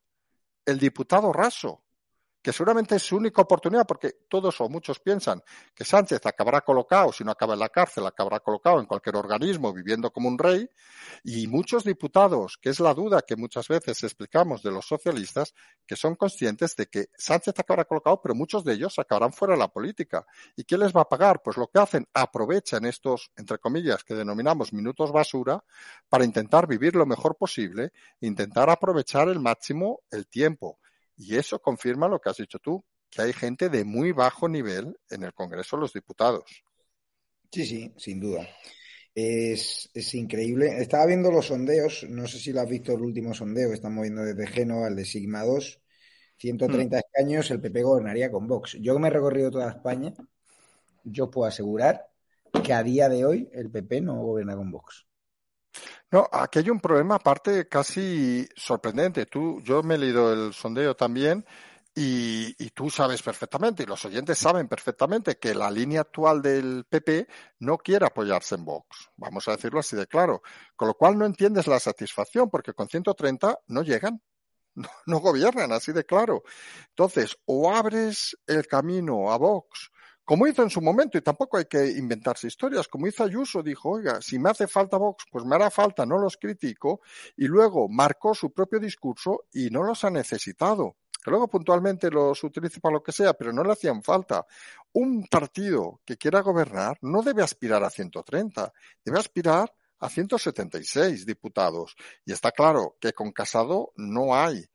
el 0.65 0.79
diputado 0.79 1.31
raso? 1.31 1.85
Que 2.47 2.53
seguramente 2.53 2.95
es 2.95 3.03
su 3.03 3.17
única 3.17 3.41
oportunidad, 3.41 3.85
porque 3.85 4.19
todos 4.29 4.61
o 4.61 4.69
muchos 4.69 5.01
piensan 5.01 5.43
que 5.75 5.83
Sánchez 5.83 6.25
acabará 6.25 6.61
colocado, 6.61 7.11
si 7.11 7.25
no 7.25 7.31
acaba 7.31 7.55
en 7.55 7.59
la 7.59 7.67
cárcel, 7.67 8.05
acabará 8.05 8.39
colocado 8.39 8.79
en 8.79 8.85
cualquier 8.85 9.17
organismo 9.17 9.73
viviendo 9.73 10.11
como 10.11 10.29
un 10.29 10.37
rey, 10.37 10.65
y 11.25 11.45
muchos 11.47 11.83
diputados, 11.83 12.57
que 12.61 12.69
es 12.69 12.79
la 12.79 12.93
duda 12.93 13.21
que 13.27 13.35
muchas 13.35 13.67
veces 13.67 14.01
explicamos 14.01 14.63
de 14.63 14.71
los 14.71 14.87
socialistas, 14.87 15.53
que 15.85 15.97
son 15.97 16.15
conscientes 16.15 16.73
de 16.77 16.85
que 16.85 17.07
Sánchez 17.17 17.53
acabará 17.59 17.83
colocado, 17.83 18.21
pero 18.21 18.33
muchos 18.33 18.63
de 18.63 18.75
ellos 18.75 18.97
acabarán 18.97 19.33
fuera 19.33 19.55
de 19.55 19.59
la 19.59 19.67
política. 19.67 20.25
¿Y 20.55 20.63
quién 20.63 20.79
les 20.79 20.93
va 20.93 21.01
a 21.01 21.09
pagar? 21.09 21.41
Pues 21.43 21.57
lo 21.57 21.67
que 21.67 21.79
hacen, 21.79 22.07
aprovechan 22.13 22.85
estos, 22.85 23.29
entre 23.35 23.57
comillas, 23.57 24.05
que 24.05 24.15
denominamos 24.15 24.71
minutos 24.71 25.11
basura, 25.11 25.61
para 26.07 26.23
intentar 26.23 26.65
vivir 26.65 26.95
lo 26.95 27.05
mejor 27.05 27.35
posible, 27.35 27.91
intentar 28.21 28.69
aprovechar 28.69 29.27
el 29.27 29.41
máximo 29.41 29.99
el 30.11 30.29
tiempo. 30.29 30.79
Y 31.17 31.35
eso 31.35 31.59
confirma 31.59 32.07
lo 32.07 32.19
que 32.19 32.29
has 32.29 32.37
dicho 32.37 32.59
tú, 32.59 32.85
que 33.09 33.23
hay 33.23 33.33
gente 33.33 33.69
de 33.69 33.83
muy 33.83 34.11
bajo 34.11 34.47
nivel 34.47 34.97
en 35.09 35.23
el 35.23 35.33
Congreso 35.33 35.75
de 35.75 35.81
los 35.81 35.93
Diputados. 35.93 36.63
Sí, 37.51 37.65
sí, 37.65 37.93
sin 37.97 38.19
duda. 38.19 38.47
Es, 39.15 39.89
increíble. 40.13 40.79
Estaba 40.79 41.07
viendo 41.07 41.31
los 41.31 41.47
sondeos, 41.47 42.05
no 42.07 42.27
sé 42.27 42.37
si 42.37 42.53
lo 42.53 42.61
has 42.61 42.69
visto 42.69 42.93
el 42.93 43.01
último 43.01 43.33
sondeo 43.33 43.69
que 43.69 43.75
estamos 43.75 44.03
viendo 44.03 44.21
desde 44.23 44.45
Génova, 44.45 44.87
el 44.87 44.95
de 44.95 45.05
Sigma 45.05 45.43
2. 45.43 45.81
130 46.37 46.99
escaños, 46.99 47.49
el 47.49 47.59
PP 47.59 47.81
gobernaría 47.81 48.29
con 48.29 48.47
Vox. 48.47 48.77
Yo 48.79 48.93
que 48.93 48.99
me 48.99 49.07
he 49.07 49.11
recorrido 49.11 49.49
toda 49.49 49.71
España, 49.71 50.13
yo 51.03 51.31
puedo 51.31 51.47
asegurar 51.47 52.05
que 52.63 52.73
a 52.73 52.83
día 52.83 53.09
de 53.09 53.25
hoy 53.25 53.49
el 53.53 53.71
PP 53.71 54.01
no 54.01 54.21
gobierna 54.21 54.55
con 54.55 54.69
Vox. 54.69 55.06
No, 56.09 56.27
aquí 56.31 56.59
hay 56.59 56.69
un 56.69 56.79
problema 56.79 57.15
aparte 57.15 57.67
casi 57.67 58.47
sorprendente. 58.55 59.25
Tú, 59.25 59.61
yo 59.61 59.83
me 59.83 59.95
he 59.95 59.97
leído 59.97 60.31
el 60.31 60.53
sondeo 60.53 60.95
también 60.95 61.45
y, 61.99 62.53
tú 62.75 62.89
sabes 62.91 63.23
perfectamente, 63.23 63.81
y 63.83 63.87
los 63.87 64.05
oyentes 64.05 64.37
saben 64.37 64.67
perfectamente, 64.67 65.37
que 65.37 65.55
la 65.55 65.71
línea 65.71 66.01
actual 66.01 66.43
del 66.43 66.85
PP 66.85 67.27
no 67.59 67.77
quiere 67.79 68.05
apoyarse 68.05 68.55
en 68.55 68.65
Vox. 68.65 69.09
Vamos 69.15 69.47
a 69.47 69.51
decirlo 69.53 69.79
así 69.79 69.95
de 69.95 70.05
claro. 70.05 70.43
Con 70.75 70.89
lo 70.89 70.93
cual 70.93 71.17
no 71.17 71.25
entiendes 71.25 71.65
la 71.65 71.79
satisfacción, 71.79 72.49
porque 72.51 72.73
con 72.73 72.87
130 72.87 73.59
no 73.67 73.81
llegan. 73.83 74.21
No, 74.77 74.87
no 75.07 75.17
gobiernan, 75.17 75.71
así 75.71 75.91
de 75.91 76.05
claro. 76.05 76.43
Entonces, 76.89 77.35
o 77.45 77.73
abres 77.73 78.37
el 78.45 78.67
camino 78.67 79.31
a 79.31 79.37
Vox 79.39 79.89
como 80.27 80.45
hizo 80.45 80.61
en 80.61 80.69
su 80.69 80.81
momento, 80.81 81.17
y 81.17 81.21
tampoco 81.21 81.55
hay 81.55 81.63
que 81.67 81.87
inventarse 81.87 82.47
historias, 82.47 82.89
como 82.89 83.07
hizo 83.07 83.23
Ayuso, 83.23 83.63
dijo, 83.63 83.91
oiga, 83.91 84.21
si 84.21 84.37
me 84.37 84.49
hace 84.49 84.67
falta 84.67 84.97
Vox, 84.97 85.23
pues 85.31 85.45
me 85.45 85.55
hará 85.55 85.71
falta, 85.71 86.05
no 86.05 86.17
los 86.17 86.35
critico, 86.35 86.99
y 87.37 87.47
luego 87.47 87.87
marcó 87.87 88.35
su 88.35 88.51
propio 88.51 88.77
discurso 88.77 89.45
y 89.53 89.69
no 89.69 89.83
los 89.83 90.03
ha 90.03 90.09
necesitado. 90.09 90.97
Que 91.23 91.31
luego 91.31 91.47
puntualmente 91.47 92.11
los 92.11 92.43
utilice 92.43 92.81
para 92.81 92.95
lo 92.95 93.01
que 93.01 93.13
sea, 93.13 93.35
pero 93.35 93.53
no 93.53 93.63
le 93.63 93.71
hacían 93.71 94.03
falta. 94.03 94.45
Un 94.91 95.25
partido 95.27 96.01
que 96.03 96.17
quiera 96.17 96.41
gobernar 96.41 96.97
no 97.03 97.21
debe 97.21 97.41
aspirar 97.41 97.81
a 97.85 97.89
130, 97.89 98.73
debe 99.05 99.19
aspirar 99.19 99.73
a 99.97 100.09
176 100.09 101.25
diputados. 101.25 101.95
Y 102.25 102.33
está 102.33 102.51
claro 102.51 102.97
que 102.99 103.13
con 103.13 103.31
Casado 103.31 103.93
no 103.95 104.35
hay. 104.35 104.65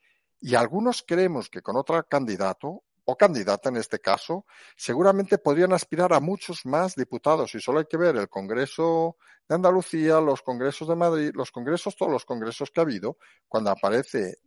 Y 0.40 0.54
algunos 0.54 1.04
creemos 1.06 1.50
que 1.50 1.60
con 1.60 1.76
otro 1.76 2.02
candidato 2.08 2.84
o 3.04 3.16
candidata 3.16 3.68
en 3.68 3.76
este 3.76 3.98
caso, 3.98 4.46
seguramente 4.76 5.38
podrían 5.38 5.72
aspirar 5.72 6.12
a 6.12 6.20
muchos 6.20 6.64
más 6.64 6.94
diputados 6.94 7.54
y 7.54 7.60
solo 7.60 7.80
hay 7.80 7.86
que 7.86 7.96
ver 7.96 8.16
el 8.16 8.28
Congreso 8.28 9.16
de 9.48 9.54
Andalucía, 9.56 10.20
los 10.20 10.42
Congresos 10.42 10.88
de 10.88 10.96
Madrid, 10.96 11.32
los 11.34 11.50
Congresos, 11.50 11.96
todos 11.96 12.12
los 12.12 12.24
Congresos 12.24 12.70
que 12.70 12.80
ha 12.80 12.84
habido, 12.84 13.18
cuando 13.48 13.70
aparece 13.70 14.38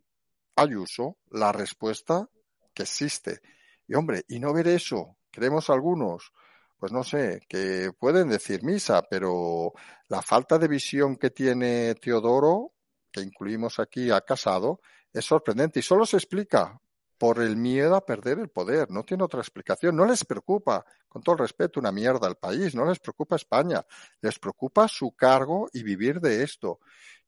Ayuso, 0.55 1.17
la 1.31 1.51
respuesta 1.51 2.29
que 2.73 2.83
existe. 2.83 3.41
Y 3.87 3.95
hombre, 3.95 4.23
y 4.29 4.39
no 4.39 4.53
ver 4.53 4.69
eso, 4.69 5.17
creemos 5.29 5.69
algunos, 5.69 6.31
pues 6.77 6.93
no 6.93 7.03
sé, 7.03 7.41
que 7.49 7.91
pueden 7.99 8.29
decir 8.29 8.63
misa, 8.63 9.03
pero 9.09 9.73
la 10.07 10.21
falta 10.21 10.57
de 10.57 10.69
visión 10.69 11.17
que 11.17 11.29
tiene 11.29 11.95
Teodoro, 11.95 12.71
que 13.11 13.21
incluimos 13.21 13.79
aquí 13.79 14.11
a 14.11 14.21
Casado, 14.21 14.79
es 15.11 15.25
sorprendente 15.25 15.79
y 15.79 15.83
solo 15.83 16.05
se 16.05 16.17
explica 16.17 16.79
por 17.17 17.41
el 17.41 17.56
miedo 17.56 17.95
a 17.95 18.06
perder 18.06 18.39
el 18.39 18.49
poder. 18.49 18.91
No 18.91 19.04
tiene 19.04 19.23
otra 19.23 19.39
explicación. 19.39 19.95
No 19.95 20.06
les 20.06 20.25
preocupa, 20.25 20.86
con 21.08 21.21
todo 21.21 21.34
el 21.34 21.39
respeto, 21.39 21.80
una 21.80 21.91
mierda 21.91 22.28
al 22.28 22.38
país. 22.38 22.75
No 22.75 22.86
les 22.86 22.99
preocupa 22.99 23.36
España. 23.36 23.86
Les 24.21 24.38
preocupa 24.39 24.88
su 24.88 25.12
cargo 25.12 25.69
y 25.73 25.84
vivir 25.84 26.19
de 26.19 26.43
esto. 26.43 26.80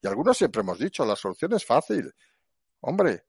Y 0.02 0.08
algunos 0.08 0.38
siempre 0.38 0.62
hemos 0.62 0.80
dicho, 0.80 1.06
la 1.06 1.15
solución 1.15 1.54
es 1.54 1.65
fácil. 1.65 2.13
Hombre, 2.82 3.26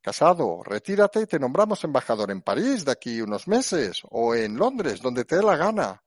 casado, 0.00 0.62
retírate 0.64 1.20
y 1.20 1.26
te 1.26 1.38
nombramos 1.38 1.84
embajador 1.84 2.30
en 2.30 2.42
París 2.42 2.84
de 2.84 2.92
aquí 2.92 3.20
unos 3.20 3.46
meses 3.46 4.02
o 4.10 4.34
en 4.34 4.56
Londres, 4.56 5.00
donde 5.00 5.24
te 5.24 5.36
dé 5.36 5.42
la 5.42 5.56
gana. 5.56 6.02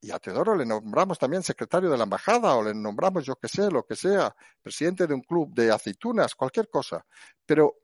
Y 0.00 0.12
a 0.12 0.18
Teodoro 0.20 0.54
le 0.54 0.64
nombramos 0.64 1.18
también 1.18 1.42
secretario 1.42 1.90
de 1.90 1.96
la 1.96 2.04
embajada 2.04 2.54
o 2.54 2.62
le 2.62 2.72
nombramos 2.72 3.24
yo 3.24 3.34
que 3.34 3.48
sé, 3.48 3.68
lo 3.68 3.84
que 3.84 3.96
sea, 3.96 4.34
presidente 4.62 5.08
de 5.08 5.14
un 5.14 5.22
club 5.22 5.52
de 5.52 5.72
aceitunas, 5.72 6.36
cualquier 6.36 6.68
cosa. 6.68 7.04
Pero 7.44 7.74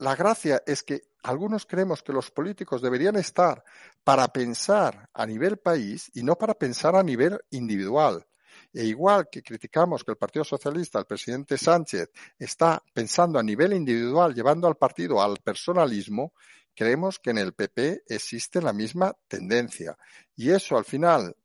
la 0.00 0.16
gracia 0.16 0.62
es 0.66 0.82
que 0.82 1.02
algunos 1.22 1.66
creemos 1.66 2.02
que 2.02 2.12
los 2.12 2.30
políticos 2.30 2.80
deberían 2.80 3.16
estar 3.16 3.62
para 4.02 4.28
pensar 4.28 5.10
a 5.12 5.26
nivel 5.26 5.58
país 5.58 6.10
y 6.14 6.22
no 6.22 6.36
para 6.36 6.54
pensar 6.54 6.96
a 6.96 7.02
nivel 7.02 7.38
individual. 7.50 8.26
E 8.72 8.84
igual 8.84 9.28
que 9.30 9.42
criticamos 9.42 10.02
que 10.02 10.12
el 10.12 10.16
Partido 10.16 10.42
Socialista, 10.44 10.98
el 10.98 11.04
presidente 11.04 11.58
Sánchez, 11.58 12.10
está 12.38 12.82
pensando 12.94 13.38
a 13.38 13.42
nivel 13.42 13.74
individual, 13.74 14.34
llevando 14.34 14.66
al 14.68 14.76
partido 14.76 15.20
al 15.20 15.36
personalismo, 15.36 16.32
creemos 16.74 17.18
que 17.18 17.30
en 17.30 17.38
el 17.38 17.52
PP 17.52 18.04
existe 18.06 18.62
la 18.62 18.72
misma 18.72 19.14
tendencia. 19.28 19.98
Y 20.34 20.50
eso, 20.50 20.78
al 20.78 20.86
final, 20.86 21.36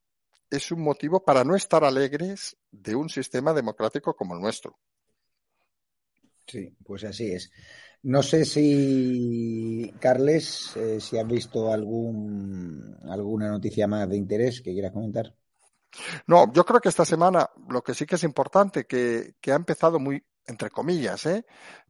es 0.49 0.71
un 0.71 0.81
motivo 0.81 1.25
para 1.25 1.43
no 1.43 1.57
estar 1.57 1.83
alegres 1.83 2.55
de 2.71 2.95
un 2.95 3.09
sistema 3.09 3.53
democrático 3.53 4.15
como 4.15 4.33
el 4.35 4.41
nuestro. 4.41 4.79
Sí, 6.47 6.75
pues 6.85 7.03
así 7.03 7.31
es. 7.31 7.51
No 8.05 8.21
sé 8.21 8.45
si, 8.45 9.91
Carles, 9.99 10.77
eh, 10.77 10.99
si 11.01 11.17
has 11.17 11.25
visto 11.25 11.73
algún, 11.73 12.95
alguna 13.09 13.49
noticia 13.49 13.87
más 13.87 14.07
de 14.07 14.15
interés 14.15 14.61
que 14.61 14.73
quieras 14.73 14.91
comentar. 14.91 15.33
No, 16.27 16.53
yo 16.53 16.63
creo 16.65 16.79
que 16.79 16.89
esta 16.89 17.03
semana 17.03 17.49
lo 17.67 17.81
que 17.81 17.95
sí 17.95 18.05
que 18.05 18.13
es 18.13 18.23
importante, 18.23 18.85
que, 18.85 19.33
que 19.41 19.51
ha 19.51 19.55
empezado 19.55 19.99
muy, 19.99 20.23
entre 20.45 20.69
comillas, 20.69 21.25
¿eh? 21.25 21.45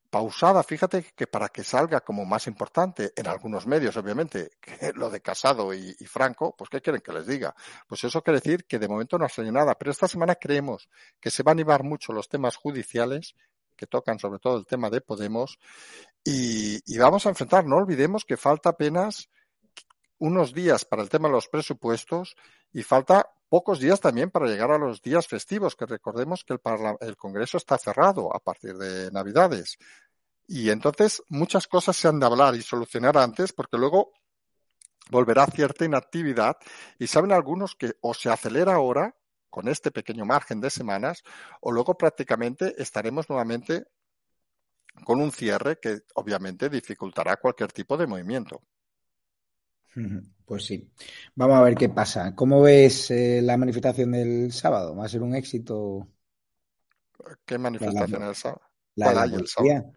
pausada, 0.10 0.64
fíjate 0.64 1.08
que 1.14 1.28
para 1.28 1.50
que 1.50 1.66
salga 1.66 2.00
como 2.00 2.24
más 2.24 2.48
importante 2.48 3.12
en 3.18 3.28
algunos 3.28 3.68
medios, 3.68 3.98
obviamente, 3.98 4.52
que 4.62 4.94
lo 4.94 5.10
de 5.10 5.20
Casado 5.20 5.74
y, 5.74 5.94
Franco, 6.06 6.56
pues 6.58 6.70
¿qué 6.70 6.80
quieren 6.80 7.02
que 7.02 7.12
les 7.12 7.28
diga? 7.28 7.54
Pues 7.90 8.06
eso 8.06 8.22
quiere 8.22 8.40
decir 8.40 8.64
que 8.64 8.80
de 8.80 8.88
momento 8.88 9.18
no 9.18 9.26
ha 9.26 9.30
salido 9.30 9.52
nada, 9.52 9.76
pero 9.76 9.92
esta 9.92 10.08
semana 10.08 10.36
creemos 10.36 10.88
que 11.20 11.30
se 11.30 11.44
van 11.44 11.58
a 11.58 11.62
llevar 11.64 11.84
mucho 11.84 12.14
los 12.14 12.30
temas 12.30 12.56
judiciales 12.56 13.36
que 13.76 13.88
tocan 13.88 14.20
sobre 14.20 14.40
todo 14.40 14.58
el 14.58 14.66
tema 14.66 14.90
de 14.90 15.02
Podemos 15.02 15.60
y, 16.24 16.98
vamos 16.98 17.26
a 17.26 17.30
enfrentar, 17.30 17.66
no 17.66 17.78
olvidemos 17.78 18.26
que 18.26 18.38
falta 18.38 18.70
apenas 18.70 19.30
unos 20.18 20.54
días 20.54 20.86
para 20.86 21.04
el 21.04 21.10
tema 21.10 21.28
de 21.28 21.34
los 21.34 21.48
presupuestos 21.48 22.36
y 22.74 22.82
falta 22.84 23.30
pocos 23.48 23.80
días 23.80 24.00
también 24.00 24.32
para 24.32 24.48
llegar 24.48 24.72
a 24.72 24.78
los 24.78 25.02
días 25.02 25.28
festivos, 25.28 25.76
que 25.76 25.86
recordemos 25.86 26.44
que 26.44 26.54
el, 26.54 26.60
el, 27.02 27.16
Congreso 27.16 27.58
está 27.58 27.78
cerrado 27.78 28.36
a 28.36 28.40
partir 28.40 28.76
de 28.76 29.12
Navidades. 29.12 29.78
Y 30.48 30.70
entonces 30.70 31.22
muchas 31.30 31.68
cosas 31.68 31.96
se 31.96 32.08
han 32.08 32.20
de 32.20 32.26
hablar 32.26 32.56
y 32.56 32.62
solucionar 32.62 33.18
antes 33.18 33.54
porque 33.54 33.78
luego 33.78 34.12
volverá 35.10 35.46
cierta 35.48 35.86
inactividad 35.86 36.58
y 36.98 37.08
saben 37.08 37.32
algunos 37.32 37.76
que 37.76 37.94
o 38.02 38.14
se 38.14 38.30
acelera 38.30 38.76
ahora 38.76 39.16
con 39.56 39.70
este 39.70 39.90
pequeño 39.90 40.26
margen 40.26 40.60
de 40.60 40.70
semanas 40.70 41.24
o 41.62 41.72
luego 41.72 41.98
prácticamente 41.98 42.76
estaremos 42.78 43.30
nuevamente 43.30 43.86
con 45.06 45.22
un 45.22 45.32
cierre 45.32 45.80
que 45.80 46.00
obviamente 46.16 46.70
dificultará 46.70 47.38
cualquier 47.38 47.72
tipo 47.72 47.96
de 47.96 48.06
movimiento. 48.06 48.62
Pues 50.46 50.66
sí. 50.66 50.92
Vamos 51.36 51.56
a 51.56 51.62
ver 51.62 51.76
qué 51.76 51.88
pasa. 51.88 52.36
¿Cómo 52.36 52.64
ves 52.64 53.12
eh, 53.12 53.42
la 53.42 53.56
manifestación 53.56 54.12
del 54.12 54.52
sábado? 54.52 54.94
¿Va 54.94 55.06
a 55.06 55.08
ser 55.08 55.24
un 55.24 55.34
éxito? 55.34 56.06
¿Qué 57.46 57.58
manifestación 57.58 58.24
el 58.24 58.36
sábado? 58.36 58.62
La, 58.96 59.14
la, 59.14 59.24
el 59.24 59.48
sábado? 59.48 59.94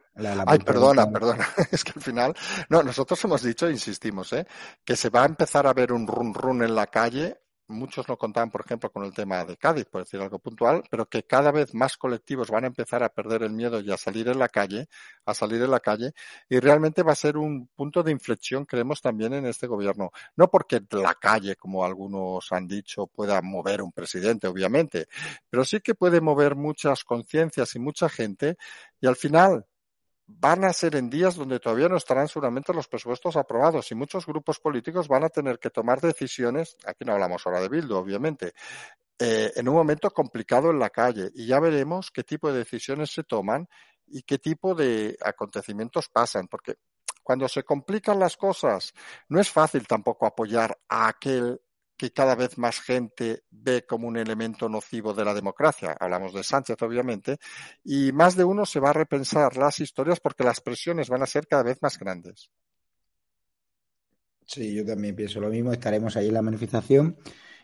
Ay, 0.46 0.60
perdona, 0.60 1.10
perdona. 1.10 1.48
Es 1.72 1.82
que 1.82 1.94
al 1.96 2.02
final, 2.02 2.32
no, 2.68 2.84
nosotros 2.84 3.24
hemos 3.24 3.42
dicho, 3.42 3.68
insistimos, 3.68 4.32
¿eh? 4.34 4.46
que 4.84 4.94
se 4.94 5.10
va 5.10 5.24
a 5.24 5.26
empezar 5.26 5.66
a 5.66 5.72
ver 5.72 5.92
un 5.92 6.06
run 6.06 6.32
run 6.32 6.62
en 6.62 6.76
la 6.76 6.86
calle 6.86 7.40
muchos 7.68 8.08
no 8.08 8.16
contaban, 8.16 8.50
por 8.50 8.62
ejemplo, 8.62 8.90
con 8.90 9.04
el 9.04 9.12
tema 9.12 9.44
de 9.44 9.56
Cádiz, 9.56 9.84
por 9.84 10.02
decir 10.02 10.20
algo 10.20 10.38
puntual, 10.38 10.82
pero 10.90 11.06
que 11.06 11.22
cada 11.22 11.52
vez 11.52 11.74
más 11.74 11.96
colectivos 11.96 12.50
van 12.50 12.64
a 12.64 12.68
empezar 12.68 13.02
a 13.02 13.10
perder 13.10 13.42
el 13.42 13.52
miedo 13.52 13.80
y 13.80 13.92
a 13.92 13.96
salir 13.96 14.28
en 14.28 14.38
la 14.38 14.48
calle, 14.48 14.88
a 15.24 15.34
salir 15.34 15.62
en 15.62 15.70
la 15.70 15.80
calle, 15.80 16.12
y 16.48 16.58
realmente 16.58 17.02
va 17.02 17.12
a 17.12 17.16
ser 17.16 17.36
un 17.36 17.68
punto 17.68 18.02
de 18.02 18.10
inflexión, 18.10 18.64
creemos, 18.64 19.00
también 19.00 19.34
en 19.34 19.46
este 19.46 19.66
gobierno. 19.66 20.10
No 20.36 20.50
porque 20.50 20.80
la 20.90 21.14
calle, 21.14 21.56
como 21.56 21.84
algunos 21.84 22.50
han 22.52 22.66
dicho, 22.66 23.06
pueda 23.06 23.40
mover 23.42 23.82
un 23.82 23.92
presidente, 23.92 24.48
obviamente, 24.48 25.06
pero 25.50 25.64
sí 25.64 25.80
que 25.80 25.94
puede 25.94 26.20
mover 26.20 26.56
muchas 26.56 27.04
conciencias 27.04 27.74
y 27.74 27.78
mucha 27.78 28.08
gente, 28.08 28.56
y 29.00 29.06
al 29.06 29.16
final, 29.16 29.66
van 30.28 30.64
a 30.64 30.72
ser 30.74 30.94
en 30.94 31.08
días 31.08 31.36
donde 31.36 31.58
todavía 31.58 31.88
no 31.88 31.96
estarán 31.96 32.28
seguramente 32.28 32.74
los 32.74 32.86
presupuestos 32.86 33.36
aprobados 33.36 33.90
y 33.90 33.94
muchos 33.94 34.26
grupos 34.26 34.60
políticos 34.60 35.08
van 35.08 35.24
a 35.24 35.30
tener 35.30 35.58
que 35.58 35.70
tomar 35.70 36.00
decisiones, 36.00 36.76
aquí 36.86 37.04
no 37.04 37.14
hablamos 37.14 37.44
ahora 37.46 37.60
de 37.60 37.68
Bildu, 37.68 37.96
obviamente, 37.96 38.52
eh, 39.18 39.50
en 39.56 39.68
un 39.68 39.74
momento 39.74 40.10
complicado 40.10 40.70
en 40.70 40.78
la 40.78 40.90
calle. 40.90 41.30
Y 41.34 41.46
ya 41.46 41.58
veremos 41.58 42.10
qué 42.10 42.24
tipo 42.24 42.52
de 42.52 42.58
decisiones 42.58 43.10
se 43.10 43.24
toman 43.24 43.68
y 44.06 44.22
qué 44.22 44.38
tipo 44.38 44.74
de 44.74 45.16
acontecimientos 45.24 46.08
pasan, 46.10 46.46
porque 46.46 46.74
cuando 47.22 47.48
se 47.48 47.62
complican 47.62 48.18
las 48.18 48.36
cosas 48.36 48.92
no 49.28 49.40
es 49.40 49.50
fácil 49.50 49.86
tampoco 49.86 50.26
apoyar 50.26 50.78
a 50.88 51.08
aquel 51.08 51.60
que 51.98 52.12
cada 52.12 52.36
vez 52.36 52.56
más 52.56 52.80
gente 52.80 53.42
ve 53.50 53.84
como 53.84 54.06
un 54.06 54.16
elemento 54.16 54.68
nocivo 54.68 55.12
de 55.12 55.24
la 55.24 55.34
democracia. 55.34 55.96
Hablamos 55.98 56.32
de 56.32 56.44
Sánchez, 56.44 56.80
obviamente, 56.80 57.38
y 57.84 58.12
más 58.12 58.36
de 58.36 58.44
uno 58.44 58.64
se 58.64 58.78
va 58.78 58.90
a 58.90 58.94
repensar 58.94 59.56
las 59.56 59.80
historias 59.80 60.20
porque 60.20 60.44
las 60.44 60.60
presiones 60.60 61.08
van 61.08 61.22
a 61.22 61.26
ser 61.26 61.48
cada 61.48 61.64
vez 61.64 61.78
más 61.82 61.98
grandes. 61.98 62.50
Sí, 64.46 64.74
yo 64.74 64.86
también 64.86 65.16
pienso 65.16 65.40
lo 65.40 65.50
mismo. 65.50 65.72
Estaremos 65.72 66.16
ahí 66.16 66.28
en 66.28 66.34
la 66.34 66.42
manifestación. 66.42 67.18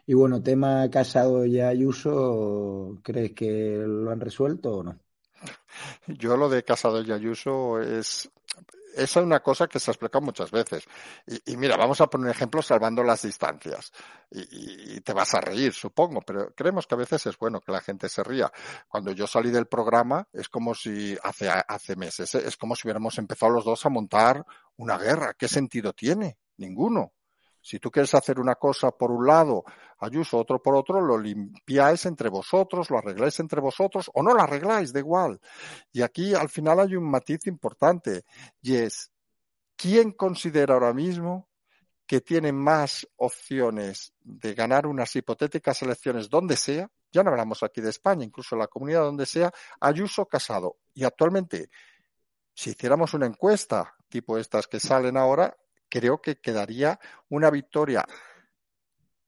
Y 0.04 0.14
bueno, 0.14 0.42
tema 0.42 0.90
Casado 0.90 1.46
y 1.46 1.60
Ayuso, 1.60 2.98
¿crees 3.02 3.32
que 3.32 3.84
lo 3.86 4.10
han 4.10 4.20
resuelto 4.20 4.78
o 4.78 4.82
no? 4.82 5.00
Yo 6.06 6.36
lo 6.36 6.48
de 6.48 6.62
Casado 6.62 7.02
y 7.02 7.10
Ayuso 7.10 7.80
es 7.80 8.30
esa 8.96 9.20
es 9.20 9.26
una 9.26 9.40
cosa 9.40 9.66
que 9.66 9.78
se 9.78 9.90
ha 9.90 9.92
explicado 9.92 10.24
muchas 10.24 10.50
veces. 10.50 10.84
Y, 11.46 11.56
mira, 11.56 11.76
vamos 11.76 12.00
a 12.00 12.06
poner 12.06 12.26
un 12.26 12.30
ejemplo 12.30 12.62
salvando 12.62 13.02
las 13.02 13.22
distancias. 13.22 13.92
Y, 14.30 15.00
te 15.00 15.12
vas 15.12 15.34
a 15.34 15.40
reír, 15.40 15.72
supongo, 15.72 16.20
pero 16.22 16.54
creemos 16.54 16.86
que 16.86 16.94
a 16.94 16.98
veces 16.98 17.26
es 17.26 17.38
bueno 17.38 17.60
que 17.60 17.72
la 17.72 17.80
gente 17.80 18.08
se 18.08 18.22
ría. 18.22 18.50
Cuando 18.88 19.12
yo 19.12 19.26
salí 19.26 19.50
del 19.50 19.66
programa, 19.66 20.26
es 20.32 20.48
como 20.48 20.74
si 20.74 21.16
hace, 21.22 21.48
hace 21.48 21.96
meses, 21.96 22.34
es 22.34 22.56
como 22.56 22.74
si 22.74 22.86
hubiéramos 22.86 23.18
empezado 23.18 23.52
los 23.52 23.64
dos 23.64 23.84
a 23.84 23.90
montar 23.90 24.44
una 24.76 24.98
guerra. 24.98 25.34
¿Qué 25.34 25.48
sentido 25.48 25.92
tiene? 25.92 26.38
Ninguno. 26.56 27.12
Si 27.64 27.78
tú 27.78 27.90
quieres 27.90 28.14
hacer 28.14 28.38
una 28.38 28.56
cosa 28.56 28.90
por 28.90 29.10
un 29.10 29.26
lado, 29.26 29.64
Ayuso, 29.98 30.36
otro 30.36 30.60
por 30.60 30.76
otro, 30.76 31.00
lo 31.00 31.16
limpiáis 31.16 32.04
entre 32.04 32.28
vosotros, 32.28 32.90
lo 32.90 32.98
arregláis 32.98 33.40
entre 33.40 33.58
vosotros 33.62 34.10
o 34.12 34.22
no 34.22 34.34
lo 34.34 34.42
arregláis, 34.42 34.92
da 34.92 34.98
igual. 35.00 35.40
Y 35.90 36.02
aquí 36.02 36.34
al 36.34 36.50
final 36.50 36.80
hay 36.80 36.94
un 36.94 37.10
matiz 37.10 37.46
importante 37.46 38.24
y 38.60 38.74
es, 38.76 39.10
¿quién 39.76 40.12
considera 40.12 40.74
ahora 40.74 40.92
mismo 40.92 41.48
que 42.06 42.20
tiene 42.20 42.52
más 42.52 43.08
opciones 43.16 44.12
de 44.20 44.52
ganar 44.52 44.86
unas 44.86 45.16
hipotéticas 45.16 45.80
elecciones 45.80 46.28
donde 46.28 46.58
sea? 46.58 46.90
Ya 47.10 47.22
no 47.22 47.30
hablamos 47.30 47.62
aquí 47.62 47.80
de 47.80 47.88
España, 47.88 48.26
incluso 48.26 48.56
en 48.56 48.58
la 48.58 48.66
comunidad 48.66 49.04
donde 49.04 49.24
sea, 49.24 49.50
Ayuso 49.80 50.26
casado. 50.26 50.76
Y 50.92 51.04
actualmente, 51.04 51.70
si 52.52 52.72
hiciéramos 52.72 53.14
una 53.14 53.24
encuesta 53.24 53.94
tipo 54.10 54.36
estas 54.36 54.66
que 54.66 54.80
salen 54.80 55.16
ahora, 55.16 55.56
creo 55.88 56.20
que 56.20 56.40
quedaría 56.40 56.98
una 57.28 57.50
victoria 57.50 58.04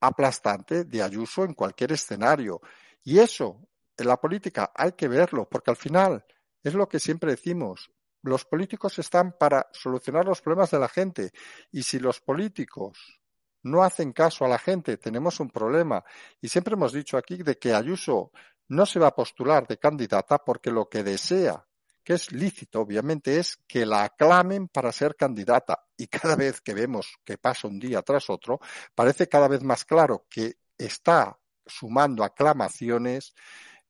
aplastante 0.00 0.84
de 0.84 1.02
Ayuso 1.02 1.44
en 1.44 1.54
cualquier 1.54 1.92
escenario. 1.92 2.60
Y 3.02 3.18
eso, 3.18 3.68
en 3.96 4.08
la 4.08 4.16
política, 4.20 4.72
hay 4.74 4.92
que 4.92 5.08
verlo, 5.08 5.48
porque 5.48 5.70
al 5.70 5.76
final 5.76 6.24
es 6.62 6.74
lo 6.74 6.88
que 6.88 7.00
siempre 7.00 7.30
decimos. 7.30 7.90
Los 8.22 8.44
políticos 8.44 8.98
están 8.98 9.36
para 9.38 9.68
solucionar 9.72 10.24
los 10.24 10.42
problemas 10.42 10.70
de 10.70 10.80
la 10.80 10.88
gente. 10.88 11.30
Y 11.70 11.82
si 11.82 11.98
los 11.98 12.20
políticos 12.20 13.20
no 13.62 13.82
hacen 13.82 14.12
caso 14.12 14.44
a 14.44 14.48
la 14.48 14.58
gente, 14.58 14.96
tenemos 14.96 15.40
un 15.40 15.50
problema. 15.50 16.04
Y 16.40 16.48
siempre 16.48 16.74
hemos 16.74 16.92
dicho 16.92 17.16
aquí 17.16 17.36
de 17.42 17.56
que 17.56 17.74
Ayuso 17.74 18.32
no 18.68 18.84
se 18.84 18.98
va 18.98 19.08
a 19.08 19.14
postular 19.14 19.66
de 19.66 19.78
candidata 19.78 20.38
porque 20.38 20.70
lo 20.70 20.88
que 20.88 21.02
desea 21.02 21.64
que 22.06 22.14
es 22.14 22.30
lícito, 22.30 22.80
obviamente, 22.80 23.36
es 23.36 23.56
que 23.66 23.84
la 23.84 24.04
aclamen 24.04 24.68
para 24.68 24.92
ser 24.92 25.16
candidata. 25.16 25.85
Y 25.96 26.06
cada 26.08 26.36
vez 26.36 26.60
que 26.60 26.74
vemos 26.74 27.18
que 27.24 27.38
pasa 27.38 27.68
un 27.68 27.78
día 27.78 28.02
tras 28.02 28.28
otro, 28.30 28.60
parece 28.94 29.28
cada 29.28 29.48
vez 29.48 29.62
más 29.62 29.84
claro 29.84 30.26
que 30.28 30.56
está 30.76 31.38
sumando 31.64 32.24
aclamaciones. 32.24 33.34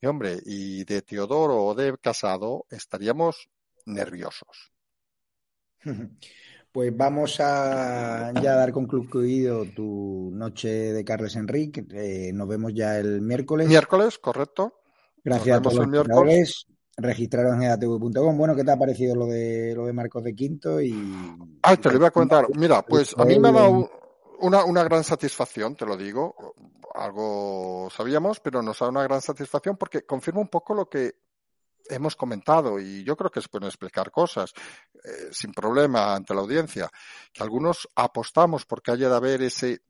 Y 0.00 0.06
hombre, 0.06 0.38
y 0.44 0.84
de 0.84 1.02
Teodoro 1.02 1.64
o 1.64 1.74
de 1.74 1.96
Casado 1.98 2.66
estaríamos 2.70 3.48
nerviosos. 3.84 4.72
Pues 6.72 6.94
vamos 6.94 7.40
a 7.40 8.34
ya 8.34 8.54
dar 8.54 8.70
concluido 8.70 9.64
tu 9.74 10.30
noche 10.34 10.68
de 10.68 11.02
Carles 11.06 11.34
Enrique. 11.36 11.86
Eh, 11.90 12.32
nos 12.34 12.46
vemos 12.46 12.74
ya 12.74 12.98
el 12.98 13.22
miércoles. 13.22 13.66
Miércoles, 13.66 14.18
correcto. 14.18 14.82
Gracias 15.24 15.56
a 15.56 15.62
todos 15.62 15.76
los 15.76 15.88
miércoles 15.88 16.66
registraron 16.96 17.62
en 17.62 17.70
atv.com. 17.70 18.36
Bueno, 18.36 18.56
¿qué 18.56 18.64
te 18.64 18.70
ha 18.70 18.78
parecido 18.78 19.14
lo 19.14 19.26
de 19.26 19.74
lo 19.74 19.86
de 19.86 19.92
Marcos 19.92 20.24
de 20.24 20.34
Quinto? 20.34 20.80
Y, 20.80 20.94
Ay, 21.62 21.76
te 21.76 21.90
lo 21.90 21.96
iba 21.96 22.08
a 22.08 22.10
comentar. 22.10 22.46
Mira, 22.56 22.82
pues 22.82 23.14
a 23.16 23.24
mí 23.24 23.38
me 23.38 23.48
ha 23.48 23.52
dado 23.52 23.90
una, 24.40 24.64
una 24.64 24.82
gran 24.84 25.04
satisfacción, 25.04 25.76
te 25.76 25.86
lo 25.86 25.96
digo. 25.96 26.34
Algo 26.94 27.88
sabíamos, 27.90 28.40
pero 28.40 28.62
nos 28.62 28.78
da 28.78 28.88
una 28.88 29.02
gran 29.02 29.20
satisfacción 29.20 29.76
porque 29.76 30.06
confirma 30.06 30.40
un 30.40 30.48
poco 30.48 30.74
lo 30.74 30.88
que 30.88 31.14
hemos 31.88 32.16
comentado 32.16 32.80
y 32.80 33.04
yo 33.04 33.16
creo 33.16 33.30
que 33.30 33.40
se 33.40 33.48
pueden 33.48 33.68
explicar 33.68 34.10
cosas 34.10 34.52
eh, 34.94 35.28
sin 35.30 35.52
problema 35.52 36.14
ante 36.14 36.34
la 36.34 36.40
audiencia. 36.40 36.88
Que 37.32 37.42
algunos 37.42 37.88
apostamos 37.94 38.64
porque 38.64 38.92
haya 38.92 39.08
de 39.08 39.16
haber 39.16 39.42
ese 39.42 39.82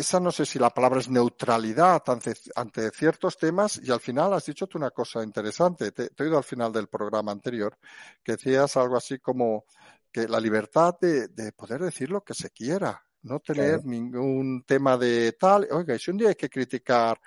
esa 0.00 0.20
no 0.20 0.32
sé 0.32 0.44
si 0.44 0.58
la 0.58 0.70
palabra 0.70 1.00
es 1.00 1.08
neutralidad 1.08 2.02
ante, 2.06 2.34
ante, 2.54 2.90
ciertos 2.90 3.36
temas 3.38 3.80
y 3.82 3.90
al 3.90 4.00
final 4.00 4.32
has 4.32 4.46
dicho 4.46 4.66
tú 4.66 4.78
una 4.78 4.90
cosa 4.90 5.22
interesante. 5.22 5.92
Te, 5.92 6.10
te, 6.10 6.22
he 6.22 6.26
oído 6.26 6.38
al 6.38 6.44
final 6.44 6.72
del 6.72 6.88
programa 6.88 7.32
anterior 7.32 7.78
que 8.22 8.32
decías 8.32 8.76
algo 8.76 8.96
así 8.96 9.18
como 9.18 9.64
que 10.10 10.26
la 10.26 10.40
libertad 10.40 10.96
de, 11.00 11.28
de 11.28 11.52
poder 11.52 11.82
decir 11.82 12.10
lo 12.10 12.22
que 12.22 12.34
se 12.34 12.50
quiera, 12.50 13.00
no 13.22 13.40
tener 13.40 13.74
claro. 13.74 13.82
ningún 13.84 14.64
tema 14.66 14.96
de 14.96 15.32
tal. 15.32 15.68
Oiga, 15.70 15.94
y 15.94 15.98
si 15.98 16.10
un 16.10 16.16
día 16.16 16.30
hay 16.30 16.34
que 16.34 16.50
criticar 16.50 17.20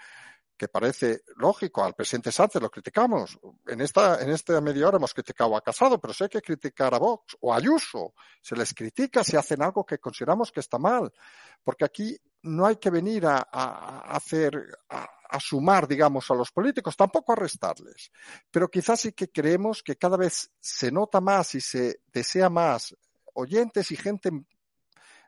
que 0.57 0.67
parece 0.67 1.23
lógico, 1.37 1.83
al 1.83 1.93
presidente 1.93 2.31
Sánchez 2.31 2.61
lo 2.61 2.69
criticamos. 2.69 3.37
En 3.67 3.81
esta, 3.81 4.21
en 4.21 4.29
esta 4.29 4.61
media 4.61 4.87
hora 4.87 4.97
hemos 4.97 5.13
criticado 5.13 5.55
a 5.55 5.61
Casado, 5.61 5.99
pero 5.99 6.13
si 6.13 6.23
hay 6.23 6.29
que 6.29 6.41
criticar 6.41 6.93
a 6.93 6.99
Vox 6.99 7.35
o 7.41 7.53
a 7.53 7.57
Ayuso, 7.57 8.13
se 8.41 8.55
les 8.55 8.73
critica 8.73 9.23
si 9.23 9.35
hacen 9.35 9.61
algo 9.61 9.85
que 9.85 9.97
consideramos 9.97 10.51
que 10.51 10.59
está 10.59 10.77
mal. 10.77 11.11
Porque 11.63 11.85
aquí 11.85 12.17
no 12.43 12.65
hay 12.65 12.75
que 12.75 12.89
venir 12.89 13.25
a, 13.25 13.39
hacer, 14.01 14.77
a, 14.89 15.39
sumar, 15.39 15.87
digamos, 15.87 16.29
a 16.29 16.35
los 16.35 16.51
políticos, 16.51 16.95
tampoco 16.95 17.31
a 17.31 17.35
restarles. 17.35 18.11
Pero 18.51 18.69
quizás 18.69 19.01
sí 19.01 19.13
que 19.13 19.29
creemos 19.29 19.81
que 19.81 19.95
cada 19.95 20.17
vez 20.17 20.51
se 20.59 20.91
nota 20.91 21.21
más 21.21 21.55
y 21.55 21.61
se 21.61 22.01
desea 22.07 22.49
más 22.49 22.95
oyentes 23.33 23.91
y 23.91 23.95
gente 23.95 24.29
en, 24.29 24.47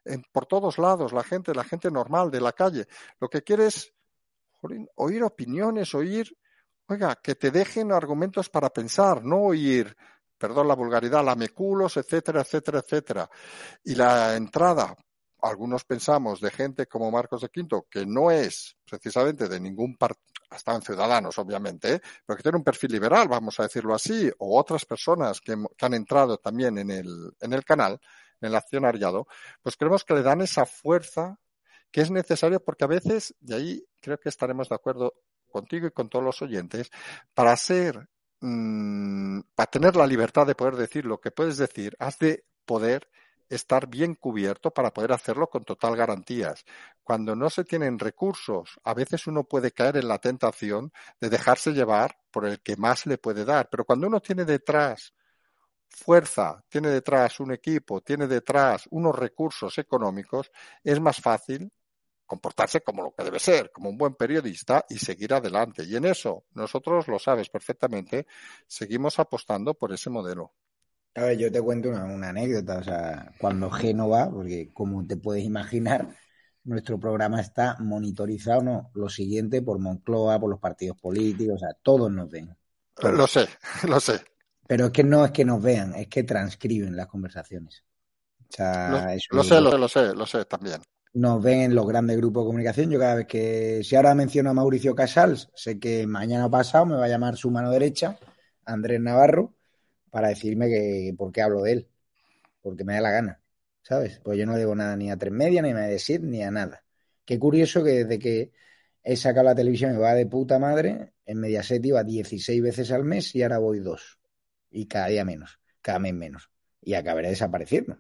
en, 0.04 0.24
por 0.32 0.46
todos 0.46 0.78
lados, 0.78 1.12
la 1.12 1.24
gente, 1.24 1.54
la 1.54 1.64
gente 1.64 1.90
normal 1.90 2.30
de 2.30 2.42
la 2.42 2.52
calle. 2.52 2.88
Lo 3.20 3.30
que 3.30 3.44
quiere 3.44 3.68
es 3.68 3.94
oír 4.96 5.24
opiniones, 5.24 5.94
oír, 5.96 6.38
oiga, 6.88 7.16
que 7.16 7.36
te 7.36 7.52
dejen 7.52 7.92
argumentos 7.92 8.50
para 8.50 8.70
pensar, 8.70 9.24
no 9.24 9.38
oír, 9.38 9.96
perdón 10.38 10.68
la 10.68 10.76
vulgaridad, 10.76 11.24
lameculos, 11.24 11.98
etcétera, 11.98 12.42
etcétera, 12.42 12.80
etcétera. 12.80 13.30
Y 13.84 13.96
la 13.96 14.36
entrada, 14.36 14.96
algunos 15.46 15.84
pensamos, 15.86 16.42
de 16.42 16.52
gente 16.52 16.88
como 16.88 17.12
Marcos 17.12 17.42
de 17.42 17.50
Quinto, 17.50 17.88
que 17.90 18.06
no 18.06 18.32
es 18.32 18.78
precisamente 18.90 19.48
de 19.48 19.60
ningún 19.60 19.96
partido, 19.98 20.24
hasta 20.50 20.76
en 20.76 20.82
Ciudadanos, 20.82 21.38
obviamente, 21.38 21.96
¿eh? 21.96 22.02
pero 22.26 22.38
que 22.38 22.44
tiene 22.44 22.58
un 22.58 22.64
perfil 22.64 22.92
liberal, 22.92 23.28
vamos 23.28 23.60
a 23.60 23.64
decirlo 23.64 23.94
así, 23.94 24.32
o 24.40 24.60
otras 24.60 24.86
personas 24.86 25.42
que, 25.42 25.56
que 25.76 25.86
han 25.86 25.94
entrado 25.94 26.38
también 26.38 26.78
en 26.78 26.92
el, 26.92 27.34
en 27.40 27.54
el 27.54 27.64
canal, 27.66 28.00
en 28.42 28.50
el 28.50 28.56
accionariado, 28.56 29.28
pues 29.62 29.76
creemos 29.76 30.04
que 30.04 30.14
le 30.14 30.24
dan 30.24 30.42
esa 30.42 30.66
fuerza 30.66 31.40
que 31.92 32.02
es 32.02 32.12
necesario 32.12 32.60
porque 32.60 32.84
a 32.84 32.88
veces, 32.88 33.34
y 33.42 33.54
ahí 33.54 33.86
creo 34.02 34.20
que 34.20 34.30
estaremos 34.30 34.70
de 34.70 34.76
acuerdo 34.76 35.14
contigo 35.48 35.88
y 35.88 35.92
con 35.92 36.10
todos 36.10 36.26
los 36.26 36.42
oyentes, 36.42 36.92
para 37.34 37.56
ser, 37.56 38.10
mmm, 38.42 39.40
para 39.56 39.72
tener 39.72 39.96
la 39.96 40.08
libertad 40.08 40.46
de 40.46 40.56
poder 40.56 40.76
decir 40.76 41.06
lo 41.06 41.20
que 41.20 41.32
puedes 41.32 41.58
decir, 41.58 41.96
has 42.00 42.20
de 42.20 42.46
poder 42.66 43.08
estar 43.50 43.88
bien 43.88 44.16
cubierto 44.16 44.72
para 44.72 44.92
poder 44.94 45.12
hacerlo 45.12 45.48
con 45.50 45.64
total 45.64 45.96
garantías. 45.96 46.66
Cuando 47.04 47.36
no 47.36 47.50
se 47.50 47.64
tienen 47.64 48.00
recursos, 48.00 48.80
a 48.84 48.94
veces 48.94 49.28
uno 49.28 49.44
puede 49.44 49.72
caer 49.72 49.98
en 49.98 50.08
la 50.08 50.20
tentación 50.20 50.92
de 51.20 51.30
dejarse 51.30 51.72
llevar 51.72 52.18
por 52.32 52.46
el 52.46 52.62
que 52.62 52.76
más 52.78 53.06
le 53.06 53.18
puede 53.18 53.46
dar, 53.46 53.70
pero 53.70 53.86
cuando 53.86 54.08
uno 54.08 54.20
tiene 54.20 54.46
detrás 54.46 55.14
fuerza, 55.88 56.64
tiene 56.68 56.90
detrás 56.90 57.40
un 57.40 57.54
equipo, 57.54 58.02
tiene 58.02 58.28
detrás 58.28 58.88
unos 58.92 59.16
recursos 59.16 59.78
económicos, 59.78 60.52
es 60.84 61.00
más 61.00 61.22
fácil 61.22 61.72
comportarse 62.26 62.82
como 62.82 63.04
lo 63.04 63.14
que 63.14 63.24
debe 63.24 63.40
ser, 63.40 63.72
como 63.72 63.90
un 63.90 63.98
buen 63.98 64.16
periodista 64.16 64.86
y 64.90 64.98
seguir 64.98 65.34
adelante. 65.34 65.84
Y 65.84 65.96
en 65.96 66.06
eso, 66.06 66.46
nosotros 66.54 67.08
lo 67.08 67.20
sabes 67.20 67.50
perfectamente, 67.50 68.26
seguimos 68.68 69.20
apostando 69.20 69.74
por 69.74 69.94
ese 69.94 70.10
modelo. 70.10 70.54
A 71.16 71.22
ver, 71.24 71.38
yo 71.38 71.52
te 71.52 71.62
cuento 71.62 71.90
una, 71.90 72.06
una 72.06 72.30
anécdota. 72.30 72.78
O 72.78 72.84
sea, 72.84 73.32
cuando 73.40 73.70
Génova, 73.72 74.30
porque 74.30 74.72
como 74.74 75.06
te 75.06 75.18
puedes 75.18 75.44
imaginar, 75.44 76.08
nuestro 76.64 77.00
programa 77.00 77.42
está 77.42 77.78
monitorizado, 77.80 78.62
no, 78.62 78.92
lo 78.94 79.10
siguiente 79.10 79.62
por 79.62 79.80
Moncloa, 79.80 80.40
por 80.40 80.50
los 80.50 80.60
partidos 80.60 80.98
políticos, 81.00 81.56
o 81.56 81.60
sea, 81.60 81.74
todos 81.82 82.12
nos 82.12 82.30
ven. 82.30 82.56
Todos. 82.94 83.16
Lo 83.16 83.28
sé, 83.28 83.48
lo 83.88 84.00
sé. 84.00 84.22
Pero 84.68 84.86
es 84.86 84.92
que 84.92 85.04
no 85.04 85.24
es 85.24 85.32
que 85.32 85.46
nos 85.46 85.62
vean, 85.62 85.94
es 85.96 86.08
que 86.08 86.24
transcriben 86.24 86.96
las 86.96 87.08
conversaciones. 87.08 87.84
O 88.50 88.54
sea, 88.54 88.90
lo, 88.90 89.10
eso 89.10 89.28
lo 89.32 89.44
sé, 89.44 89.62
lo, 89.62 89.78
lo 89.78 89.88
sé, 89.88 90.14
lo 90.14 90.26
sé 90.26 90.46
también 90.46 90.82
nos 91.16 91.42
ven 91.42 91.62
en 91.62 91.76
los 91.76 91.88
grandes 91.88 92.18
grupos 92.18 92.44
de 92.44 92.48
comunicación. 92.48 92.92
Yo 92.92 93.00
cada 93.00 93.16
vez 93.16 93.26
que, 93.26 93.82
si 93.84 93.96
ahora 93.96 94.14
menciono 94.14 94.50
a 94.50 94.54
Mauricio 94.54 94.94
Casals, 94.94 95.50
sé 95.56 95.80
que 95.80 96.06
mañana 96.06 96.50
pasado 96.50 96.86
me 96.86 96.96
va 96.96 97.06
a 97.06 97.08
llamar 97.08 97.38
su 97.38 97.50
mano 97.50 97.72
derecha, 97.72 98.20
Andrés 98.66 99.00
Navarro, 99.00 99.54
para 100.16 100.30
decirme 100.30 100.70
que 100.70 101.14
por 101.18 101.34
qué 101.34 101.42
hablo 101.42 101.62
de 101.62 101.74
él, 101.74 101.90
porque 102.62 102.86
me 102.86 102.94
da 102.94 103.02
la 103.02 103.12
gana, 103.12 103.42
¿sabes? 103.82 104.22
Pues 104.24 104.40
yo 104.40 104.46
no 104.46 104.56
debo 104.56 104.74
nada 104.74 104.96
ni 104.96 105.12
a 105.12 105.18
tres 105.18 105.34
media, 105.34 105.62
ni 105.62 105.72
a 105.72 105.76
decir, 105.76 106.24
ni 106.24 106.42
a 106.42 106.52
nada. 106.52 106.86
Qué 107.26 107.38
curioso 107.38 107.84
que 107.84 108.06
desde 108.06 108.18
que 108.18 108.54
he 109.04 109.18
sacado 109.18 109.44
la 109.44 109.56
televisión 109.56 109.92
me 109.92 109.98
va 109.98 110.14
de 110.14 110.26
puta 110.26 110.58
madre, 110.58 111.12
en 111.26 111.38
Mediaset 111.42 111.86
iba 111.86 112.02
16 112.02 112.62
veces 112.62 112.92
al 112.94 113.04
mes 113.04 113.36
y 113.36 113.44
ahora 113.44 113.58
voy 113.58 113.80
dos. 113.80 114.18
Y 114.72 114.86
cada 114.86 115.08
día 115.08 115.26
menos, 115.26 115.60
cada 115.82 116.00
mes 116.00 116.14
menos. 116.14 116.50
Y 116.80 116.94
acabaré 116.94 117.28
desapareciendo. 117.28 118.00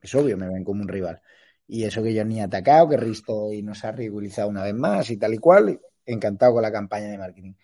Es 0.00 0.14
obvio, 0.14 0.36
me 0.36 0.46
ven 0.46 0.62
como 0.62 0.82
un 0.82 0.88
rival. 0.88 1.20
Y 1.66 1.82
eso 1.82 2.00
que 2.00 2.14
yo 2.14 2.24
ni 2.24 2.38
he 2.38 2.42
atacado, 2.42 2.90
que 2.90 2.96
Risto 2.96 3.52
y 3.52 3.64
nos 3.64 3.84
ha 3.84 3.90
ridiculizado 3.90 4.48
una 4.48 4.62
vez 4.62 4.74
más 4.74 5.10
y 5.10 5.16
tal 5.16 5.34
y 5.34 5.38
cual. 5.38 5.80
Encantado 6.06 6.52
con 6.52 6.62
la 6.62 6.70
campaña 6.70 7.08
de 7.08 7.18
marketing. 7.18 7.54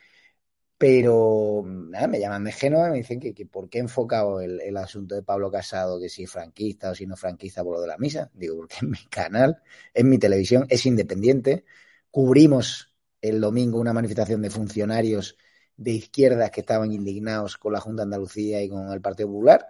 Pero 0.79 1.63
nada, 1.67 2.07
me 2.07 2.21
llaman 2.21 2.45
de 2.45 2.53
Génova 2.53 2.89
y 2.89 2.91
me 2.91 2.97
dicen 2.99 3.19
que, 3.19 3.47
por 3.47 3.71
qué 3.71 3.79
he 3.79 3.81
enfocado 3.81 4.41
el, 4.41 4.77
asunto 4.77 5.15
de 5.15 5.23
Pablo 5.23 5.51
Casado, 5.51 5.99
que 5.99 6.11
si 6.11 6.25
es 6.25 6.31
franquista 6.31 6.91
o 6.91 6.95
si 6.95 7.07
no 7.07 7.15
es 7.15 7.21
franquista 7.21 7.65
por 7.65 7.77
lo 7.77 7.81
de 7.81 7.89
la 7.89 7.99
misa. 7.99 8.31
Digo, 8.35 8.57
porque 8.57 8.77
en 8.83 8.91
mi 8.91 9.05
canal, 9.11 9.63
en 9.95 10.09
mi 10.11 10.19
televisión, 10.19 10.67
es 10.69 10.85
independiente. 10.87 11.65
Cubrimos 12.11 12.93
el 13.23 13.41
domingo 13.41 13.81
una 13.81 13.93
manifestación 13.95 14.43
de 14.43 14.51
funcionarios 14.51 15.37
de 15.77 15.93
izquierdas 15.93 16.51
que 16.51 16.61
estaban 16.61 16.93
indignados 16.93 17.57
con 17.57 17.73
la 17.73 17.81
Junta 17.81 18.03
de 18.03 18.05
Andalucía 18.05 18.63
y 18.63 18.69
con 18.69 18.93
el 18.93 19.01
Partido 19.01 19.29
Popular. 19.29 19.67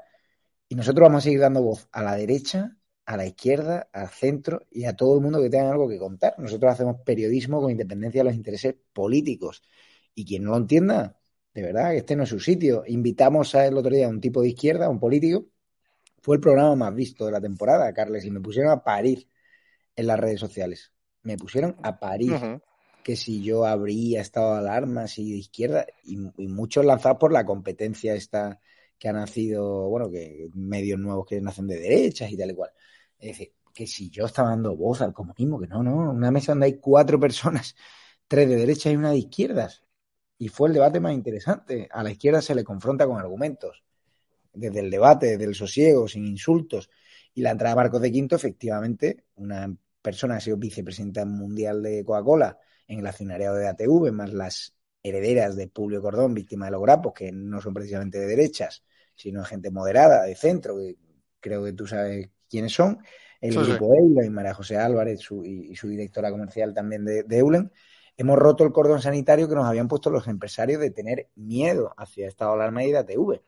Y 0.69 0.75
nosotros 0.75 1.03
vamos 1.09 1.23
a 1.23 1.25
seguir 1.25 1.41
dando 1.41 1.63
voz 1.63 1.89
a 1.93 2.03
la 2.03 2.17
derecha 2.17 2.77
a 3.07 3.17
la 3.17 3.25
izquierda, 3.25 3.89
al 3.93 4.09
centro 4.09 4.67
y 4.71 4.85
a 4.85 4.97
todo 4.97 5.15
el 5.15 5.23
mundo 5.23 5.41
que 5.41 5.49
tenga 5.49 5.71
algo 5.71 5.89
que 5.89 5.99
contar. 5.99 6.35
Nosotros 6.39 6.73
hacemos 6.73 7.01
periodismo 7.03 7.61
con 7.61 7.71
independencia 7.71 8.21
de 8.21 8.25
los 8.25 8.35
intereses 8.35 8.75
políticos. 8.93 9.63
Y 10.17 10.25
quien 10.25 10.43
no 10.43 10.51
lo 10.53 10.57
entienda, 10.57 11.17
de 11.55 11.63
verdad, 11.63 11.93
que 11.93 11.99
este 11.99 12.17
no 12.17 12.25
es 12.25 12.31
su 12.31 12.41
sitio. 12.41 12.83
Invitamos 12.87 13.55
a 13.55 13.67
el 13.67 13.77
otro 13.77 13.95
día 13.95 14.07
a 14.07 14.09
un 14.09 14.21
tipo 14.21 14.43
de 14.43 14.49
izquierda, 14.49 14.87
a 14.87 14.89
un 14.89 14.99
político. 14.99 15.47
Fue 16.21 16.37
el 16.37 16.41
programa 16.41 16.75
más 16.75 16.95
visto 16.95 17.27
de 17.27 17.33
la 17.33 17.41
temporada, 17.41 17.93
Carles, 17.93 18.25
y 18.25 18.31
me 18.31 18.41
pusieron 18.41 18.73
a 18.73 18.83
parir 18.83 19.29
en 19.95 20.07
las 20.09 20.19
redes 20.19 20.41
sociales. 20.41 20.93
Me 21.23 21.37
pusieron 21.37 21.77
a 21.83 22.01
parir. 22.01 22.33
Uh 22.33 22.37
-huh. 22.37 22.63
Que 23.05 23.15
si 23.15 23.41
yo 23.41 23.65
habría 23.65 24.21
estado 24.21 24.55
de 24.55 24.59
alarma, 24.59 25.03
así 25.03 25.31
de 25.31 25.37
izquierda, 25.37 25.87
y, 26.03 26.19
y 26.39 26.49
muchos 26.49 26.85
lanzados 26.85 27.19
por 27.19 27.31
la 27.31 27.45
competencia 27.45 28.15
esta 28.15 28.59
que 28.99 29.09
ha 29.09 29.13
nacido, 29.13 29.89
bueno, 29.89 30.11
que 30.11 30.49
medios 30.55 30.99
nuevos 30.99 31.27
que 31.27 31.41
nacen 31.41 31.69
de 31.69 31.79
derechas 31.79 32.33
y 32.33 32.37
tal 32.37 32.51
y 32.51 32.55
cual. 32.55 32.71
Es 33.19 33.29
decir, 33.29 33.53
que 33.73 33.87
si 33.87 34.11
yo 34.11 34.25
estaba 34.25 34.49
dando 34.49 34.75
voz 34.75 35.03
al 35.03 35.13
comunismo, 35.13 35.61
que 35.61 35.69
no, 35.69 35.83
no, 35.83 36.11
una 36.11 36.31
mesa 36.31 36.53
donde 36.53 36.67
hay 36.67 36.81
cuatro 36.81 37.21
personas, 37.21 37.77
tres 38.27 38.49
de 38.49 38.57
derecha 38.57 38.91
y 38.91 38.97
una 38.97 39.11
de 39.11 39.19
izquierdas. 39.19 39.85
Y 40.39 40.49
fue 40.49 40.69
el 40.69 40.75
debate 40.75 41.01
más 41.01 41.13
interesante. 41.13 41.89
A 41.91 42.03
la 42.03 42.11
izquierda 42.11 42.43
se 42.43 42.55
le 42.55 42.65
confronta 42.65 43.07
con 43.07 43.19
argumentos. 43.19 43.83
Desde 44.53 44.81
el 44.81 44.91
debate, 44.91 45.27
desde 45.27 45.45
el 45.45 45.55
sosiego, 45.55 46.09
sin 46.09 46.27
insultos. 46.27 46.91
Y 47.35 47.43
la 47.43 47.51
entrada 47.51 47.75
de 47.75 47.77
Marcos 47.77 48.01
de 48.01 48.13
Quinto, 48.13 48.37
efectivamente, 48.37 49.25
una 49.37 49.75
persona 50.01 50.35
que 50.35 50.39
ha 50.39 50.41
sido 50.41 50.57
vicepresidenta 50.57 51.25
mundial 51.25 51.83
de 51.83 52.05
Coca-Cola 52.05 52.59
en 52.87 53.01
el 53.01 53.07
accionariado 53.07 53.57
de 53.57 53.69
ATV, 53.69 54.13
más 54.13 54.33
las 54.33 54.75
herederas 55.03 55.57
de 55.57 55.69
Publio 55.69 56.03
Cordón, 56.03 56.35
víctima 56.35 56.67
de 56.67 56.73
los 56.73 56.83
grapos, 56.83 57.13
que 57.13 57.33
no 57.33 57.61
son 57.61 57.75
precisamente 57.75 58.19
de 58.19 58.27
derechas, 58.27 58.85
sino 59.15 59.45
gente 59.45 59.71
moderada, 59.71 60.25
de 60.25 60.35
centro, 60.35 60.77
que 60.77 60.97
creo 61.41 61.65
que 61.65 61.73
tú 61.73 61.87
sabes 61.87 62.31
quiénes 62.49 62.73
son, 62.73 62.99
el 63.41 63.53
sí, 63.53 63.59
grupo 63.59 63.93
sí. 63.93 63.99
Eulen, 63.99 64.33
María 64.33 64.55
José 64.55 64.77
Álvarez 64.77 65.21
su, 65.21 65.45
y, 65.45 65.71
y, 65.71 65.77
su 65.77 65.89
directora 65.89 66.31
comercial 66.31 66.75
también 66.75 67.05
de, 67.05 67.23
de, 67.23 67.39
Eulen, 67.39 67.71
hemos 68.17 68.39
roto 68.39 68.65
el 68.65 68.73
cordón 68.73 69.01
sanitario 69.01 69.49
que 69.49 69.55
nos 69.55 69.67
habían 69.67 69.89
puesto 69.89 70.11
los 70.11 70.27
empresarios 70.29 70.81
de 70.81 70.91
tener 70.91 71.31
miedo 71.35 71.95
hacia 71.97 72.27
de 72.27 72.35
alarma 72.39 72.85
y 72.85 72.93
de 72.93 72.99
ATV, 72.99 73.43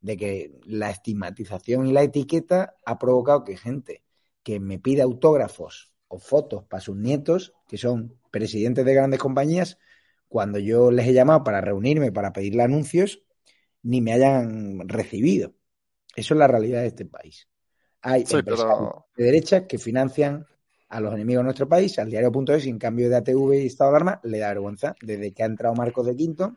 de 0.00 0.16
que 0.16 0.60
la 0.64 0.90
estigmatización 0.90 1.86
y 1.86 1.92
la 1.92 2.02
etiqueta 2.02 2.76
ha 2.84 2.98
provocado 2.98 3.44
que 3.44 3.56
gente 3.56 4.04
que 4.42 4.60
me 4.60 4.78
pide 4.78 5.02
autógrafos 5.02 5.92
o 6.08 6.18
fotos 6.18 6.64
para 6.64 6.80
sus 6.80 6.96
nietos, 6.96 7.54
que 7.66 7.78
son 7.78 8.18
presidentes 8.30 8.84
de 8.84 8.94
grandes 8.94 9.20
compañías, 9.20 9.78
cuando 10.28 10.58
yo 10.58 10.90
les 10.90 11.06
he 11.06 11.12
llamado 11.12 11.44
para 11.44 11.60
reunirme, 11.60 12.12
para 12.12 12.32
pedirle 12.32 12.62
anuncios, 12.62 13.22
ni 13.82 14.00
me 14.00 14.12
hayan 14.12 14.88
recibido. 14.88 15.54
Eso 16.16 16.34
es 16.34 16.38
la 16.38 16.46
realidad 16.46 16.82
de 16.82 16.88
este 16.88 17.06
país 17.06 17.48
hay 18.04 18.26
sí, 18.26 18.36
pero... 18.44 19.06
de 19.16 19.24
derecha 19.24 19.66
que 19.66 19.78
financian 19.78 20.46
a 20.94 21.00
los 21.00 21.12
enemigos 21.12 21.40
de 21.40 21.44
nuestro 21.44 21.68
país, 21.68 21.98
al 21.98 22.08
diario.es, 22.08 22.66
y 22.66 22.70
en 22.70 22.78
cambio 22.78 23.10
de 23.10 23.16
ATV 23.16 23.62
y 23.62 23.66
Estado 23.66 23.90
de 23.90 23.96
Alarma, 23.96 24.20
le 24.22 24.38
da 24.38 24.48
vergüenza. 24.50 24.94
Desde 25.02 25.34
que 25.34 25.42
ha 25.42 25.46
entrado 25.46 25.74
Marcos 25.74 26.06
de 26.06 26.14
Quinto, 26.14 26.56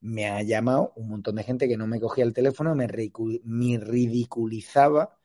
me 0.00 0.26
ha 0.26 0.42
llamado 0.42 0.92
un 0.96 1.08
montón 1.08 1.36
de 1.36 1.44
gente 1.44 1.66
que 1.66 1.78
no 1.78 1.86
me 1.86 1.98
cogía 1.98 2.24
el 2.24 2.34
teléfono, 2.34 2.74
me, 2.74 2.86
me 2.86 3.78
ridiculizaba 3.78 5.16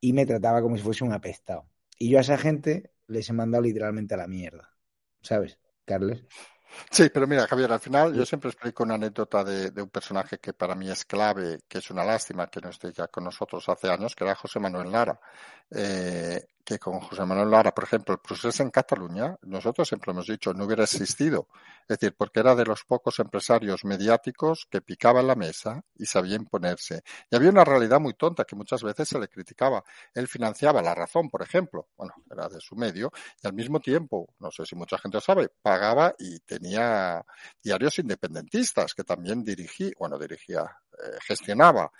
y 0.00 0.12
me 0.12 0.26
trataba 0.26 0.62
como 0.62 0.76
si 0.76 0.82
fuese 0.82 1.04
un 1.04 1.12
apestado. 1.12 1.70
Y 1.96 2.10
yo 2.10 2.18
a 2.18 2.22
esa 2.22 2.36
gente 2.36 2.90
les 3.06 3.30
he 3.30 3.32
mandado 3.32 3.62
literalmente 3.62 4.14
a 4.14 4.16
la 4.16 4.26
mierda. 4.26 4.68
¿Sabes, 5.22 5.56
Carles? 5.84 6.24
Sí, 6.90 7.08
pero 7.14 7.28
mira, 7.28 7.46
Javier, 7.46 7.70
al 7.70 7.78
final 7.80 8.14
yo 8.14 8.26
siempre 8.26 8.50
explico 8.50 8.82
una 8.82 8.94
anécdota 8.94 9.44
de, 9.44 9.80
un 9.80 9.90
personaje 9.90 10.38
que 10.38 10.52
para 10.52 10.74
mí 10.74 10.90
es 10.90 11.04
clave, 11.04 11.60
que 11.68 11.78
es 11.78 11.88
una 11.90 12.04
lástima 12.04 12.48
que 12.48 12.60
no 12.60 12.70
esté 12.70 12.92
ya 12.92 13.06
con 13.06 13.22
nosotros 13.22 13.68
hace 13.68 13.88
años, 13.88 14.16
que 14.16 14.24
era 14.24 14.34
José 14.34 14.58
Manuel 14.58 14.90
Lara. 14.90 15.20
Eh, 15.70 16.44
que 16.66 16.80
con 16.80 16.98
José 16.98 17.24
Manuel 17.24 17.48
Lara, 17.48 17.72
por 17.72 17.84
ejemplo, 17.84 18.12
el 18.12 18.20
proceso 18.20 18.60
en 18.60 18.70
Cataluña, 18.70 19.36
nosotros 19.42 19.86
siempre 19.86 20.10
hemos 20.10 20.26
dicho, 20.26 20.52
no 20.52 20.64
hubiera 20.64 20.82
existido. 20.82 21.46
Es 21.82 21.98
decir, 21.98 22.16
porque 22.18 22.40
era 22.40 22.56
de 22.56 22.64
los 22.64 22.84
pocos 22.84 23.20
empresarios 23.20 23.84
mediáticos 23.84 24.66
que 24.68 24.80
picaban 24.80 25.28
la 25.28 25.36
mesa 25.36 25.84
y 25.94 26.06
sabía 26.06 26.34
imponerse. 26.34 27.04
Y 27.30 27.36
había 27.36 27.50
una 27.50 27.64
realidad 27.64 28.00
muy 28.00 28.14
tonta 28.14 28.44
que 28.44 28.56
muchas 28.56 28.82
veces 28.82 29.08
se 29.08 29.20
le 29.20 29.28
criticaba. 29.28 29.84
Él 30.12 30.26
financiaba 30.26 30.82
La 30.82 30.92
Razón, 30.92 31.30
por 31.30 31.40
ejemplo, 31.40 31.88
bueno, 31.96 32.14
era 32.28 32.48
de 32.48 32.60
su 32.60 32.74
medio, 32.74 33.12
y 33.40 33.46
al 33.46 33.52
mismo 33.52 33.78
tiempo, 33.78 34.34
no 34.40 34.50
sé 34.50 34.66
si 34.66 34.74
mucha 34.74 34.98
gente 34.98 35.18
lo 35.18 35.20
sabe, 35.20 35.48
pagaba 35.62 36.16
y 36.18 36.40
tenía 36.40 37.24
diarios 37.62 38.00
independentistas 38.00 38.92
que 38.92 39.04
también 39.04 39.44
dirigía, 39.44 39.92
bueno, 40.00 40.18
dirigía, 40.18 40.62
eh, 40.92 41.18
gestionaba. 41.24 41.92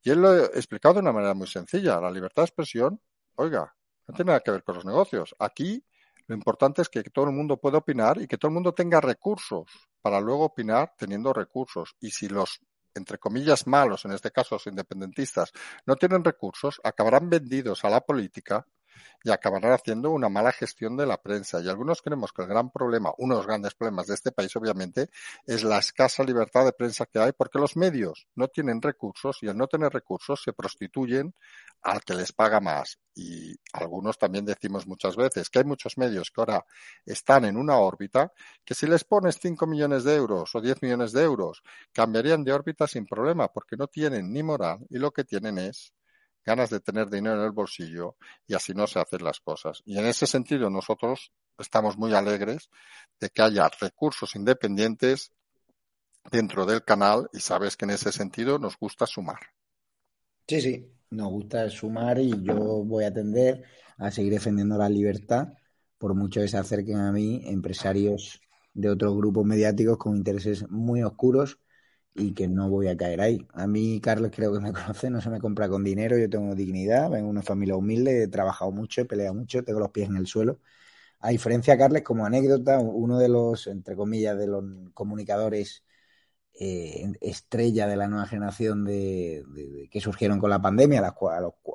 Y 0.00 0.10
él 0.10 0.22
lo 0.22 0.44
explicado 0.54 0.94
de 0.94 1.00
una 1.00 1.12
manera 1.12 1.34
muy 1.34 1.48
sencilla. 1.48 2.00
La 2.00 2.10
libertad 2.10 2.42
de 2.42 2.46
expresión, 2.46 3.00
oiga, 3.34 3.74
no 4.12 4.16
tiene 4.16 4.28
nada 4.28 4.40
que 4.40 4.50
ver 4.50 4.62
con 4.62 4.74
los 4.74 4.84
negocios. 4.84 5.34
Aquí 5.38 5.82
lo 6.26 6.34
importante 6.34 6.82
es 6.82 6.90
que 6.90 7.02
todo 7.04 7.24
el 7.24 7.32
mundo 7.32 7.56
pueda 7.56 7.78
opinar 7.78 8.20
y 8.20 8.28
que 8.28 8.36
todo 8.36 8.50
el 8.50 8.54
mundo 8.54 8.74
tenga 8.74 9.00
recursos 9.00 9.64
para 10.02 10.20
luego 10.20 10.44
opinar 10.44 10.92
teniendo 10.98 11.32
recursos. 11.32 11.96
Y 11.98 12.10
si 12.10 12.28
los, 12.28 12.60
entre 12.94 13.16
comillas, 13.16 13.66
malos, 13.66 14.04
en 14.04 14.12
este 14.12 14.30
caso 14.30 14.56
los 14.56 14.66
independentistas, 14.66 15.52
no 15.86 15.96
tienen 15.96 16.22
recursos, 16.22 16.78
acabarán 16.84 17.30
vendidos 17.30 17.84
a 17.86 17.90
la 17.90 18.02
política 18.02 18.66
y 19.24 19.30
acabarán 19.30 19.72
haciendo 19.72 20.10
una 20.10 20.28
mala 20.28 20.52
gestión 20.52 20.96
de 20.96 21.06
la 21.06 21.20
prensa. 21.20 21.60
Y 21.60 21.68
algunos 21.68 22.02
creemos 22.02 22.32
que 22.32 22.42
el 22.42 22.48
gran 22.48 22.70
problema, 22.70 23.12
uno 23.18 23.34
de 23.34 23.38
los 23.40 23.46
grandes 23.46 23.74
problemas 23.74 24.06
de 24.06 24.14
este 24.14 24.32
país, 24.32 24.54
obviamente, 24.56 25.08
es 25.46 25.62
la 25.62 25.78
escasa 25.78 26.24
libertad 26.24 26.64
de 26.64 26.72
prensa 26.72 27.06
que 27.06 27.18
hay, 27.18 27.32
porque 27.32 27.58
los 27.58 27.76
medios 27.76 28.26
no 28.34 28.48
tienen 28.48 28.82
recursos 28.82 29.38
y 29.42 29.48
al 29.48 29.56
no 29.56 29.66
tener 29.66 29.92
recursos 29.92 30.42
se 30.42 30.52
prostituyen 30.52 31.34
al 31.82 32.02
que 32.02 32.14
les 32.14 32.32
paga 32.32 32.60
más. 32.60 32.98
Y 33.14 33.56
algunos 33.72 34.18
también 34.18 34.44
decimos 34.44 34.86
muchas 34.86 35.16
veces 35.16 35.50
que 35.50 35.58
hay 35.58 35.64
muchos 35.64 35.98
medios 35.98 36.30
que 36.30 36.40
ahora 36.40 36.64
están 37.04 37.44
en 37.44 37.56
una 37.56 37.76
órbita 37.78 38.32
que 38.64 38.74
si 38.74 38.86
les 38.86 39.04
pones 39.04 39.38
5 39.40 39.66
millones 39.66 40.04
de 40.04 40.14
euros 40.14 40.54
o 40.54 40.60
10 40.60 40.82
millones 40.82 41.12
de 41.12 41.22
euros, 41.22 41.62
cambiarían 41.92 42.44
de 42.44 42.52
órbita 42.52 42.86
sin 42.86 43.06
problema, 43.06 43.48
porque 43.48 43.76
no 43.76 43.86
tienen 43.88 44.32
ni 44.32 44.42
moral 44.42 44.78
y 44.88 44.98
lo 44.98 45.12
que 45.12 45.24
tienen 45.24 45.58
es 45.58 45.92
ganas 46.44 46.70
de 46.70 46.80
tener 46.80 47.08
dinero 47.08 47.36
en 47.36 47.44
el 47.44 47.52
bolsillo 47.52 48.16
y 48.46 48.54
así 48.54 48.74
no 48.74 48.86
se 48.86 48.98
hacen 48.98 49.24
las 49.24 49.40
cosas. 49.40 49.82
Y 49.84 49.98
en 49.98 50.06
ese 50.06 50.26
sentido 50.26 50.70
nosotros 50.70 51.32
estamos 51.58 51.96
muy 51.96 52.14
alegres 52.14 52.68
de 53.20 53.30
que 53.30 53.42
haya 53.42 53.68
recursos 53.80 54.34
independientes 54.34 55.32
dentro 56.30 56.66
del 56.66 56.84
canal 56.84 57.28
y 57.32 57.40
sabes 57.40 57.76
que 57.76 57.84
en 57.84 57.92
ese 57.92 58.12
sentido 58.12 58.58
nos 58.58 58.76
gusta 58.78 59.06
sumar. 59.06 59.40
Sí, 60.46 60.60
sí, 60.60 60.92
nos 61.10 61.30
gusta 61.30 61.68
sumar 61.70 62.18
y 62.18 62.30
yo 62.42 62.84
voy 62.84 63.04
a 63.04 63.12
tender 63.12 63.64
a 63.98 64.10
seguir 64.10 64.32
defendiendo 64.32 64.76
la 64.76 64.88
libertad 64.88 65.48
por 65.98 66.14
mucho 66.14 66.40
que 66.40 66.48
se 66.48 66.58
acerquen 66.58 66.98
a 66.98 67.12
mí 67.12 67.42
empresarios 67.44 68.40
de 68.74 68.90
otros 68.90 69.16
grupos 69.16 69.44
mediáticos 69.44 69.98
con 69.98 70.16
intereses 70.16 70.68
muy 70.68 71.02
oscuros 71.02 71.58
y 72.14 72.34
que 72.34 72.48
no 72.48 72.68
voy 72.68 72.88
a 72.88 72.96
caer 72.96 73.20
ahí. 73.20 73.46
A 73.54 73.66
mí, 73.66 74.00
Carlos, 74.00 74.30
creo 74.34 74.52
que 74.52 74.60
me 74.60 74.72
conoce, 74.72 75.10
no 75.10 75.20
se 75.20 75.30
me 75.30 75.40
compra 75.40 75.68
con 75.68 75.84
dinero, 75.84 76.18
yo 76.18 76.28
tengo 76.28 76.54
dignidad, 76.54 77.10
vengo 77.10 77.26
de 77.26 77.30
una 77.30 77.42
familia 77.42 77.76
humilde, 77.76 78.24
he 78.24 78.28
trabajado 78.28 78.70
mucho, 78.72 79.02
he 79.02 79.04
peleado 79.04 79.34
mucho, 79.34 79.64
tengo 79.64 79.80
los 79.80 79.90
pies 79.90 80.08
en 80.08 80.16
el 80.16 80.26
suelo. 80.26 80.60
A 81.20 81.30
diferencia, 81.30 81.78
Carles, 81.78 82.02
como 82.02 82.26
anécdota, 82.26 82.80
uno 82.80 83.18
de 83.18 83.28
los, 83.28 83.66
entre 83.68 83.96
comillas, 83.96 84.36
de 84.38 84.48
los 84.48 84.64
comunicadores 84.94 85.84
eh, 86.54 87.12
estrella 87.20 87.86
de 87.86 87.96
la 87.96 88.08
nueva 88.08 88.26
generación 88.26 88.84
de, 88.84 89.88
que 89.90 90.00
surgieron 90.00 90.38
con 90.38 90.50
la 90.50 90.60
pandemia, 90.60 91.00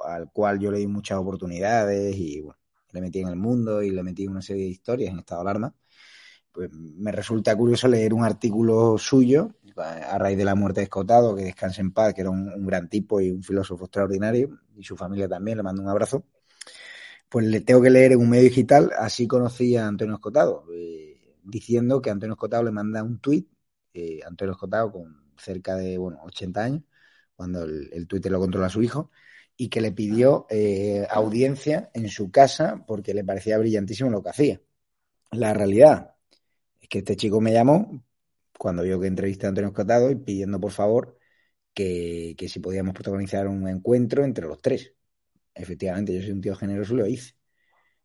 al 0.06 0.32
cual 0.32 0.60
yo 0.60 0.72
le 0.72 0.80
di 0.80 0.88
muchas 0.88 1.18
oportunidades 1.18 2.16
y 2.16 2.42
bueno, 2.42 2.60
le 2.92 3.02
metí 3.02 3.20
en 3.20 3.28
el 3.30 3.36
mundo 3.38 3.82
y 3.82 3.92
le 3.92 4.04
metí 4.04 4.28
una 4.28 4.42
serie 4.42 4.64
de 4.64 4.70
historias 4.70 5.12
en 5.12 5.20
estado 5.20 5.44
de 5.44 5.50
alarma. 5.50 5.76
Pues 6.52 6.72
me 6.72 7.12
resulta 7.12 7.56
curioso 7.56 7.88
leer 7.88 8.14
un 8.14 8.24
artículo 8.24 8.98
suyo 8.98 9.56
a 9.78 10.18
raíz 10.18 10.38
de 10.38 10.46
la 10.46 10.56
muerte 10.56 10.82
de 10.82 10.86
Escotado, 10.86 11.36
que 11.36 11.44
descanse 11.44 11.82
en 11.82 11.92
paz, 11.92 12.14
que 12.14 12.22
era 12.22 12.30
un, 12.30 12.66
gran 12.66 12.90
tipo 12.90 13.22
y 13.22 13.32
un 13.32 13.44
filósofo 13.44 13.86
extraordinario, 13.86 14.60
y 14.76 14.84
su 14.84 14.96
familia 14.96 15.28
también, 15.28 15.58
le 15.58 15.64
mando 15.64 15.82
un 15.82 15.90
abrazo. 15.90 16.26
Pues 17.30 17.46
le 17.46 17.62
tengo 17.62 17.82
que 17.82 17.90
leer 17.90 18.14
en 18.14 18.20
un 18.20 18.30
medio 18.30 18.44
digital, 18.44 18.92
así 18.98 19.28
conocí 19.28 19.76
a 19.76 19.88
Antonio 19.88 20.16
Escotado, 20.16 20.66
eh, 20.74 21.36
diciendo 21.44 22.02
que 22.02 22.10
Antonio 22.10 22.34
Escotado 22.34 22.64
le 22.64 22.72
manda 22.72 23.04
un 23.04 23.20
tuit, 23.20 23.50
eh, 23.94 24.20
Antonio 24.26 24.54
Escotado 24.54 24.92
con 24.92 25.34
cerca 25.38 25.76
de, 25.76 25.98
bueno, 25.98 26.20
80 26.24 26.64
años, 26.64 26.84
cuando 27.36 27.64
el, 27.64 27.90
el 27.94 28.08
Twitter 28.08 28.32
lo 28.32 28.40
controla 28.40 28.70
su 28.70 28.82
hijo, 28.82 29.12
y 29.58 29.70
que 29.70 29.82
le 29.82 29.92
pidió 29.92 30.46
eh, 30.50 31.06
audiencia 31.10 31.90
en 31.94 32.10
su 32.10 32.32
casa 32.32 32.84
porque 32.86 33.14
le 33.14 33.24
parecía 33.24 33.58
brillantísimo 33.58 34.10
lo 34.12 34.22
que 34.22 34.30
hacía. 34.30 34.62
La 35.32 35.54
realidad 35.54 36.16
es 36.80 36.88
que 36.88 37.00
este 37.00 37.16
chico 37.16 37.42
me 37.42 37.52
llamó 37.52 38.04
cuando 38.58 38.84
vio 38.84 39.00
que 39.00 39.08
entrevisté 39.08 39.46
a 39.46 39.50
Antonio 39.50 39.70
Escotado 39.70 40.12
y 40.12 40.16
pidiendo 40.16 40.60
por 40.60 40.72
favor 40.72 41.18
que, 41.74 42.36
si 42.50 42.60
podíamos 42.60 42.94
protagonizar 42.94 43.48
un 43.48 43.68
encuentro 43.68 44.24
entre 44.24 44.48
los 44.48 44.62
tres. 44.62 44.94
Efectivamente, 45.54 46.14
yo 46.14 46.22
soy 46.22 46.32
un 46.32 46.42
tío 46.42 46.56
generoso 46.56 46.94
y 46.94 46.98
lo 46.98 47.08
hice. 47.08 47.36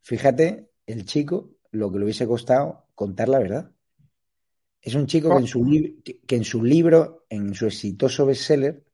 Fíjate, 0.02 0.70
el 0.86 1.04
chico, 1.06 1.54
lo 1.70 1.90
que 1.90 1.98
le 1.98 2.04
hubiese 2.04 2.26
costado 2.26 2.86
contar 2.94 3.28
la 3.28 3.38
verdad. 3.38 3.72
Es 4.80 4.94
un 4.94 5.06
chico 5.06 5.30
que 5.30 5.40
en 5.40 5.46
su, 5.46 6.02
que 6.26 6.36
en 6.36 6.44
su 6.44 6.62
libro, 6.62 7.24
en 7.28 7.54
su 7.54 7.66
exitoso 7.66 8.26
bestseller, 8.26 8.84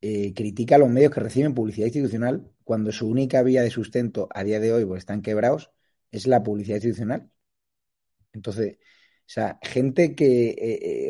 eh, 0.00 0.32
critica 0.34 0.76
a 0.76 0.78
los 0.78 0.88
medios 0.88 1.12
que 1.12 1.20
reciben 1.20 1.54
publicidad 1.54 1.86
institucional 1.86 2.50
cuando 2.64 2.90
su 2.90 3.06
única 3.06 3.42
vía 3.42 3.62
de 3.62 3.70
sustento 3.70 4.28
a 4.32 4.42
día 4.42 4.58
de 4.58 4.72
hoy, 4.72 4.84
porque 4.84 5.00
están 5.00 5.20
quebrados, 5.20 5.70
es 6.10 6.26
la 6.26 6.42
publicidad 6.42 6.76
institucional. 6.76 7.30
Entonces, 8.32 8.78
o 9.30 9.32
sea, 9.32 9.60
gente 9.62 10.16
que, 10.16 10.48
eh, 10.50 10.56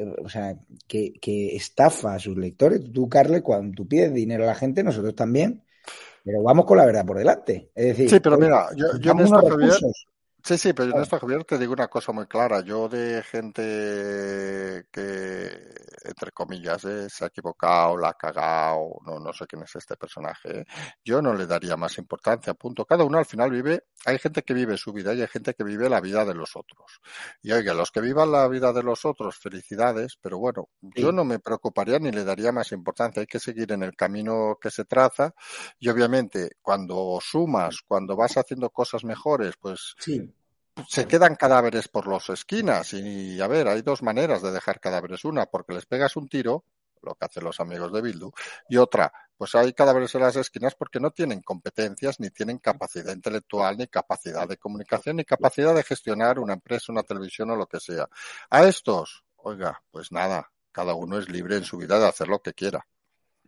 eh, 0.03 0.15
o 0.23 0.29
sea, 0.29 0.55
que, 0.87 1.15
que, 1.15 1.57
estafa 1.57 2.13
a 2.13 2.19
sus 2.19 2.37
lectores. 2.37 2.93
Tú, 2.93 3.09
Carle, 3.09 3.41
cuando 3.41 3.75
tú 3.75 3.89
pides 3.89 4.13
dinero 4.13 4.45
a 4.45 4.49
la 4.49 4.55
gente, 4.55 4.83
nosotros 4.83 5.15
también, 5.15 5.65
pero 6.23 6.43
vamos 6.43 6.67
con 6.67 6.77
la 6.77 6.85
verdad 6.85 7.07
por 7.07 7.17
delante. 7.17 7.71
Es 7.75 7.87
decir, 7.87 8.11
sí, 8.11 8.21
pero 8.21 8.37
mira, 8.37 8.67
yo, 8.77 8.89
yo 8.99 9.13
en 9.13 9.21
esto, 9.21 9.49
Javier, 9.49 9.73
Sí, 10.43 10.57
sí, 10.59 10.73
pero 10.73 10.95
en 10.95 11.03
esto, 11.03 11.19
Javier, 11.19 11.45
te 11.45 11.59
digo 11.59 11.73
una 11.73 11.89
cosa 11.89 12.13
muy 12.13 12.27
clara. 12.27 12.61
Yo 12.61 12.89
de 12.89 13.23
gente 13.23 14.87
que, 14.91 15.75
entre 16.05 16.33
comillas, 16.33 16.85
eh, 16.85 17.09
se 17.11 17.25
ha 17.25 17.29
equivocado, 17.29 17.97
la 17.97 18.11
ha 18.11 18.15
cagado, 18.15 18.99
no, 19.05 19.19
no 19.19 19.33
sé 19.33 19.47
quién 19.47 19.63
es 19.63 19.77
este 19.77 19.97
personaje, 19.97 20.65
yo 21.05 21.21
no 21.21 21.35
le 21.35 21.47
daría 21.47 21.77
más 21.77 21.99
importancia, 21.99 22.55
punto. 22.55 22.85
Cada 22.85 23.05
uno 23.05 23.19
al 23.19 23.27
final 23.27 23.51
vive, 23.51 23.85
hay 24.07 24.19
gente 24.19 24.43
que 24.43 24.55
vive 24.55 24.77
su 24.77 24.93
vida 24.93 25.15
y 25.15 25.21
hay 25.21 25.29
gente 25.29 25.55
que 25.55 25.65
vive 25.65 25.89
la 25.89 26.01
vida 26.01 26.25
de 26.25 26.35
los 26.35 26.57
otros. 26.57 27.01
Y 27.43 27.53
oiga, 27.53 27.75
los 27.75 27.91
que 27.91 28.01
vivan 28.01 28.33
la 28.33 28.49
vida 28.49 28.73
de 28.73 28.83
los 28.83 29.05
otros, 29.05 29.37
felicidades, 29.37 30.17
pero 30.21 30.39
bueno, 30.39 30.69
yo 30.81 31.13
no 31.13 31.25
me 31.25 31.39
preocuparía 31.39 31.99
ni 31.99 32.11
le 32.13 32.25
daría 32.25 32.53
más 32.53 32.73
importancia. 32.73 33.21
Hay 33.21 33.27
que 33.27 33.41
seguir 33.41 33.73
en 33.73 33.83
el 33.83 33.95
camino 33.95 34.59
que 34.61 34.71
se 34.71 34.85
traza 34.85 35.35
y 35.79 35.89
obviamente 35.89 36.51
cuando 36.63 37.19
sumas, 37.23 37.81
cuando 37.87 38.17
vas 38.17 38.37
haciendo 38.37 38.71
cosas 38.71 39.05
mejores, 39.05 39.55
pues 39.61 39.95
sí 39.99 40.30
se 40.89 41.07
quedan 41.07 41.37
cadáveres 41.37 41.89
por 41.89 42.07
las 42.07 42.29
esquinas 42.31 42.93
y 42.93 43.41
a 43.41 43.47
ver, 43.47 43.69
hay 43.69 43.83
dos 43.83 44.03
maneras 44.03 44.43
de 44.43 44.53
dejar 44.53 44.81
cadáveres. 44.81 45.25
Una, 45.25 45.47
porque 45.47 45.75
les 45.75 45.87
pegas 45.87 46.17
un 46.17 46.29
tiro, 46.29 46.65
lo 47.03 47.15
que 47.15 47.25
hacen 47.25 47.45
los 47.45 47.61
amigos 47.61 47.93
de 47.93 48.03
Bildu, 48.03 48.31
y 48.69 48.77
otra, 48.77 49.13
pues 49.37 49.55
hay 49.55 49.73
cadáveres 49.73 50.15
en 50.15 50.23
las 50.23 50.37
esquinas 50.37 50.75
porque 50.75 51.01
no 51.01 51.11
tienen 51.11 51.41
competencias, 51.41 52.21
ni 52.21 52.31
tienen 52.31 52.59
capacidad 52.59 53.15
intelectual, 53.15 53.79
ni 53.79 53.87
capacidad 53.87 54.47
de 54.49 54.57
comunicación, 54.57 55.17
ni 55.17 55.25
capacidad 55.25 55.75
de 55.75 55.83
gestionar 55.83 56.39
una 56.39 56.55
empresa, 56.55 56.93
una 56.93 57.03
televisión 57.03 57.51
o 57.51 57.57
lo 57.57 57.67
que 57.67 57.81
sea. 57.81 58.09
A 58.51 58.65
estos, 58.65 59.25
oiga, 59.37 59.83
pues 59.91 60.13
nada, 60.13 60.51
cada 60.73 60.95
uno 60.95 61.19
es 61.19 61.29
libre 61.29 61.57
en 61.57 61.65
su 61.65 61.79
vida 61.79 61.99
de 61.99 62.07
hacer 62.07 62.29
lo 62.29 62.41
que 62.41 62.53
quiera. 62.53 62.87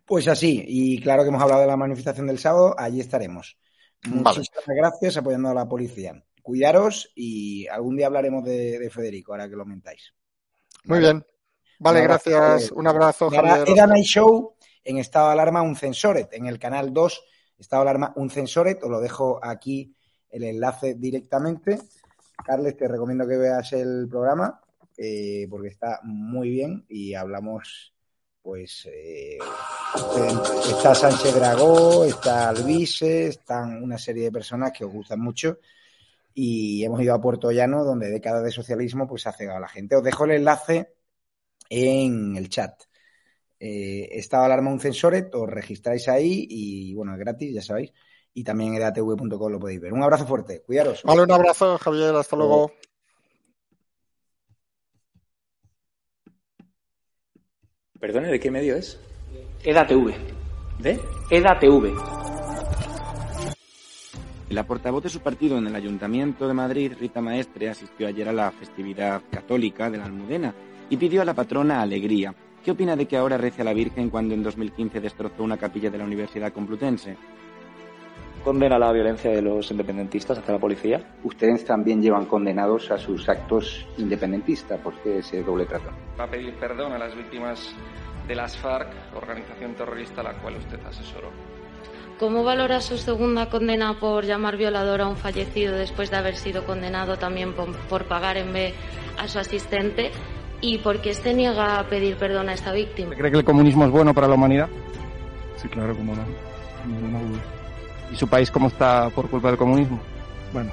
Pues 0.05 0.27
así, 0.27 0.63
y 0.67 1.01
claro 1.01 1.23
que 1.23 1.29
hemos 1.29 1.41
hablado 1.41 1.61
de 1.61 1.67
la 1.67 1.77
manifestación 1.77 2.27
del 2.27 2.39
sábado, 2.39 2.75
allí 2.77 2.99
estaremos. 2.99 3.57
Muchísimas 4.05 4.65
gracias 4.67 5.15
apoyando 5.15 5.49
a 5.49 5.53
la 5.53 5.69
policía 5.69 6.21
cuidaros 6.43 7.11
y 7.15 7.65
algún 7.67 7.95
día 7.95 8.07
hablaremos 8.07 8.43
de, 8.43 8.89
Federico, 8.91 9.31
ahora 9.31 9.49
que 9.49 9.55
lo 9.55 9.65
mentáis. 9.65 10.13
Muy 10.83 10.99
bien. 10.99 11.25
Vale, 11.79 12.01
gracias. 12.01 12.71
Un 12.71 12.85
abrazo, 12.85 13.31
Javier. 13.31 13.63
Era 13.67 13.87
Night 13.87 14.05
Show 14.05 14.55
en 14.83 14.97
estado 14.97 15.27
de 15.27 15.33
alarma 15.33 15.61
un 15.61 15.75
censoret, 15.75 16.31
en 16.33 16.45
el 16.45 16.59
canal 16.59 16.93
2, 16.93 17.23
estado 17.57 17.83
de 17.83 17.89
alarma 17.89 18.13
un 18.17 18.29
censoret, 18.29 18.83
os 18.83 18.89
lo 18.89 18.99
dejo 18.99 19.39
aquí 19.41 19.95
el 20.29 20.43
enlace 20.43 20.95
directamente. 20.95 21.79
Carles, 22.45 22.75
te 22.75 22.87
recomiendo 22.87 23.27
que 23.27 23.37
veas 23.37 23.71
el 23.73 24.07
programa 24.09 24.59
eh, 24.97 25.47
porque 25.49 25.69
está 25.69 26.01
muy 26.03 26.49
bien 26.49 26.85
y 26.89 27.13
hablamos, 27.13 27.93
pues, 28.41 28.87
eh, 28.91 29.37
está 30.69 30.93
Sánchez 30.93 31.35
Dragó, 31.35 32.03
está 32.03 32.49
Alvise, 32.49 33.27
están 33.27 33.81
una 33.81 33.97
serie 33.97 34.25
de 34.25 34.31
personas 34.31 34.71
que 34.71 34.83
os 34.83 34.91
gustan 34.91 35.21
mucho 35.21 35.59
y 36.33 36.83
hemos 36.83 37.01
ido 37.01 37.13
a 37.13 37.21
Puerto 37.21 37.51
Llano, 37.51 37.83
donde 37.83 38.09
décadas 38.09 38.43
de 38.43 38.51
socialismo 38.51 39.07
pues 39.07 39.27
ha 39.27 39.33
cegado 39.33 39.57
a 39.57 39.61
la 39.61 39.67
gente. 39.67 39.95
Os 39.95 40.03
dejo 40.03 40.25
el 40.25 40.31
enlace 40.31 40.93
en 41.69 42.35
el 42.35 42.49
chat. 42.49 42.83
Eh, 43.59 44.09
estado 44.17 44.43
alarma 44.43 44.71
un 44.71 44.79
censoret, 44.79 45.33
os 45.35 45.49
registráis 45.49 46.09
ahí 46.09 46.45
y 46.49 46.93
bueno, 46.95 47.13
es 47.13 47.19
gratis, 47.19 47.53
ya 47.53 47.61
sabéis. 47.61 47.93
Y 48.33 48.43
también 48.43 48.73
en 48.73 48.81
edatv.com 48.81 49.51
lo 49.51 49.59
podéis 49.59 49.79
ver. 49.79 49.93
Un 49.93 50.03
abrazo 50.03 50.25
fuerte, 50.25 50.63
cuidaros. 50.65 51.03
Vale, 51.03 51.21
un 51.21 51.31
abrazo, 51.31 51.77
Javier, 51.77 52.15
hasta 52.15 52.35
luego. 52.35 52.71
Perdone, 57.99 58.27
¿de 58.27 58.39
qué 58.39 58.51
medio 58.51 58.75
es? 58.75 58.99
EDATV. 59.63 60.13
¿De? 60.79 60.99
EDATV. 61.29 62.42
La 64.53 64.67
portavoz 64.67 65.01
de 65.01 65.09
su 65.09 65.19
partido 65.19 65.57
en 65.57 65.65
el 65.65 65.75
Ayuntamiento 65.75 66.47
de 66.47 66.53
Madrid, 66.53 66.93
Rita 66.99 67.21
Maestre, 67.21 67.71
asistió 67.71 68.07
ayer 68.07 68.29
a 68.29 68.33
la 68.33 68.51
festividad 68.51 69.23
católica 69.31 69.89
de 69.89 69.97
la 69.97 70.05
Almudena 70.05 70.53
y 70.91 70.97
pidió 70.97 71.23
a 71.23 71.25
la 71.25 71.33
patrona 71.33 71.81
alegría. 71.81 72.35
¿Qué 72.63 72.69
opina 72.69 72.95
de 72.95 73.07
que 73.07 73.17
ahora 73.17 73.35
rece 73.35 73.63
a 73.63 73.65
la 73.65 73.73
Virgen 73.73 74.11
cuando 74.11 74.35
en 74.35 74.43
2015 74.43 75.01
destrozó 75.01 75.43
una 75.43 75.57
capilla 75.57 75.89
de 75.89 75.97
la 75.97 76.03
Universidad 76.03 76.53
Complutense? 76.53 77.17
condena 78.43 78.77
la 78.77 78.91
violencia 78.91 79.31
de 79.31 79.41
los 79.41 79.71
independentistas 79.71 80.37
hacia 80.37 80.53
la 80.53 80.59
policía. 80.59 81.15
Ustedes 81.23 81.65
también 81.65 82.01
llevan 82.01 82.25
condenados 82.25 82.91
a 82.91 82.99
sus 82.99 83.27
actos 83.29 83.87
independentistas. 83.97 84.79
¿Por 84.81 84.93
qué 85.01 85.19
ese 85.19 85.41
doble 85.41 85.65
trato? 85.65 85.89
Va 86.19 86.25
a 86.25 86.29
pedir 86.29 86.53
perdón 86.59 86.91
a 86.91 86.99
las 86.99 87.15
víctimas 87.15 87.73
de 88.27 88.35
las 88.35 88.55
FARC, 88.57 88.89
organización 89.15 89.73
terrorista 89.73 90.21
a 90.21 90.25
la 90.25 90.33
cual 90.33 90.57
usted 90.57 90.79
asesoró. 90.85 91.31
¿Cómo 92.19 92.43
valora 92.43 92.79
su 92.79 92.97
segunda 92.97 93.49
condena 93.49 93.99
por 93.99 94.25
llamar 94.25 94.55
violador 94.55 95.01
a 95.01 95.07
un 95.07 95.17
fallecido 95.17 95.75
después 95.75 96.11
de 96.11 96.17
haber 96.17 96.35
sido 96.35 96.65
condenado 96.65 97.17
también 97.17 97.53
por, 97.53 97.75
por 97.89 98.05
pagar 98.05 98.37
en 98.37 98.53
B 98.53 98.73
a 99.17 99.27
su 99.27 99.39
asistente? 99.39 100.11
¿Y 100.61 100.77
por 100.77 101.01
qué 101.01 101.13
se 101.13 101.33
niega 101.33 101.79
a 101.79 101.89
pedir 101.89 102.15
perdón 102.15 102.49
a 102.49 102.53
esta 102.53 102.71
víctima? 102.71 103.15
¿Cree 103.15 103.31
que 103.31 103.37
el 103.37 103.43
comunismo 103.43 103.85
es 103.85 103.91
bueno 103.91 104.13
para 104.13 104.27
la 104.27 104.35
humanidad? 104.35 104.69
Sí, 105.57 105.67
claro, 105.67 105.95
como 105.95 106.15
no. 106.15 106.23
¿Y 108.11 108.15
su 108.15 108.27
país 108.27 108.49
cómo 108.51 108.67
está 108.67 109.09
por 109.09 109.29
culpa 109.29 109.49
del 109.49 109.57
comunismo? 109.57 109.99
Bueno, 110.53 110.71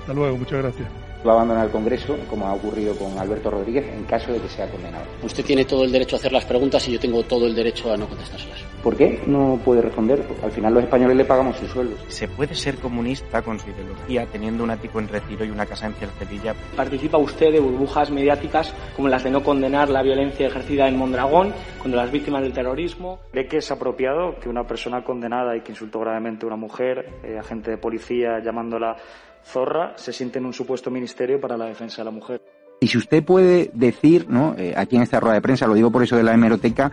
hasta 0.00 0.12
luego, 0.12 0.36
muchas 0.36 0.62
gracias. 0.62 0.88
Va 1.26 1.32
a 1.32 1.34
abandonar 1.34 1.66
el 1.66 1.72
Congreso, 1.72 2.16
como 2.30 2.46
ha 2.46 2.52
ocurrido 2.52 2.94
con 2.94 3.18
Alberto 3.18 3.50
Rodríguez, 3.50 3.86
en 3.92 4.04
caso 4.04 4.32
de 4.32 4.40
que 4.40 4.48
sea 4.48 4.70
condenado. 4.70 5.04
Usted 5.22 5.44
tiene 5.44 5.64
todo 5.64 5.84
el 5.84 5.90
derecho 5.90 6.16
a 6.16 6.18
hacer 6.18 6.32
las 6.32 6.44
preguntas 6.44 6.86
y 6.86 6.92
yo 6.92 7.00
tengo 7.00 7.22
todo 7.24 7.46
el 7.46 7.54
derecho 7.54 7.92
a 7.92 7.96
no 7.96 8.06
contestárselas. 8.06 8.60
¿Por 8.86 8.96
qué 8.96 9.20
no 9.26 9.58
puede 9.64 9.82
responder? 9.82 10.22
Porque 10.22 10.44
al 10.44 10.52
final 10.52 10.72
los 10.72 10.84
españoles 10.84 11.16
le 11.16 11.24
pagamos 11.24 11.56
sus 11.56 11.68
sueldos. 11.68 11.98
¿Se 12.06 12.28
puede 12.28 12.54
ser 12.54 12.76
comunista 12.76 13.42
con 13.42 13.58
su 13.58 13.68
ideología 13.68 14.26
teniendo 14.26 14.62
un 14.62 14.70
ático 14.70 15.00
en 15.00 15.08
retiro 15.08 15.44
y 15.44 15.50
una 15.50 15.66
casa 15.66 15.86
en 15.88 15.94
Cercedilla? 15.94 16.54
¿Participa 16.76 17.18
usted 17.18 17.50
de 17.50 17.58
burbujas 17.58 18.12
mediáticas 18.12 18.72
como 18.94 19.08
las 19.08 19.24
de 19.24 19.32
no 19.32 19.42
condenar 19.42 19.88
la 19.88 20.04
violencia 20.04 20.46
ejercida 20.46 20.86
en 20.86 20.96
Mondragón 20.96 21.52
contra 21.82 22.02
las 22.02 22.12
víctimas 22.12 22.42
del 22.42 22.52
terrorismo? 22.52 23.18
¿Cree 23.32 23.48
que 23.48 23.56
es 23.56 23.68
apropiado 23.72 24.38
que 24.38 24.48
una 24.48 24.64
persona 24.68 25.02
condenada 25.02 25.56
y 25.56 25.62
que 25.62 25.72
insultó 25.72 25.98
gravemente 25.98 26.46
a 26.46 26.46
una 26.46 26.56
mujer, 26.56 27.10
eh, 27.24 27.38
agente 27.40 27.72
de 27.72 27.78
policía 27.78 28.38
llamándola 28.38 28.98
zorra, 29.42 29.94
se 29.96 30.12
siente 30.12 30.38
en 30.38 30.46
un 30.46 30.52
supuesto 30.52 30.92
ministerio 30.92 31.40
para 31.40 31.56
la 31.56 31.64
defensa 31.64 32.02
de 32.02 32.04
la 32.04 32.12
mujer? 32.12 32.40
Y 32.78 32.86
si 32.86 32.98
usted 32.98 33.24
puede 33.24 33.70
decir, 33.72 34.26
¿no? 34.28 34.54
Eh, 34.56 34.74
aquí 34.76 34.94
en 34.94 35.02
esta 35.02 35.18
rueda 35.18 35.34
de 35.34 35.40
prensa, 35.40 35.66
lo 35.66 35.74
digo 35.74 35.90
por 35.90 36.04
eso 36.04 36.14
de 36.16 36.22
la 36.22 36.34
hemeroteca, 36.34 36.92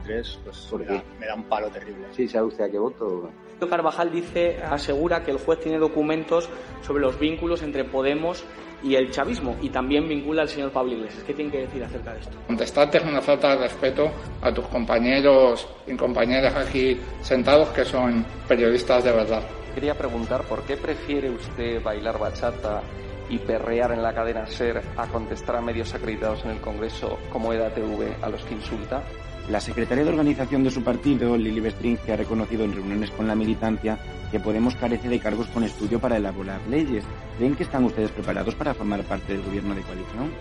53 0.00 0.38
pues 0.44 0.72
me 0.72 0.84
da, 0.84 1.02
me 1.20 1.26
da, 1.26 1.34
un 1.34 1.44
palo 1.44 1.68
terrible. 1.68 2.06
Sí, 2.12 2.28
¿sabe 2.28 2.46
usted 2.46 2.64
a 2.64 2.70
qué 2.70 2.78
voto? 2.78 3.30
Carvajal 3.68 4.12
dice, 4.12 4.62
asegura 4.62 5.24
que 5.24 5.30
el 5.30 5.38
juez 5.38 5.60
tiene 5.60 5.78
documentos 5.78 6.48
sobre 6.82 7.02
los 7.02 7.18
vínculos 7.18 7.62
entre 7.62 7.84
Podemos 7.84 8.44
y 8.82 8.94
el 8.94 9.10
chavismo 9.10 9.56
y 9.62 9.70
también 9.70 10.06
vincula 10.06 10.42
al 10.42 10.48
señor 10.48 10.70
Pablo 10.70 10.92
Iglesias. 10.92 11.24
¿Qué 11.24 11.32
tiene 11.32 11.50
que 11.50 11.58
decir 11.60 11.82
acerca 11.82 12.12
de 12.12 12.20
esto? 12.20 12.36
Contestarte 12.46 12.98
es 12.98 13.04
una 13.04 13.22
falta 13.22 13.50
de 13.50 13.62
respeto 13.62 14.10
a 14.42 14.52
tus 14.52 14.66
compañeros 14.66 15.66
y 15.86 15.96
compañeras 15.96 16.54
aquí 16.54 16.98
sentados 17.22 17.68
que 17.70 17.84
son 17.84 18.24
periodistas 18.46 19.04
de 19.04 19.12
verdad. 19.12 19.42
Quería 19.74 19.94
preguntar 19.94 20.42
por 20.44 20.62
qué 20.62 20.76
prefiere 20.76 21.30
usted 21.30 21.82
bailar 21.82 22.18
bachata 22.18 22.82
y 23.28 23.38
perrear 23.38 23.92
en 23.92 24.02
la 24.02 24.14
cadena 24.14 24.46
SER 24.46 24.82
a 24.96 25.06
contestar 25.08 25.56
a 25.56 25.60
medios 25.60 25.94
acreditados 25.94 26.44
en 26.44 26.52
el 26.52 26.60
Congreso 26.60 27.18
como 27.32 27.52
EDATV 27.52 28.22
a 28.22 28.28
los 28.28 28.42
que 28.44 28.54
insulta? 28.54 29.02
La 29.48 29.60
secretaria 29.60 30.02
de 30.02 30.10
organización 30.10 30.64
de 30.64 30.70
su 30.70 30.82
partido, 30.82 31.36
Lili 31.36 31.60
Bestringe, 31.60 32.12
ha 32.12 32.16
reconocido 32.16 32.64
en 32.64 32.74
reuniones 32.74 33.12
con 33.12 33.28
la 33.28 33.36
militancia 33.36 33.96
que 34.32 34.40
Podemos 34.40 34.74
carece 34.74 35.08
de 35.08 35.20
cargos 35.20 35.46
con 35.48 35.62
estudio 35.62 36.00
para 36.00 36.16
elaborar 36.16 36.60
leyes. 36.68 37.04
¿Creen 37.38 37.54
que 37.54 37.62
están 37.62 37.84
ustedes 37.84 38.10
preparados 38.10 38.56
para 38.56 38.74
formar 38.74 39.02
parte 39.04 39.32
del 39.32 39.42
gobierno 39.42 39.74
de 39.74 39.82
coalición? 39.82 40.32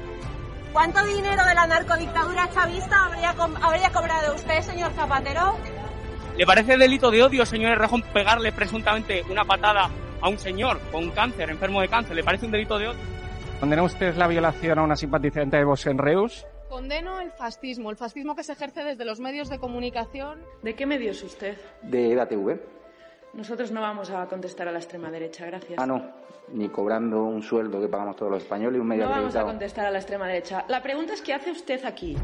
¿Cuánto 0.74 1.06
dinero 1.06 1.46
de 1.46 1.54
la 1.54 1.68
narcodictadura 1.68 2.50
chavista 2.52 3.06
habría, 3.06 3.36
habría 3.62 3.90
cobrado 3.92 4.36
usted, 4.36 4.62
señor 4.62 4.92
Zapatero? 4.94 5.56
¿Le 6.36 6.46
parece 6.46 6.78
delito 6.78 7.12
de 7.12 7.24
odio, 7.24 7.46
señor 7.46 7.74
Errejón, 7.74 8.02
pegarle 8.12 8.52
presuntamente 8.52 9.24
una 9.30 9.46
patada 9.46 9.90
a 10.20 10.30
un 10.30 10.40
señor 10.40 10.80
con 10.92 11.12
cáncer, 11.12 11.52
enfermo 11.52 11.80
de 11.80 11.88
cáncer? 11.88 12.16
¿Le 12.16 12.24
parece 12.24 12.48
un 12.48 12.52
delito 12.52 12.78
de 12.80 12.90
odio? 12.90 13.00
¿Condena 13.60 13.84
usted 13.84 14.16
la 14.16 14.28
violación 14.28 14.80
a 14.80 14.84
una 14.84 14.96
simpatizante 14.96 15.58
de 15.58 15.64
Vox 15.64 15.86
en 15.86 15.98
Reus? 15.98 16.46
Condeno 16.80 17.22
el 17.22 17.32
fascismo, 17.32 17.90
el 17.90 17.96
fascismo 17.96 18.36
que 18.36 18.44
se 18.44 18.52
ejerce 18.52 18.84
desde 18.84 19.06
los 19.06 19.22
medios 19.22 19.48
de 19.48 19.60
comunicación. 19.60 20.42
¿De 20.62 20.76
qué 20.76 20.86
medios 20.86 21.24
usted? 21.24 21.56
De 21.82 22.12
EDATV. 22.12 22.60
Nosotros 23.34 23.72
no 23.72 23.80
vamos 23.80 24.10
a 24.10 24.26
contestar 24.26 24.68
a 24.68 24.74
la 24.74 24.80
extrema 24.80 25.10
derecha, 25.10 25.46
gracias. 25.46 25.80
Ah, 25.82 25.86
no, 25.86 26.04
ni 26.50 26.68
cobrando 26.68 27.24
un 27.24 27.42
sueldo 27.42 27.80
que 27.80 27.88
pagamos 27.88 28.18
todos 28.18 28.30
los 28.30 28.44
españoles 28.44 28.78
y 28.78 28.82
un 28.82 28.88
medio 28.88 29.06
No 29.06 29.10
acreditado. 29.12 29.46
vamos 29.46 29.50
a 29.50 29.54
contestar 29.54 29.86
a 29.86 29.92
la 29.92 30.00
extrema 30.00 30.28
derecha. 30.28 30.66
La 30.68 30.84
pregunta 30.84 31.14
es, 31.14 31.22
¿qué 31.22 31.34
hace 31.34 31.52
usted 31.52 31.86
aquí? 31.86 32.18